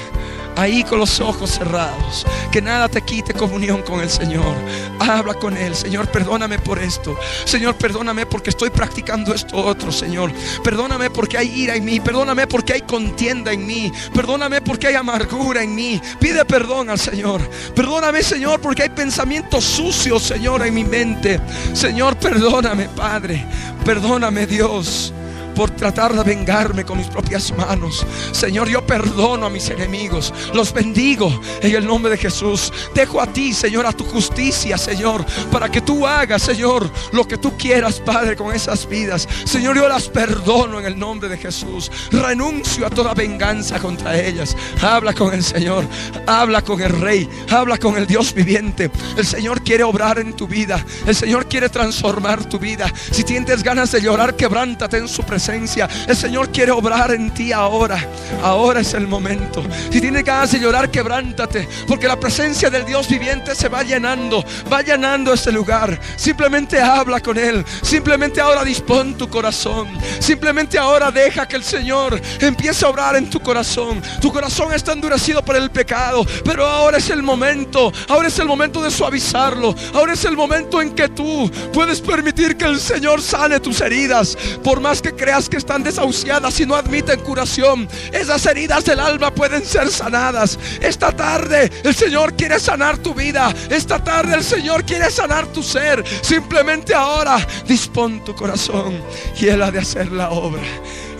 ahí 0.55 0.83
con 0.83 0.99
los 0.99 1.19
ojos 1.19 1.51
cerrados. 1.51 2.25
Que 2.51 2.61
nada 2.61 2.89
te 2.89 3.01
quite 3.01 3.33
comunión 3.33 3.81
con 3.81 4.01
el 4.01 4.09
Señor. 4.09 4.55
Habla 4.99 5.33
con 5.35 5.55
Él. 5.57 5.75
Señor, 5.75 6.07
perdóname 6.09 6.59
por 6.59 6.79
esto. 6.79 7.17
Señor, 7.45 7.75
perdóname 7.75 8.25
porque 8.25 8.49
estoy 8.49 8.69
practicando 8.69 9.33
esto 9.33 9.57
otro, 9.57 9.91
Señor. 9.91 10.31
Perdóname 10.63 11.09
porque 11.09 11.37
hay 11.37 11.47
ira 11.47 11.75
en 11.75 11.85
mí. 11.85 11.99
Perdóname 11.99 12.47
porque 12.47 12.73
hay 12.73 12.81
contienda 12.81 13.51
en 13.51 13.65
mí. 13.65 13.91
Perdóname 14.13 14.61
porque 14.61 14.87
hay 14.87 14.95
amargura 14.95 15.63
en 15.63 15.73
mí. 15.75 16.01
Pide 16.19 16.45
perdón 16.45 16.89
al 16.89 16.99
Señor. 16.99 17.41
Perdóname, 17.75 18.23
Señor, 18.23 18.59
porque 18.59 18.83
hay 18.83 18.89
pensamientos 18.89 19.63
sucios, 19.63 20.23
Señor, 20.23 20.65
en 20.65 20.73
mi 20.73 20.83
mente. 20.83 21.39
Señor, 21.73 22.17
perdóname, 22.17 22.89
Padre. 22.89 23.45
Perdóname, 23.85 24.45
Dios 24.45 25.13
por 25.55 25.71
tratar 25.71 26.13
de 26.13 26.23
vengarme 26.23 26.85
con 26.85 26.97
mis 26.97 27.07
propias 27.07 27.55
manos. 27.55 28.05
Señor, 28.31 28.69
yo 28.69 28.85
perdono 28.85 29.45
a 29.45 29.49
mis 29.49 29.69
enemigos. 29.69 30.33
Los 30.53 30.73
bendigo 30.73 31.39
en 31.61 31.75
el 31.75 31.85
nombre 31.85 32.11
de 32.11 32.17
Jesús. 32.17 32.71
Dejo 32.93 33.21
a 33.21 33.27
ti, 33.27 33.53
Señor, 33.53 33.85
a 33.85 33.91
tu 33.91 34.05
justicia, 34.05 34.77
Señor, 34.77 35.25
para 35.51 35.69
que 35.69 35.81
tú 35.81 36.07
hagas, 36.07 36.41
Señor, 36.41 36.89
lo 37.11 37.27
que 37.27 37.37
tú 37.37 37.57
quieras, 37.57 37.99
Padre, 37.99 38.35
con 38.35 38.53
esas 38.55 38.87
vidas. 38.87 39.27
Señor, 39.45 39.75
yo 39.75 39.87
las 39.87 40.07
perdono 40.07 40.79
en 40.79 40.85
el 40.85 40.97
nombre 40.97 41.29
de 41.29 41.37
Jesús. 41.37 41.91
Renuncio 42.11 42.85
a 42.85 42.89
toda 42.89 43.13
venganza 43.13 43.79
contra 43.79 44.19
ellas. 44.19 44.55
Habla 44.81 45.13
con 45.13 45.33
el 45.33 45.43
Señor. 45.43 45.85
Habla 46.27 46.61
con 46.61 46.81
el 46.81 46.99
Rey. 46.99 47.29
Habla 47.49 47.77
con 47.77 47.97
el 47.97 48.07
Dios 48.07 48.33
viviente. 48.33 48.89
El 49.17 49.25
Señor 49.25 49.61
quiere 49.63 49.83
obrar 49.83 50.19
en 50.19 50.33
tu 50.33 50.47
vida. 50.47 50.83
El 51.05 51.15
Señor 51.15 51.47
quiere 51.47 51.69
transformar 51.69 52.45
tu 52.45 52.57
vida. 52.57 52.91
Si 53.11 53.23
tienes 53.23 53.63
ganas 53.63 53.91
de 53.91 54.01
llorar, 54.01 54.35
quebrántate 54.35 54.97
en 54.97 55.07
su 55.07 55.23
presencia 55.23 55.40
el 55.49 56.15
Señor 56.15 56.51
quiere 56.51 56.71
obrar 56.71 57.11
en 57.11 57.31
ti 57.31 57.51
ahora. 57.51 57.97
Ahora 58.43 58.81
es 58.81 58.93
el 58.93 59.07
momento. 59.07 59.63
Si 59.89 59.99
tienes 59.99 60.23
ganas 60.23 60.51
de 60.51 60.59
llorar, 60.59 60.91
quebrántate. 60.91 61.67
Porque 61.87 62.07
la 62.07 62.19
presencia 62.19 62.69
del 62.69 62.85
Dios 62.85 63.07
viviente 63.07 63.55
se 63.55 63.67
va 63.67 63.81
llenando. 63.81 64.45
Va 64.71 64.83
llenando 64.83 65.33
este 65.33 65.51
lugar. 65.51 65.99
Simplemente 66.15 66.79
habla 66.79 67.19
con 67.21 67.37
Él. 67.37 67.65
Simplemente 67.81 68.39
ahora 68.39 68.63
dispón 68.63 69.15
tu 69.15 69.29
corazón. 69.29 69.87
Simplemente 70.19 70.77
ahora 70.77 71.09
deja 71.09 71.47
que 71.47 71.55
el 71.55 71.63
Señor 71.63 72.21
empiece 72.39 72.85
a 72.85 72.89
obrar 72.89 73.15
en 73.15 73.29
tu 73.29 73.39
corazón. 73.39 74.01
Tu 74.21 74.31
corazón 74.31 74.73
está 74.73 74.93
endurecido 74.93 75.43
por 75.43 75.55
el 75.55 75.71
pecado. 75.71 76.23
Pero 76.45 76.67
ahora 76.67 76.97
es 76.97 77.09
el 77.09 77.23
momento. 77.23 77.91
Ahora 78.09 78.27
es 78.27 78.37
el 78.37 78.47
momento 78.47 78.81
de 78.81 78.91
suavizarlo. 78.91 79.73
Ahora 79.93 80.13
es 80.13 80.23
el 80.25 80.37
momento 80.37 80.81
en 80.81 80.91
que 80.93 81.09
tú 81.09 81.49
puedes 81.73 81.99
permitir 81.99 82.57
que 82.57 82.65
el 82.65 82.79
Señor 82.79 83.23
sane 83.23 83.59
tus 83.59 83.81
heridas. 83.81 84.37
Por 84.63 84.79
más 84.79 85.01
que 85.01 85.13
creas 85.13 85.30
que 85.31 85.57
están 85.57 85.81
desahuciadas 85.81 86.59
y 86.59 86.65
no 86.65 86.75
admiten 86.75 87.19
curación. 87.21 87.87
Esas 88.11 88.45
heridas 88.45 88.83
del 88.83 88.99
alma 88.99 89.33
pueden 89.33 89.65
ser 89.65 89.89
sanadas. 89.89 90.59
Esta 90.81 91.11
tarde 91.11 91.71
el 91.83 91.95
Señor 91.95 92.33
quiere 92.33 92.59
sanar 92.59 92.97
tu 92.97 93.13
vida. 93.13 93.53
Esta 93.69 94.03
tarde 94.03 94.35
el 94.35 94.43
Señor 94.43 94.83
quiere 94.83 95.09
sanar 95.09 95.47
tu 95.47 95.63
ser. 95.63 96.03
Simplemente 96.21 96.93
ahora 96.93 97.37
dispón 97.65 98.23
tu 98.25 98.35
corazón 98.35 99.01
y 99.39 99.47
Él 99.47 99.61
ha 99.61 99.71
de 99.71 99.79
hacer 99.79 100.11
la 100.11 100.31
obra. 100.31 100.61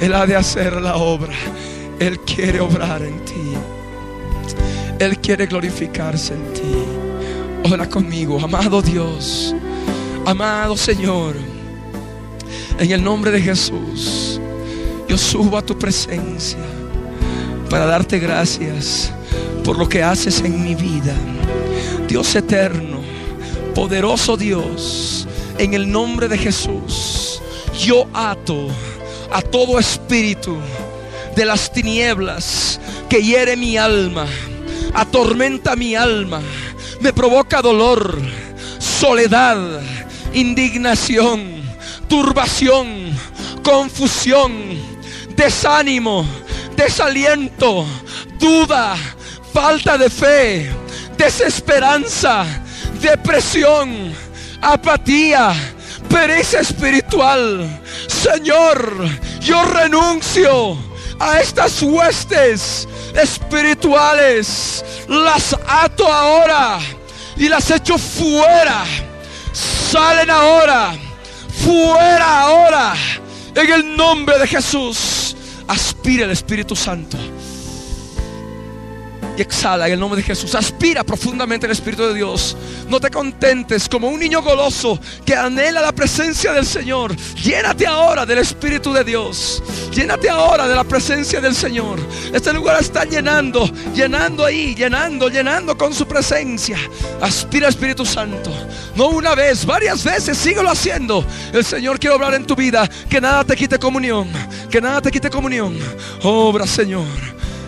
Él 0.01 0.14
ha 0.14 0.28
de 0.28 0.36
hacer 0.36 0.82
la 0.82 0.97
obra. 0.97 1.34
Él 1.99 2.20
quiere 2.20 2.59
obrar 2.59 3.01
en 3.01 3.24
ti. 3.24 3.53
Él 4.99 5.20
quiere 5.20 5.45
glorificarse 5.45 6.34
en 6.34 6.53
ti. 6.53 7.72
Ora 7.72 7.88
conmigo, 7.88 8.39
amado 8.43 8.82
Dios, 8.82 9.55
amado 10.26 10.76
Señor. 10.76 11.61
En 12.79 12.91
el 12.91 13.03
nombre 13.03 13.31
de 13.31 13.41
Jesús, 13.41 14.39
yo 15.07 15.17
subo 15.17 15.57
a 15.57 15.61
tu 15.61 15.77
presencia 15.77 16.57
para 17.69 17.85
darte 17.85 18.17
gracias 18.19 19.11
por 19.63 19.77
lo 19.77 19.87
que 19.87 20.01
haces 20.03 20.41
en 20.41 20.63
mi 20.63 20.75
vida. 20.75 21.13
Dios 22.07 22.35
eterno, 22.35 23.01
poderoso 23.75 24.35
Dios, 24.35 25.27
en 25.57 25.73
el 25.73 25.91
nombre 25.91 26.27
de 26.27 26.37
Jesús, 26.37 27.41
yo 27.79 28.07
ato 28.13 28.67
a 29.31 29.41
todo 29.41 29.79
espíritu 29.79 30.57
de 31.35 31.45
las 31.45 31.71
tinieblas 31.71 32.79
que 33.07 33.21
hiere 33.21 33.55
mi 33.55 33.77
alma, 33.77 34.25
atormenta 34.93 35.75
mi 35.75 35.95
alma, 35.95 36.41
me 36.99 37.13
provoca 37.13 37.61
dolor, 37.61 38.19
soledad, 38.79 39.81
indignación 40.33 41.61
turbación, 42.12 43.18
confusión, 43.64 44.51
desánimo, 45.30 46.26
desaliento, 46.76 47.86
duda, 48.38 48.97
falta 49.53 49.97
de 49.97 50.09
fe, 50.09 50.70
desesperanza, 51.16 52.43
depresión, 52.99 54.14
apatía, 54.62 55.53
pereza 56.09 56.59
espiritual. 56.59 57.80
Señor, 58.07 59.07
yo 59.39 59.64
renuncio 59.64 60.78
a 61.18 61.39
estas 61.39 61.82
huestes 61.82 62.89
espirituales. 63.16 64.84
Las 65.07 65.55
ato 65.66 66.12
ahora 66.12 66.78
y 67.38 67.47
las 67.47 67.72
echo 67.72 67.97
fuera. 67.97 68.84
Salen 69.53 70.30
ahora 70.30 70.93
Fuera 71.64 72.41
ahora. 72.41 72.93
En 73.55 73.72
el 73.72 73.95
nombre 73.95 74.39
de 74.39 74.47
Jesús. 74.47 75.36
Aspira 75.68 76.26
el 76.26 76.32
Espíritu 76.32 76.76
Santo 76.76 77.18
y 79.38 79.41
exhala 79.41 79.88
en 79.88 79.93
el 79.93 79.99
nombre 79.99 80.21
de 80.21 80.27
Jesús. 80.27 80.55
Aspira 80.55 81.03
profundamente 81.03 81.65
el 81.65 81.71
Espíritu 81.71 82.03
de 82.07 82.13
Dios. 82.13 82.57
No 82.89 82.99
te 82.99 83.09
contentes 83.09 83.88
como 83.88 84.07
un 84.07 84.19
niño 84.19 84.41
goloso 84.41 84.99
que 85.25 85.36
anhela 85.36 85.82
la 85.82 85.91
presencia 85.91 86.51
del 86.51 86.65
Señor. 86.65 87.15
Llénate 87.36 87.88
ahora 87.88 88.25
del 88.25 88.39
Espíritu 88.39 88.91
de 88.93 89.03
Dios. 89.03 89.63
Llénate 89.93 90.29
ahora 90.29 90.67
de 90.67 90.75
la 90.75 90.84
presencia 90.84 91.39
del 91.39 91.55
Señor. 91.55 91.99
Este 92.34 92.53
lugar 92.53 92.82
está 92.82 93.05
llenando, 93.05 93.69
llenando 93.93 94.45
ahí, 94.45 94.75
llenando, 94.75 95.29
llenando 95.29 95.77
con 95.77 95.93
su 95.93 96.05
presencia. 96.07 96.77
Aspira 97.21 97.69
Espíritu 97.69 98.05
Santo. 98.05 98.51
No 98.95 99.07
una 99.09 99.36
vez, 99.36 99.65
varias 99.65 100.03
veces, 100.03 100.38
síguelo 100.38 100.69
haciendo. 100.69 101.25
El 101.53 101.63
Señor 101.63 101.99
quiere 101.99 102.15
obrar 102.15 102.34
en 102.34 102.45
tu 102.45 102.55
vida. 102.55 102.89
Que 103.09 103.21
nada 103.21 103.43
te 103.43 103.55
quite 103.55 103.79
comunión. 103.79 104.29
Que 104.69 104.82
nada 104.82 105.01
te 105.01 105.11
quite 105.11 105.29
comunión. 105.29 105.77
Obra, 106.23 106.67
Señor. 106.67 107.05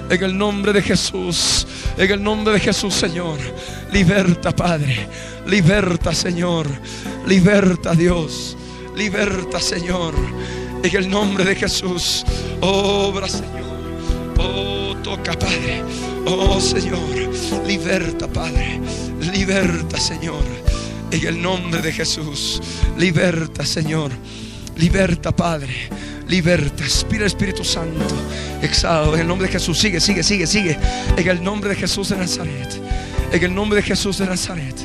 En 0.10 0.24
el 0.24 0.38
nombre 0.38 0.74
de 0.74 0.82
Jesús. 0.82 1.66
En 1.98 2.12
el 2.12 2.24
nombre 2.24 2.54
de 2.54 2.60
Jesús, 2.60 2.94
Señor. 2.94 3.40
Liberta, 3.92 4.52
Padre. 4.52 5.08
Liberta, 5.48 6.14
Señor. 6.14 6.68
Liberta, 7.26 7.96
Dios. 7.96 8.58
Liberta, 8.96 9.60
Señor. 9.60 10.14
En 10.84 10.96
el 10.96 11.10
nombre 11.10 11.46
de 11.46 11.56
Jesús. 11.56 12.26
Obra, 12.62 13.28
Señor. 13.28 13.64
Oh, 14.38 14.96
toca, 15.04 15.34
Padre. 15.34 15.84
Oh, 16.26 16.60
Señor. 16.60 17.00
Liberta, 17.66 18.28
Padre. 18.28 18.80
Liberta, 19.34 19.98
Señor. 19.98 20.44
En 21.12 21.28
el 21.28 21.42
nombre 21.42 21.82
de 21.82 21.92
Jesús. 21.92 22.62
Liberta, 22.98 23.66
Señor. 23.66 24.12
Liberta, 24.76 25.36
Padre. 25.36 25.90
Liberta, 26.34 26.84
Espíritu, 26.84 27.26
Espíritu 27.26 27.64
Santo. 27.64 28.16
Exhalo 28.60 29.14
en 29.14 29.22
el 29.22 29.28
nombre 29.28 29.46
de 29.46 29.54
Jesús. 29.54 29.78
Sigue, 29.78 30.02
sigue, 30.02 30.24
sigue, 30.24 30.48
sigue. 30.48 30.80
En 31.16 31.28
el 31.28 31.44
nombre 31.44 31.70
de 31.70 31.76
Jesús 31.76 32.10
de 32.10 32.18
Nazaret. 32.18 32.70
En 33.32 33.44
el 33.44 33.54
nombre 33.54 33.76
de 33.76 33.84
Jesús 33.84 34.18
de 34.18 34.26
Nazaret. 34.26 34.76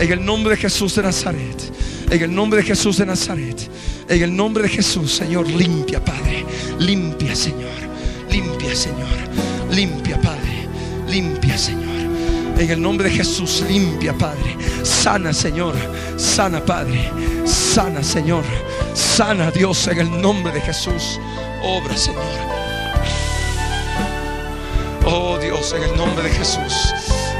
En 0.00 0.10
el 0.10 0.24
nombre 0.24 0.56
de 0.56 0.62
Jesús 0.62 0.96
de 0.96 1.02
Nazaret. 1.04 1.62
En 2.10 2.22
el 2.22 2.34
nombre 2.34 2.60
de 2.60 2.66
Jesús 2.66 2.96
de 2.98 3.06
Nazaret. 3.06 3.70
En 4.08 4.20
el 4.20 4.34
nombre 4.34 4.64
de 4.64 4.68
Jesús, 4.68 5.14
Señor, 5.14 5.48
limpia, 5.48 6.04
Padre. 6.04 6.44
Limpia, 6.80 7.36
Señor. 7.36 7.70
Limpia, 8.28 8.74
Señor. 8.74 9.06
Limpia, 9.70 10.20
Padre. 10.20 10.66
Limpia, 11.08 11.56
Señor. 11.56 11.84
En 12.58 12.68
el 12.68 12.82
nombre 12.82 13.08
de 13.08 13.14
Jesús, 13.14 13.62
limpia, 13.68 14.12
Padre. 14.12 14.56
Sana, 14.82 15.32
Señor. 15.32 15.76
Sana, 16.16 16.64
Padre. 16.64 17.12
Sana, 17.44 18.02
Señor. 18.02 18.42
Sana, 18.96 19.50
Dios, 19.50 19.86
en 19.88 19.98
el 19.98 20.22
nombre 20.22 20.52
de 20.54 20.60
Jesús. 20.62 21.20
Obra, 21.62 21.94
Señor. 21.94 22.24
Oh 25.04 25.36
Dios, 25.38 25.74
en 25.74 25.82
el 25.82 25.94
nombre 25.98 26.24
de 26.24 26.30
Jesús. 26.30 26.94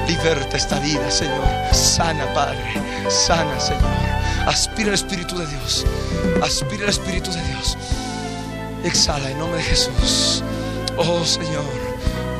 Liberta 0.07 0.59
esta 0.59 0.79
vida, 0.81 1.11
Señor. 1.11 1.47
Sana, 1.73 2.27
Padre. 2.35 2.61
Sana, 3.09 3.59
Señor. 3.59 3.91
Aspira 4.47 4.89
el 4.89 4.95
Espíritu 4.95 5.39
de 5.39 5.47
Dios. 5.47 5.87
Aspira 6.43 6.85
el 6.85 6.91
Espíritu 6.91 7.33
de 7.33 7.43
Dios. 7.45 7.79
Exhala 8.85 9.31
en 9.31 9.39
nombre 9.39 9.59
de 9.59 9.65
Jesús. 9.65 10.43
Oh 10.99 11.25
Señor, 11.25 11.65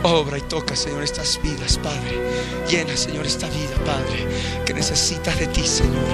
obra 0.07 0.39
y 0.39 0.43
toca, 0.43 0.77
Señor, 0.77 1.03
estas 1.03 1.41
vidas, 1.43 1.79
Padre. 1.79 2.21
Llena, 2.69 2.97
Señor, 2.97 3.27
esta 3.27 3.49
vida, 3.49 3.77
Padre, 3.85 4.27
que 4.65 4.75
necesitas 4.75 5.39
de 5.39 5.47
ti, 5.49 5.67
Señor. 5.67 6.05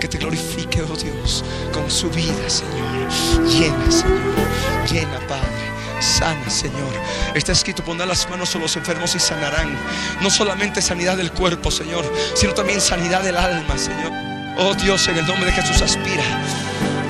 Que 0.00 0.08
te 0.08 0.18
glorifique, 0.18 0.82
oh 0.82 0.96
Dios, 0.96 1.44
con 1.72 1.90
su 1.90 2.08
vida, 2.10 2.48
Señor. 2.48 3.08
Llena, 3.48 3.90
Señor. 3.90 4.90
Llena, 4.90 5.18
Padre. 5.28 5.72
Sana, 6.00 6.50
Señor. 6.50 6.92
Está 7.34 7.52
escrito, 7.52 7.84
pondrán 7.84 8.08
las 8.08 8.28
manos 8.28 8.54
a 8.56 8.58
los 8.58 8.76
enfermos 8.76 9.14
y 9.14 9.20
sanarán. 9.20 9.76
No 10.20 10.30
solamente 10.30 10.82
sanidad 10.82 11.16
del 11.16 11.30
cuerpo, 11.32 11.70
Señor, 11.70 12.04
sino 12.34 12.54
también 12.54 12.80
sanidad 12.80 13.22
del 13.22 13.36
alma, 13.36 13.78
Señor. 13.78 14.12
Oh 14.58 14.74
Dios, 14.74 15.06
en 15.08 15.18
el 15.18 15.26
nombre 15.26 15.46
de 15.46 15.52
Jesús 15.52 15.80
aspira. 15.80 16.24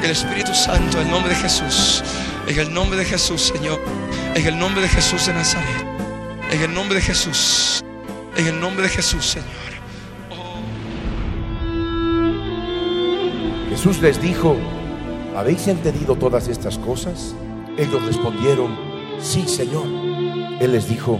El 0.02 0.10
Espíritu 0.10 0.54
Santo, 0.54 1.00
en 1.00 1.06
el 1.06 1.10
nombre 1.10 1.34
de 1.34 1.40
Jesús. 1.40 2.02
En 2.46 2.58
el 2.58 2.72
nombre 2.72 2.98
de 2.98 3.04
Jesús, 3.04 3.52
Señor. 3.54 3.80
En 4.34 4.46
el 4.46 4.58
nombre 4.58 4.82
de 4.82 4.88
Jesús 4.88 5.26
de 5.26 5.32
Nazaret. 5.32 5.91
En 6.52 6.60
el 6.60 6.74
nombre 6.74 6.96
de 6.96 7.00
Jesús. 7.00 7.82
En 8.36 8.46
el 8.46 8.60
nombre 8.60 8.82
de 8.82 8.90
Jesús, 8.90 9.24
Señor. 9.24 9.48
Jesús 13.70 14.02
les 14.02 14.20
dijo, 14.20 14.54
¿habéis 15.34 15.66
entendido 15.68 16.14
todas 16.14 16.48
estas 16.48 16.76
cosas? 16.76 17.34
Ellos 17.78 18.04
respondieron, 18.04 18.76
sí, 19.18 19.48
Señor. 19.48 19.86
Él 20.60 20.72
les 20.72 20.90
dijo, 20.90 21.18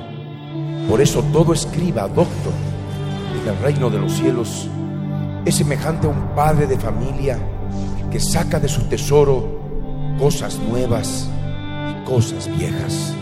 por 0.87 1.01
eso 1.01 1.25
todo 1.33 1.55
escriba, 1.55 2.09
doctor, 2.09 2.53
en 3.43 3.49
el 3.49 3.59
reino 3.63 3.89
de 3.89 4.01
los 4.01 4.13
cielos 4.13 4.69
es 5.47 5.55
semejante 5.55 6.09
a 6.09 6.11
un 6.11 6.35
padre 6.35 6.67
de 6.67 6.79
familia 6.79 7.39
que 8.11 8.21
saca 8.21 8.61
de 8.61 8.69
su 8.69 8.83
tesoro 8.83 9.49
cosas 10.19 10.59
nuevas 10.59 11.27
y 11.91 12.05
cosas 12.05 12.55
viejas. 12.55 13.15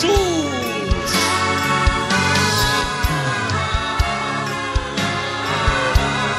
Jesús. 0.00 0.46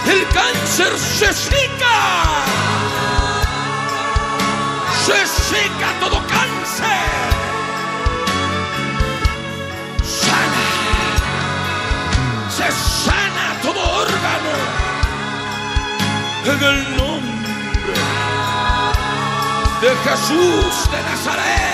El 0.07 0.27
cáncer 0.29 0.97
se 0.97 1.33
seca. 1.33 1.97
Se 5.05 5.27
seca 5.27 5.99
todo 5.99 6.17
cáncer. 6.27 6.87
Sana. 10.03 10.65
Se 12.49 12.71
sana 13.05 13.61
todo 13.61 13.79
órgano. 13.79 14.53
En 16.45 16.63
el 16.63 16.97
nombre 16.97 18.01
de 19.81 19.95
Jesús 20.09 20.91
de 20.91 21.03
Nazaret. 21.03 21.70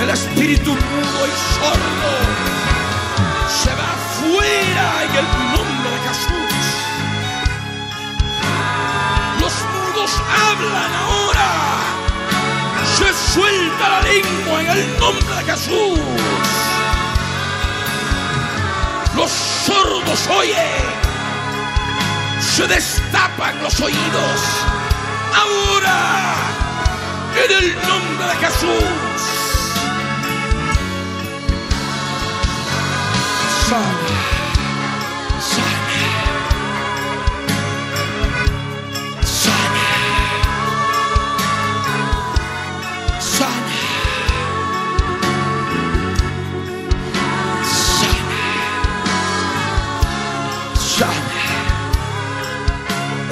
El 0.00 0.10
espíritu 0.10 0.70
mudo 0.70 1.26
y 1.26 1.34
sordo 1.54 2.12
se 3.62 3.70
va 3.74 3.88
afuera 3.92 5.04
en 5.04 5.16
el 5.16 5.26
nombre 5.52 5.90
de 5.90 5.98
Jesús. 6.08 6.54
Los 9.40 9.54
mudos 9.74 10.12
hablan 10.46 10.94
ahora. 10.94 11.50
Se 12.96 13.32
suelta 13.32 13.88
la 13.88 14.00
lengua 14.02 14.60
en 14.62 14.68
el 14.70 14.98
nombre 14.98 15.34
de 15.36 15.44
Jesús. 15.52 15.98
Los 19.16 19.30
sordos 19.30 20.26
oyen 20.28 21.08
se 22.58 22.66
destapan 22.66 23.62
los 23.62 23.80
oídos. 23.80 24.57
Ahora, 25.40 25.98
en 27.44 27.50
el 27.64 27.68
nombre 27.88 28.26
de 28.26 28.34
Jesús. 28.46 28.84
Sana, 33.68 34.16
sana, 35.52 36.00
sana, 39.22 39.86
sana, 43.20 43.78
sana, 47.90 48.18
sana 50.74 51.46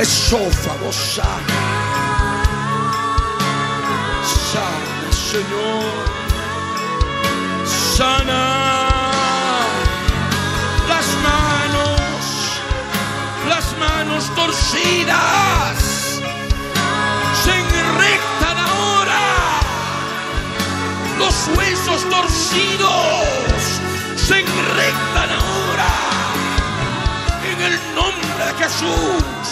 esófago 0.02 0.92
sana. 0.92 1.45
Señor. 5.36 5.84
Sana 7.66 8.44
las 10.88 11.08
manos, 11.28 12.20
las 13.46 13.66
manos 13.78 14.34
torcidas. 14.34 15.76
Se 17.44 17.54
enrectan 17.54 18.56
ahora. 18.70 19.24
Los 21.18 21.36
huesos 21.54 22.08
torcidos 22.08 23.60
se 24.16 24.40
enrectan 24.40 25.30
ahora. 25.42 25.90
En 27.50 27.60
el 27.60 27.74
nombre 27.94 28.42
de 28.46 28.64
Jesús. 28.64 29.45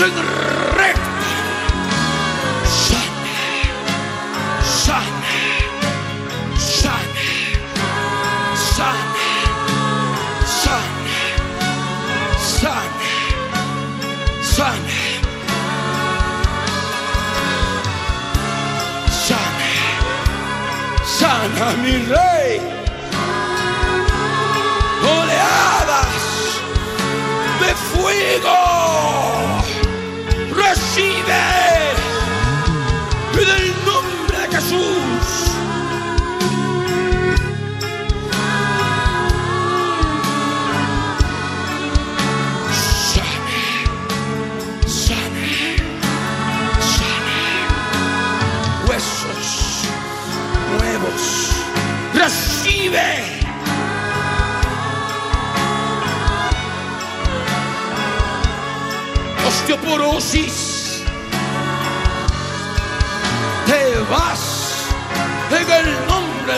Se 0.00 0.59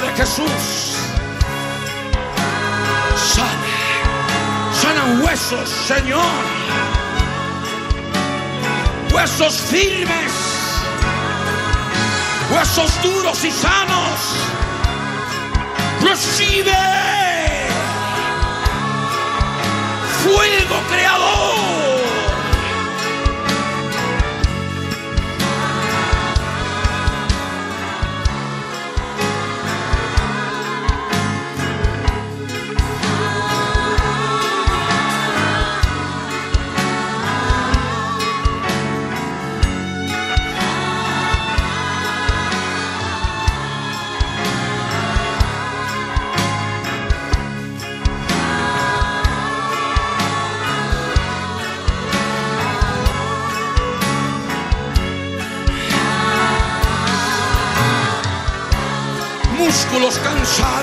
de 0.00 0.08
Jesús. 0.16 0.96
Sana, 3.34 4.72
sanan 4.80 5.22
huesos, 5.22 5.68
Señor. 5.68 6.22
Huesos 9.12 9.54
firmes, 9.70 10.32
huesos 12.50 13.02
duros 13.02 13.44
y 13.44 13.50
sanos. 13.50 14.18
Recibe 16.00 16.72
fuego 20.22 20.76
creador. 20.88 21.51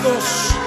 Deus. 0.10 0.59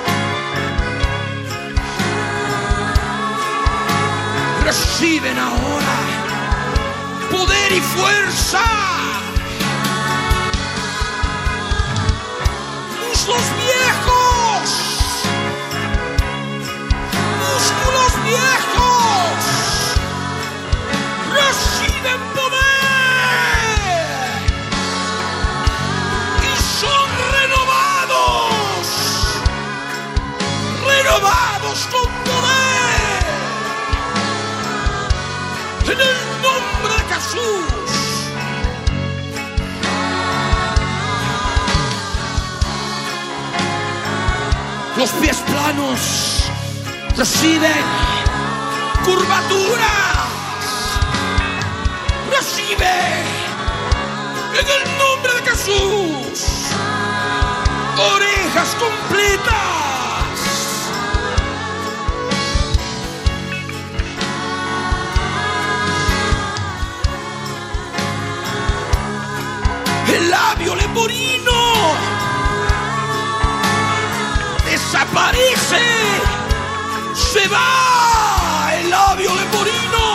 Se 77.32 77.48
va 77.48 78.74
el 78.74 78.90
labio 78.90 79.34
leporino. 79.34 80.06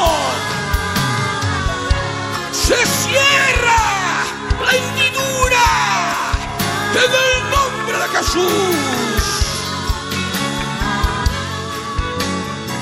Se 2.52 2.76
cierra 2.86 3.82
la 4.64 4.72
hendidura 4.72 5.68
en 6.94 7.12
el 7.26 7.50
nombre 7.50 7.98
de 7.98 8.08
Jesús. 8.18 9.18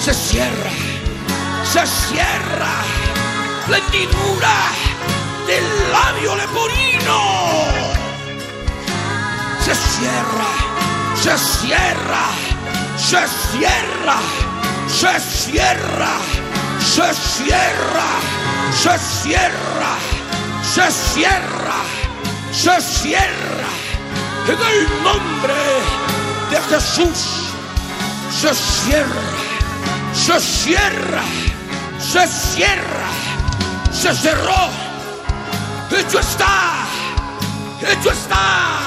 Se 0.01 0.13
cierra, 0.13 0.71
se 1.63 1.87
cierra 1.87 2.73
la 3.69 3.77
hendidura 3.77 4.55
del 5.47 5.63
labio 5.93 6.35
leporino. 6.35 7.19
Se 9.63 9.73
cierra, 9.73 10.51
se 11.23 11.37
cierra, 11.37 12.25
se 13.05 13.19
cierra, 13.51 14.17
se 14.87 15.19
cierra, 15.19 16.17
se 16.79 17.13
cierra, 17.13 18.07
se 18.73 18.97
cierra, 18.97 19.97
se 20.63 20.91
cierra, 20.91 21.77
se 22.51 22.81
cierra. 22.81 23.69
En 24.47 24.59
el 24.59 25.03
nombre 25.03 25.53
de 26.49 26.59
Jesús 26.61 27.51
se 28.31 28.55
cierra, 28.55 29.37
se 30.11 30.39
cierra, 30.39 31.23
se 31.99 32.27
cierra, 32.27 33.09
se 33.91 34.15
cerró. 34.15 34.69
Hecho 35.91 36.19
está, 36.19 36.87
hecho 37.87 38.11
está. 38.11 38.84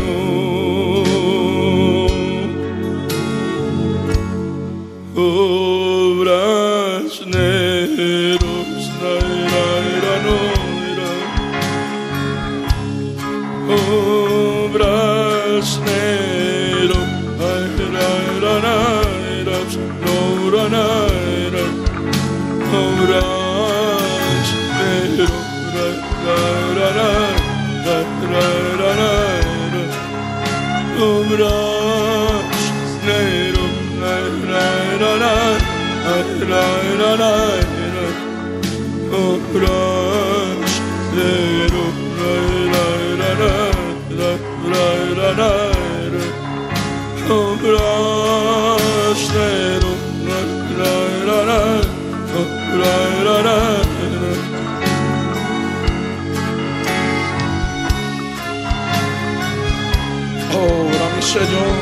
Señor. 61.33 61.73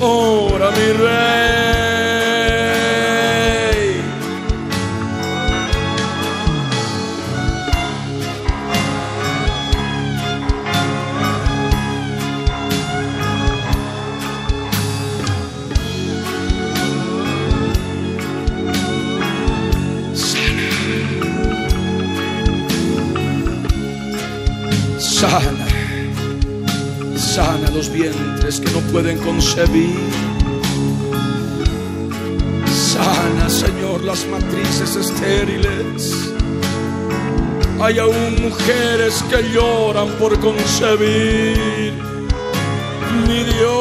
Ora 0.00 0.70
mi 0.70 0.92
Rey. 0.92 1.51
Pueden 28.92 29.18
concebir. 29.18 29.96
Sana, 32.70 33.48
Señor, 33.48 34.02
las 34.04 34.26
matrices 34.28 34.96
estériles. 34.96 36.34
Hay 37.80 37.98
aún 37.98 38.42
mujeres 38.42 39.24
que 39.30 39.42
lloran 39.54 40.08
por 40.20 40.38
concebir. 40.38 41.92
Mi 43.26 43.44
Dios. 43.44 43.71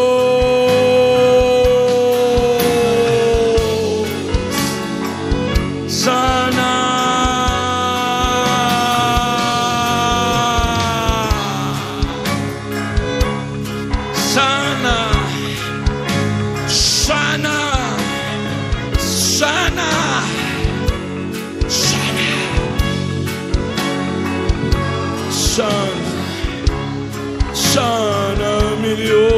Mi 28.96 29.04
Dios. 29.04 29.32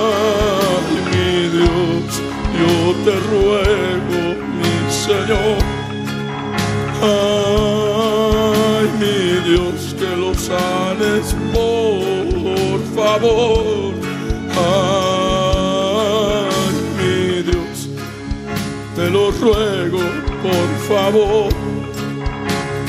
Ay, 0.00 0.94
mi 1.10 1.30
Dios, 1.58 2.08
yo 2.58 2.74
te 3.04 3.14
ruego, 3.30 4.20
mi 4.58 4.74
Señor. 4.90 5.58
Ay, 7.02 8.86
mi 9.00 9.18
Dios, 9.50 9.78
que 9.98 10.10
lo 10.16 10.30
sanes, 10.34 11.26
por 11.52 12.78
favor. 12.94 13.49
Ruego, 19.40 19.98
por 20.42 20.68
favor 20.88 21.70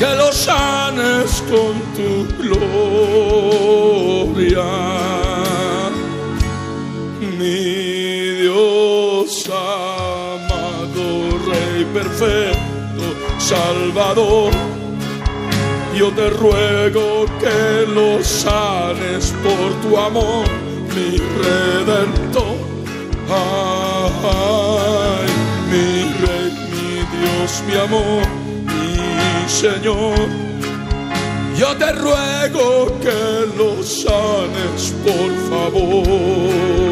que 0.02 0.16
lo 0.16 0.32
sanes 0.32 1.44
con 1.52 1.74
tu 1.96 2.26
gloria. 2.42 3.84
Mi 7.38 8.42
Dios 8.42 9.48
amado, 9.48 11.06
Rey 11.48 11.86
perfecto, 11.94 13.06
Salvador, 13.38 14.52
yo 15.96 16.10
te 16.14 16.32
ruego 16.32 17.28
que 17.40 17.86
lo 17.94 18.24
sanes 18.24 19.32
por 19.44 19.70
tu 19.84 20.00
amor, 20.00 20.48
mi 20.96 21.20
Redentor. 21.44 22.20
Mi 27.72 27.77
amor, 27.77 28.23
mi 28.65 29.49
Señor. 29.49 30.27
Yo 31.57 31.77
te 31.77 31.91
ruego 31.93 32.99
que 32.99 33.48
lo 33.57 33.81
sanes, 33.84 34.93
por 35.03 35.31
favor. 35.49 36.91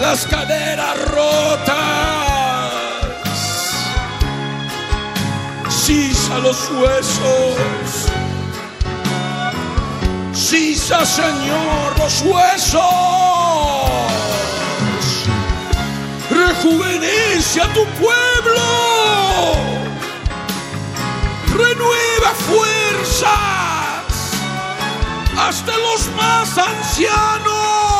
Las 0.00 0.26
caderas 0.26 0.96
rotas. 1.06 1.76
Sisa 5.68 6.38
los 6.38 6.70
huesos. 6.70 8.06
Sisa, 10.32 11.04
Señor, 11.04 11.98
los 11.98 12.22
huesos. 12.22 12.82
Rejuvenece 16.30 17.60
a 17.60 17.66
tu 17.74 17.84
pueblo. 18.00 18.62
Renueva 21.56 22.30
fuerzas 22.46 23.28
hasta 25.36 25.76
los 25.76 26.06
más 26.16 26.56
ancianos. 26.56 27.97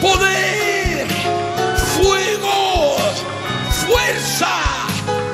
Poder, 0.00 1.06
fuego, 1.96 2.96
fuerza, 3.86 4.86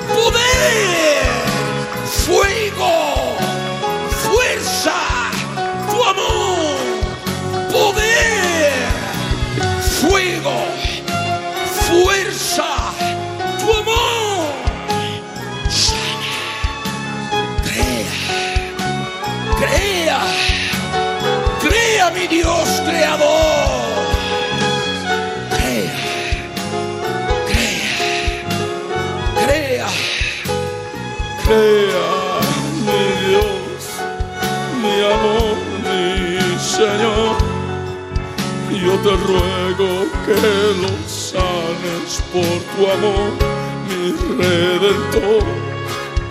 poder, 0.08 1.25
te 39.06 39.12
ruego 39.12 39.88
que 40.26 40.40
los 40.82 41.06
sanes 41.06 42.08
por 42.32 42.58
tu 42.72 42.80
amor, 42.90 43.30
mi 43.86 44.02
redentor, 44.36 45.44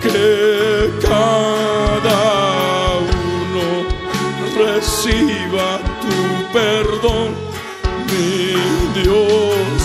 que 0.02 0.92
cada 1.00 2.20
uno 2.98 3.66
reciba 4.58 5.68
tu 6.02 6.18
perdón, 6.52 7.28
mi 8.10 8.36
Dios, 9.00 9.78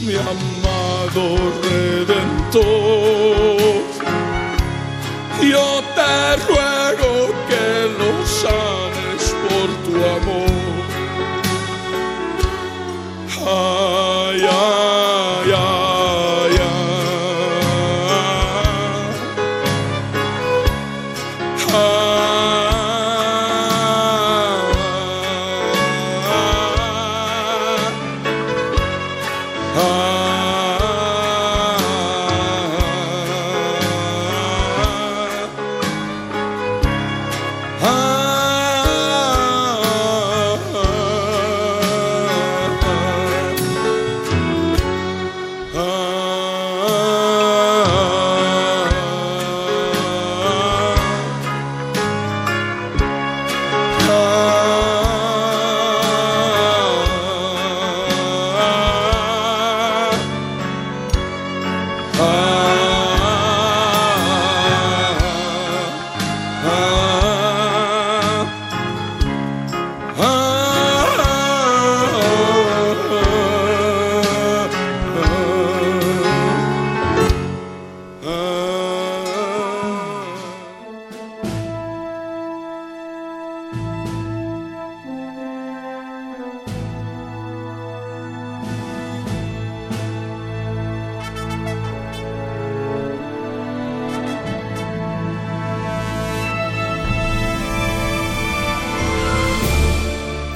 mi 0.00 0.14
amado 0.16 1.24
redentor. 1.62 2.72
Yo 5.40 5.66
te 5.94 6.41